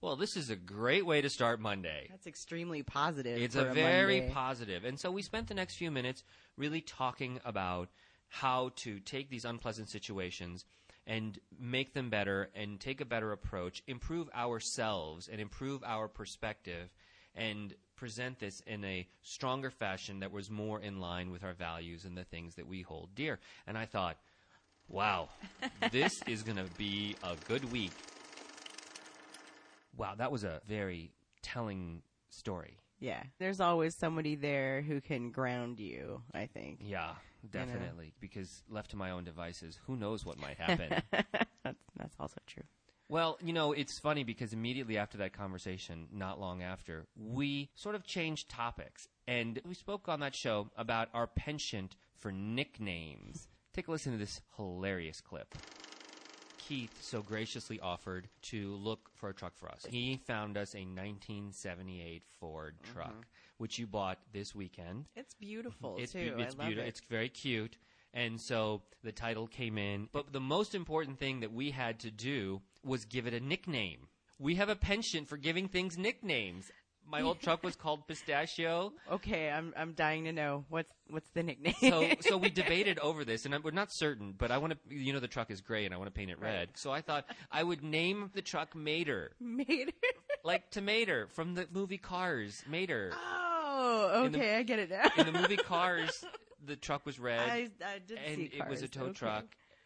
well, 0.00 0.16
this 0.16 0.36
is 0.36 0.50
a 0.50 0.56
great 0.56 1.06
way 1.06 1.20
to 1.20 1.30
start 1.30 1.60
Monday. 1.60 2.08
That's 2.10 2.26
extremely 2.26 2.82
positive. 2.82 3.40
It's 3.40 3.54
for 3.54 3.68
a 3.68 3.72
very 3.72 4.20
Monday. 4.20 4.34
positive. 4.34 4.84
And 4.84 5.00
so 5.00 5.10
we 5.10 5.22
spent 5.22 5.48
the 5.48 5.54
next 5.54 5.76
few 5.76 5.90
minutes 5.90 6.24
really 6.56 6.80
talking 6.80 7.40
about 7.44 7.88
how 8.34 8.72
to 8.74 8.98
take 8.98 9.30
these 9.30 9.44
unpleasant 9.44 9.88
situations 9.88 10.64
and 11.06 11.38
make 11.60 11.94
them 11.94 12.10
better 12.10 12.50
and 12.56 12.80
take 12.80 13.00
a 13.00 13.04
better 13.04 13.30
approach, 13.30 13.80
improve 13.86 14.28
ourselves 14.34 15.28
and 15.30 15.40
improve 15.40 15.84
our 15.84 16.08
perspective 16.08 16.92
and 17.36 17.74
present 17.94 18.40
this 18.40 18.60
in 18.66 18.84
a 18.84 19.06
stronger 19.22 19.70
fashion 19.70 20.18
that 20.18 20.32
was 20.32 20.50
more 20.50 20.80
in 20.80 20.98
line 20.98 21.30
with 21.30 21.44
our 21.44 21.52
values 21.52 22.04
and 22.04 22.16
the 22.16 22.24
things 22.24 22.56
that 22.56 22.66
we 22.66 22.82
hold 22.82 23.14
dear. 23.14 23.38
And 23.68 23.78
I 23.78 23.84
thought, 23.84 24.16
wow, 24.88 25.28
this 25.92 26.20
is 26.26 26.42
going 26.42 26.58
to 26.58 26.68
be 26.76 27.14
a 27.22 27.36
good 27.46 27.70
week. 27.70 27.92
Wow, 29.96 30.16
that 30.16 30.32
was 30.32 30.42
a 30.42 30.60
very 30.66 31.12
telling 31.40 32.02
story. 32.30 32.78
Yeah. 32.98 33.22
There's 33.38 33.60
always 33.60 33.94
somebody 33.94 34.34
there 34.34 34.82
who 34.82 35.00
can 35.00 35.30
ground 35.30 35.78
you, 35.78 36.22
I 36.34 36.46
think. 36.46 36.80
Yeah, 36.82 37.12
You 37.52 37.60
know. 37.60 37.66
definitely. 37.66 38.12
Because 38.20 38.62
left 38.68 38.90
to 38.90 38.96
my 38.96 39.10
own 39.10 39.24
devices, 39.24 39.78
who 39.86 39.96
knows 39.96 40.24
what 40.24 40.38
might 40.38 40.58
happen? 40.58 41.02
that's, 41.62 41.78
that's 41.96 42.16
also 42.18 42.40
true. 42.46 42.62
well, 43.08 43.38
you 43.42 43.52
know, 43.52 43.72
it's 43.72 43.98
funny 43.98 44.24
because 44.24 44.52
immediately 44.52 44.96
after 44.98 45.18
that 45.18 45.32
conversation, 45.32 46.08
not 46.12 46.40
long 46.40 46.62
after, 46.62 47.06
we 47.16 47.70
sort 47.74 47.94
of 47.94 48.04
changed 48.06 48.48
topics. 48.48 49.08
And 49.26 49.60
we 49.66 49.74
spoke 49.74 50.08
on 50.08 50.20
that 50.20 50.34
show 50.34 50.70
about 50.76 51.08
our 51.14 51.26
penchant 51.26 51.96
for 52.16 52.30
nicknames. 52.32 53.48
Take 53.72 53.88
a 53.88 53.90
listen 53.90 54.12
to 54.12 54.18
this 54.18 54.40
hilarious 54.56 55.20
clip. 55.20 55.54
Keith 56.68 56.96
so 57.02 57.20
graciously 57.22 57.78
offered 57.80 58.28
to 58.42 58.74
look 58.76 59.10
for 59.14 59.28
a 59.28 59.34
truck 59.34 59.54
for 59.56 59.68
us. 59.68 59.84
He 59.88 60.20
found 60.26 60.56
us 60.56 60.74
a 60.74 60.78
1978 60.78 62.22
Ford 62.40 62.74
mm-hmm. 62.82 62.92
truck, 62.94 63.26
which 63.58 63.78
you 63.78 63.86
bought 63.86 64.18
this 64.32 64.54
weekend. 64.54 65.04
It's 65.14 65.34
beautiful, 65.34 65.96
It's, 65.98 66.12
too. 66.12 66.34
it's 66.38 66.54
I 66.54 66.58
love 66.58 66.66
beautiful. 66.68 66.84
it. 66.84 66.88
It's 66.88 67.00
very 67.08 67.28
cute. 67.28 67.76
And 68.14 68.40
so 68.40 68.82
the 69.02 69.12
title 69.12 69.46
came 69.46 69.76
in. 69.76 70.08
But 70.12 70.32
the 70.32 70.40
most 70.40 70.74
important 70.74 71.18
thing 71.18 71.40
that 71.40 71.52
we 71.52 71.70
had 71.70 71.98
to 72.00 72.10
do 72.10 72.62
was 72.84 73.04
give 73.04 73.26
it 73.26 73.34
a 73.34 73.40
nickname. 73.40 74.08
We 74.38 74.54
have 74.54 74.68
a 74.68 74.76
penchant 74.76 75.28
for 75.28 75.36
giving 75.36 75.68
things 75.68 75.98
nicknames. 75.98 76.70
My 77.08 77.22
old 77.22 77.40
truck 77.40 77.62
was 77.62 77.76
called 77.76 78.06
Pistachio. 78.08 78.92
Okay, 79.12 79.50
I'm 79.50 79.72
I'm 79.76 79.92
dying 79.92 80.24
to 80.24 80.32
know 80.32 80.64
what's 80.68 80.90
what's 81.08 81.28
the 81.30 81.42
nickname. 81.42 81.74
So, 81.80 82.08
so 82.20 82.36
we 82.38 82.50
debated 82.62 82.98
over 82.98 83.24
this, 83.24 83.44
and 83.44 83.54
I- 83.54 83.58
we're 83.58 83.70
not 83.70 83.92
certain, 83.92 84.34
but 84.36 84.50
I 84.50 84.58
want 84.58 84.72
to, 84.72 84.94
you 84.94 85.12
know, 85.12 85.20
the 85.20 85.28
truck 85.28 85.50
is 85.50 85.60
gray, 85.60 85.84
and 85.84 85.94
I 85.94 85.98
want 85.98 86.08
to 86.08 86.12
paint 86.18 86.30
it 86.30 86.40
red. 86.40 86.70
So 86.74 86.90
I 86.90 87.02
thought 87.02 87.26
I 87.52 87.62
would 87.62 87.82
name 87.84 88.30
the 88.34 88.42
truck 88.42 88.74
Mater, 88.74 89.32
Mater. 89.40 89.92
like 90.44 90.70
Tow 90.70 90.80
Mater 90.80 91.28
from 91.28 91.54
the 91.54 91.66
movie 91.72 91.98
Cars. 91.98 92.64
Mater. 92.68 93.12
Oh, 93.14 94.24
In 94.24 94.32
the- 94.32 94.38
okay, 94.38 94.56
I 94.56 94.62
get 94.62 94.78
it 94.78 94.90
now. 94.90 95.10
In 95.16 95.26
the 95.26 95.38
movie 95.38 95.56
Cars, 95.56 96.24
the 96.66 96.76
truck 96.76 97.04
was 97.04 97.18
red. 97.20 97.40
I, 97.40 97.68
I 97.84 97.98
did 98.06 98.18
and 98.26 98.36
see 98.36 98.50
it 98.54 98.68
was 98.68 98.82
a 98.82 98.88
tow 98.88 99.04
okay. 99.04 99.12
truck, 99.12 99.44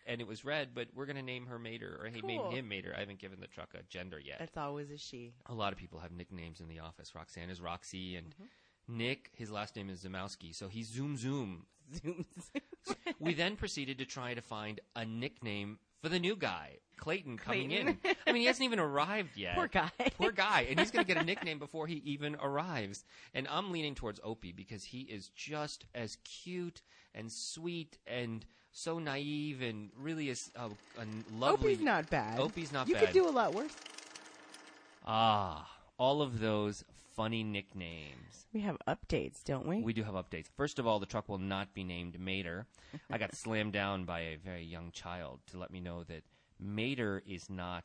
and 0.08 0.20
it 0.20 0.26
was 0.26 0.44
red. 0.44 0.70
But 0.74 0.88
we're 0.94 1.06
gonna 1.06 1.22
name 1.22 1.46
her 1.46 1.58
Mater, 1.58 2.00
or 2.02 2.08
he 2.08 2.20
Cool. 2.20 2.28
named 2.28 2.52
him 2.52 2.68
Mater. 2.68 2.92
I 2.96 3.00
haven't 3.00 3.20
given 3.20 3.38
the 3.40 3.46
truck 3.46 3.74
a 3.74 3.82
gender 3.84 4.18
yet. 4.18 4.38
That's 4.40 4.56
always 4.56 4.90
a 4.90 4.98
she. 4.98 5.34
a 5.46 5.54
lot 5.54 5.72
of 5.72 5.78
people 5.78 6.00
have 6.00 6.10
nicknames 6.12 6.60
in 6.60 6.68
the 6.68 6.80
office. 6.80 7.14
Roxanne 7.14 7.50
is 7.50 7.60
Roxy, 7.60 8.16
and 8.16 8.30
Mm-hmm. 8.34 8.44
Nick, 8.96 9.30
his 9.34 9.50
last 9.50 9.76
name 9.76 9.90
is 9.90 10.02
Zamowski, 10.02 10.54
so 10.54 10.68
he's 10.68 10.88
Zoom 10.88 11.18
Zoom. 11.18 11.66
Zoom. 11.94 12.24
we 13.20 13.34
then 13.34 13.54
proceeded 13.56 13.98
to 13.98 14.06
try 14.06 14.32
to 14.32 14.40
find 14.40 14.80
a 14.96 15.04
nickname 15.04 15.78
for 16.00 16.08
the 16.08 16.18
new 16.18 16.36
guy, 16.36 16.78
Clayton, 16.96 17.36
coming 17.36 17.68
Clayton. 17.68 17.98
in. 18.02 18.16
I 18.26 18.32
mean, 18.32 18.40
he 18.40 18.46
hasn't 18.46 18.64
even 18.64 18.78
arrived 18.78 19.36
yet. 19.36 19.56
Poor 19.56 19.68
guy. 19.68 19.90
Poor 20.16 20.32
guy. 20.32 20.66
And 20.70 20.78
he's 20.78 20.90
going 20.90 21.04
to 21.04 21.12
get 21.12 21.20
a 21.20 21.26
nickname 21.26 21.58
before 21.58 21.86
he 21.86 21.96
even 22.06 22.36
arrives. 22.36 23.04
And 23.34 23.46
I'm 23.50 23.72
leaning 23.72 23.94
towards 23.94 24.20
Opie 24.24 24.52
because 24.52 24.84
he 24.84 25.00
is 25.00 25.28
just 25.30 25.84
as 25.94 26.16
cute 26.24 26.80
and 27.14 27.30
sweet 27.30 27.98
and 28.06 28.46
so 28.72 28.98
naive 28.98 29.62
and 29.62 29.90
really 29.98 30.28
is 30.28 30.50
a, 30.56 30.66
a 30.66 31.04
lovely. 31.36 31.72
Opie's 31.72 31.80
not 31.84 32.10
bad. 32.10 32.38
Opie's 32.40 32.72
not 32.72 32.88
you 32.88 32.94
bad. 32.94 33.04
could 33.06 33.12
do 33.12 33.28
a 33.28 33.30
lot 33.30 33.54
worse. 33.54 33.72
Ah, 35.06 35.68
all 35.98 36.22
of 36.22 36.40
those 36.40 36.84
funny 37.16 37.42
nicknames. 37.42 38.46
We 38.52 38.60
have 38.60 38.76
updates, 38.86 39.42
don't 39.44 39.66
we? 39.66 39.80
We 39.82 39.92
do 39.92 40.02
have 40.04 40.14
updates. 40.14 40.46
First 40.56 40.78
of 40.78 40.86
all, 40.86 41.00
the 41.00 41.06
truck 41.06 41.28
will 41.28 41.38
not 41.38 41.74
be 41.74 41.84
named 41.84 42.18
Mater. 42.18 42.66
I 43.10 43.18
got 43.18 43.34
slammed 43.36 43.72
down 43.72 44.04
by 44.04 44.20
a 44.20 44.36
very 44.36 44.64
young 44.64 44.90
child 44.92 45.40
to 45.48 45.58
let 45.58 45.70
me 45.70 45.80
know 45.80 46.04
that 46.04 46.22
Mater 46.60 47.22
is 47.26 47.50
not 47.50 47.84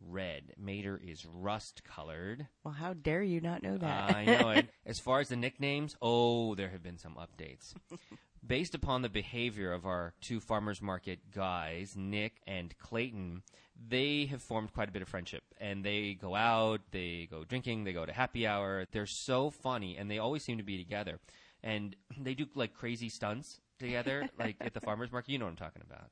red. 0.00 0.52
Mater 0.58 1.00
is 1.02 1.24
rust 1.26 1.82
colored. 1.84 2.46
well, 2.62 2.74
how 2.74 2.92
dare 2.92 3.22
you 3.22 3.40
not 3.40 3.62
know 3.62 3.76
that? 3.78 4.14
I 4.14 4.24
know 4.24 4.50
it. 4.50 4.68
As 4.86 4.98
far 4.98 5.20
as 5.20 5.28
the 5.28 5.36
nicknames, 5.36 5.96
oh, 6.02 6.54
there 6.54 6.68
have 6.70 6.82
been 6.82 6.98
some 6.98 7.16
updates. 7.16 7.72
Based 8.46 8.74
upon 8.74 9.02
the 9.02 9.08
behavior 9.08 9.72
of 9.72 9.86
our 9.86 10.12
two 10.20 10.38
farmers 10.38 10.82
market 10.82 11.30
guys, 11.30 11.94
Nick 11.96 12.40
and 12.46 12.76
Clayton, 12.78 13.42
they 13.88 14.26
have 14.26 14.42
formed 14.42 14.72
quite 14.72 14.88
a 14.88 14.92
bit 14.92 15.02
of 15.02 15.08
friendship. 15.08 15.42
And 15.58 15.82
they 15.82 16.14
go 16.14 16.34
out, 16.34 16.80
they 16.90 17.26
go 17.30 17.44
drinking, 17.44 17.84
they 17.84 17.92
go 17.92 18.04
to 18.04 18.12
happy 18.12 18.46
hour. 18.46 18.86
They're 18.92 19.06
so 19.06 19.50
funny, 19.50 19.96
and 19.96 20.10
they 20.10 20.18
always 20.18 20.44
seem 20.44 20.58
to 20.58 20.64
be 20.64 20.76
together. 20.76 21.20
And 21.62 21.96
they 22.18 22.34
do 22.34 22.46
like 22.54 22.74
crazy 22.74 23.08
stunts 23.08 23.60
together, 23.78 24.28
like 24.38 24.56
at 24.60 24.74
the 24.74 24.80
farmers 24.80 25.10
market. 25.10 25.32
You 25.32 25.38
know 25.38 25.46
what 25.46 25.52
I'm 25.52 25.56
talking 25.56 25.82
about. 25.82 26.10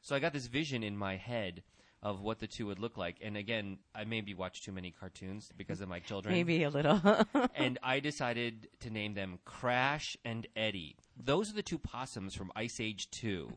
So 0.00 0.16
I 0.16 0.20
got 0.20 0.32
this 0.32 0.46
vision 0.46 0.82
in 0.82 0.96
my 0.96 1.16
head 1.16 1.62
of 2.04 2.20
what 2.20 2.38
the 2.38 2.46
two 2.46 2.66
would 2.66 2.78
look 2.78 2.98
like. 2.98 3.16
And 3.22 3.36
again, 3.36 3.78
I 3.94 4.04
maybe 4.04 4.34
watched 4.34 4.64
too 4.64 4.72
many 4.72 4.90
cartoons 4.90 5.50
because 5.56 5.80
of 5.80 5.88
my 5.88 6.00
children. 6.00 6.34
Maybe 6.34 6.62
a 6.62 6.68
little. 6.70 7.00
and 7.54 7.78
I 7.82 7.98
decided 8.00 8.68
to 8.80 8.90
name 8.90 9.14
them 9.14 9.38
Crash 9.46 10.16
and 10.22 10.46
Eddie. 10.54 10.96
Those 11.16 11.50
are 11.50 11.54
the 11.54 11.62
two 11.62 11.78
possums 11.78 12.34
from 12.34 12.52
Ice 12.54 12.78
Age 12.78 13.10
2. 13.10 13.50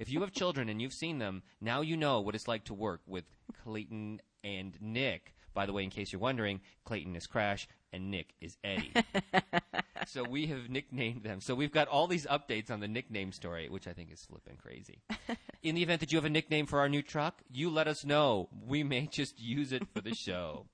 if 0.00 0.10
you 0.10 0.22
have 0.22 0.32
children 0.32 0.70
and 0.70 0.80
you've 0.80 0.94
seen 0.94 1.18
them, 1.18 1.42
now 1.60 1.82
you 1.82 1.96
know 1.96 2.20
what 2.20 2.34
it's 2.34 2.48
like 2.48 2.64
to 2.64 2.74
work 2.74 3.02
with 3.06 3.24
Clayton 3.62 4.22
and 4.42 4.78
Nick. 4.80 5.34
By 5.52 5.66
the 5.66 5.72
way, 5.74 5.84
in 5.84 5.90
case 5.90 6.10
you're 6.12 6.20
wondering, 6.20 6.60
Clayton 6.84 7.14
is 7.16 7.26
Crash 7.26 7.68
and 7.92 8.10
Nick 8.10 8.34
is 8.40 8.56
Eddie. 8.64 8.94
so 10.06 10.24
we 10.24 10.46
have 10.46 10.68
nicknamed 10.68 11.22
them. 11.22 11.40
So 11.40 11.54
we've 11.54 11.72
got 11.72 11.88
all 11.88 12.06
these 12.06 12.26
updates 12.26 12.70
on 12.70 12.80
the 12.80 12.88
nickname 12.88 13.32
story, 13.32 13.68
which 13.68 13.86
I 13.86 13.92
think 13.92 14.12
is 14.12 14.24
flipping 14.24 14.56
crazy. 14.56 15.00
In 15.62 15.74
the 15.74 15.82
event 15.82 16.00
that 16.00 16.12
you 16.12 16.18
have 16.18 16.24
a 16.24 16.30
nickname 16.30 16.66
for 16.66 16.80
our 16.80 16.88
new 16.88 17.02
truck, 17.02 17.42
you 17.50 17.70
let 17.70 17.88
us 17.88 18.04
know. 18.04 18.48
We 18.66 18.82
may 18.82 19.06
just 19.06 19.40
use 19.40 19.72
it 19.72 19.86
for 19.92 20.00
the 20.00 20.14
show. 20.14 20.66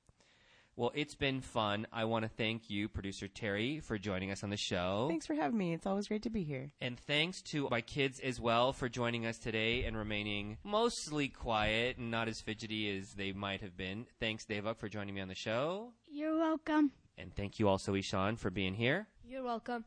Well, 0.79 0.93
it's 0.95 1.14
been 1.14 1.41
fun. 1.41 1.87
I 1.91 2.05
want 2.05 2.24
to 2.24 2.29
thank 2.29 2.68
you, 2.68 2.87
producer 2.87 3.29
Tere, 3.29 3.81
for 3.81 3.97
joining 3.97 4.31
us 4.31 4.45
on 4.45 4.51
the 4.51 4.59
show. 4.59 5.07
Thanks 5.09 5.24
for 5.24 5.33
having 5.33 5.57
me. 5.57 5.72
It's 5.72 5.87
always 5.87 6.07
great 6.07 6.22
to 6.24 6.31
be 6.31 6.45
here. 6.45 6.70
And 6.83 7.01
thanks 7.01 7.41
to 7.45 7.66
my 7.70 7.81
kids 7.81 8.20
as 8.20 8.39
well 8.39 8.74
for 8.74 8.91
joining 8.91 9.24
us 9.24 9.39
today 9.39 9.85
and 9.85 9.97
remaining 9.97 10.59
mostly 10.64 11.29
quiet 11.29 11.97
and 11.97 12.11
not 12.11 12.29
as 12.29 12.43
fidgety 12.43 12.95
as 12.95 13.14
they 13.14 13.33
might 13.33 13.62
have 13.62 13.74
been. 13.74 14.05
Thanks, 14.20 14.45
Devak, 14.45 14.77
for 14.77 14.91
joining 14.91 15.14
me 15.14 15.22
on 15.22 15.29
the 15.29 15.35
show. 15.35 15.95
You're 16.09 16.37
welcome. 16.37 16.93
And 17.16 17.35
thank 17.35 17.59
you 17.59 17.68
also, 17.68 17.95
Ishan, 17.95 18.37
for 18.37 18.51
being 18.51 18.74
here. 18.74 19.07
You're 19.29 19.43
welcome. 19.43 19.85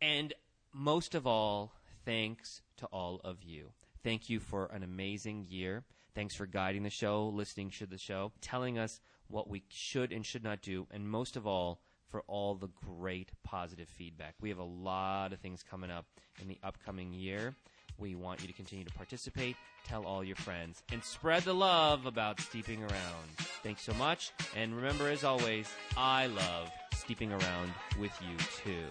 And 0.00 0.32
most 0.72 1.14
of 1.14 1.26
all, 1.26 1.72
thanks 2.06 2.62
to 2.78 2.86
all 2.86 3.20
of 3.22 3.42
you. 3.42 3.72
Thank 4.02 4.30
you 4.30 4.40
for 4.40 4.66
an 4.72 4.82
amazing 4.82 5.46
year. 5.48 5.84
Thanks 6.14 6.34
for 6.34 6.46
guiding 6.46 6.84
the 6.84 6.90
show, 6.90 7.28
listening 7.28 7.70
to 7.72 7.86
the 7.86 7.98
show, 7.98 8.32
telling 8.40 8.78
us 8.78 9.00
what 9.28 9.48
we 9.48 9.62
should 9.68 10.10
and 10.10 10.24
should 10.24 10.42
not 10.42 10.62
do, 10.62 10.86
and 10.90 11.06
most 11.06 11.36
of 11.36 11.46
all, 11.46 11.80
for 12.06 12.22
all 12.26 12.54
the 12.54 12.70
great 12.86 13.30
positive 13.44 13.88
feedback. 13.88 14.34
We 14.40 14.48
have 14.48 14.58
a 14.58 14.64
lot 14.64 15.34
of 15.34 15.40
things 15.40 15.62
coming 15.62 15.90
up 15.90 16.06
in 16.40 16.48
the 16.48 16.58
upcoming 16.62 17.12
year. 17.12 17.54
We 17.98 18.14
want 18.14 18.40
you 18.40 18.48
to 18.48 18.54
continue 18.54 18.86
to 18.86 18.94
participate, 18.94 19.56
tell 19.84 20.06
all 20.06 20.24
your 20.24 20.36
friends, 20.36 20.82
and 20.90 21.04
spread 21.04 21.42
the 21.42 21.52
love 21.52 22.06
about 22.06 22.40
steeping 22.40 22.80
around. 22.80 23.28
Thanks 23.62 23.82
so 23.82 23.92
much, 23.94 24.32
and 24.56 24.74
remember, 24.74 25.08
as 25.10 25.24
always, 25.24 25.68
I 25.94 26.28
love 26.28 26.70
steeping 26.98 27.32
around 27.32 27.72
with 27.98 28.12
you 28.20 28.36
too. 28.64 28.84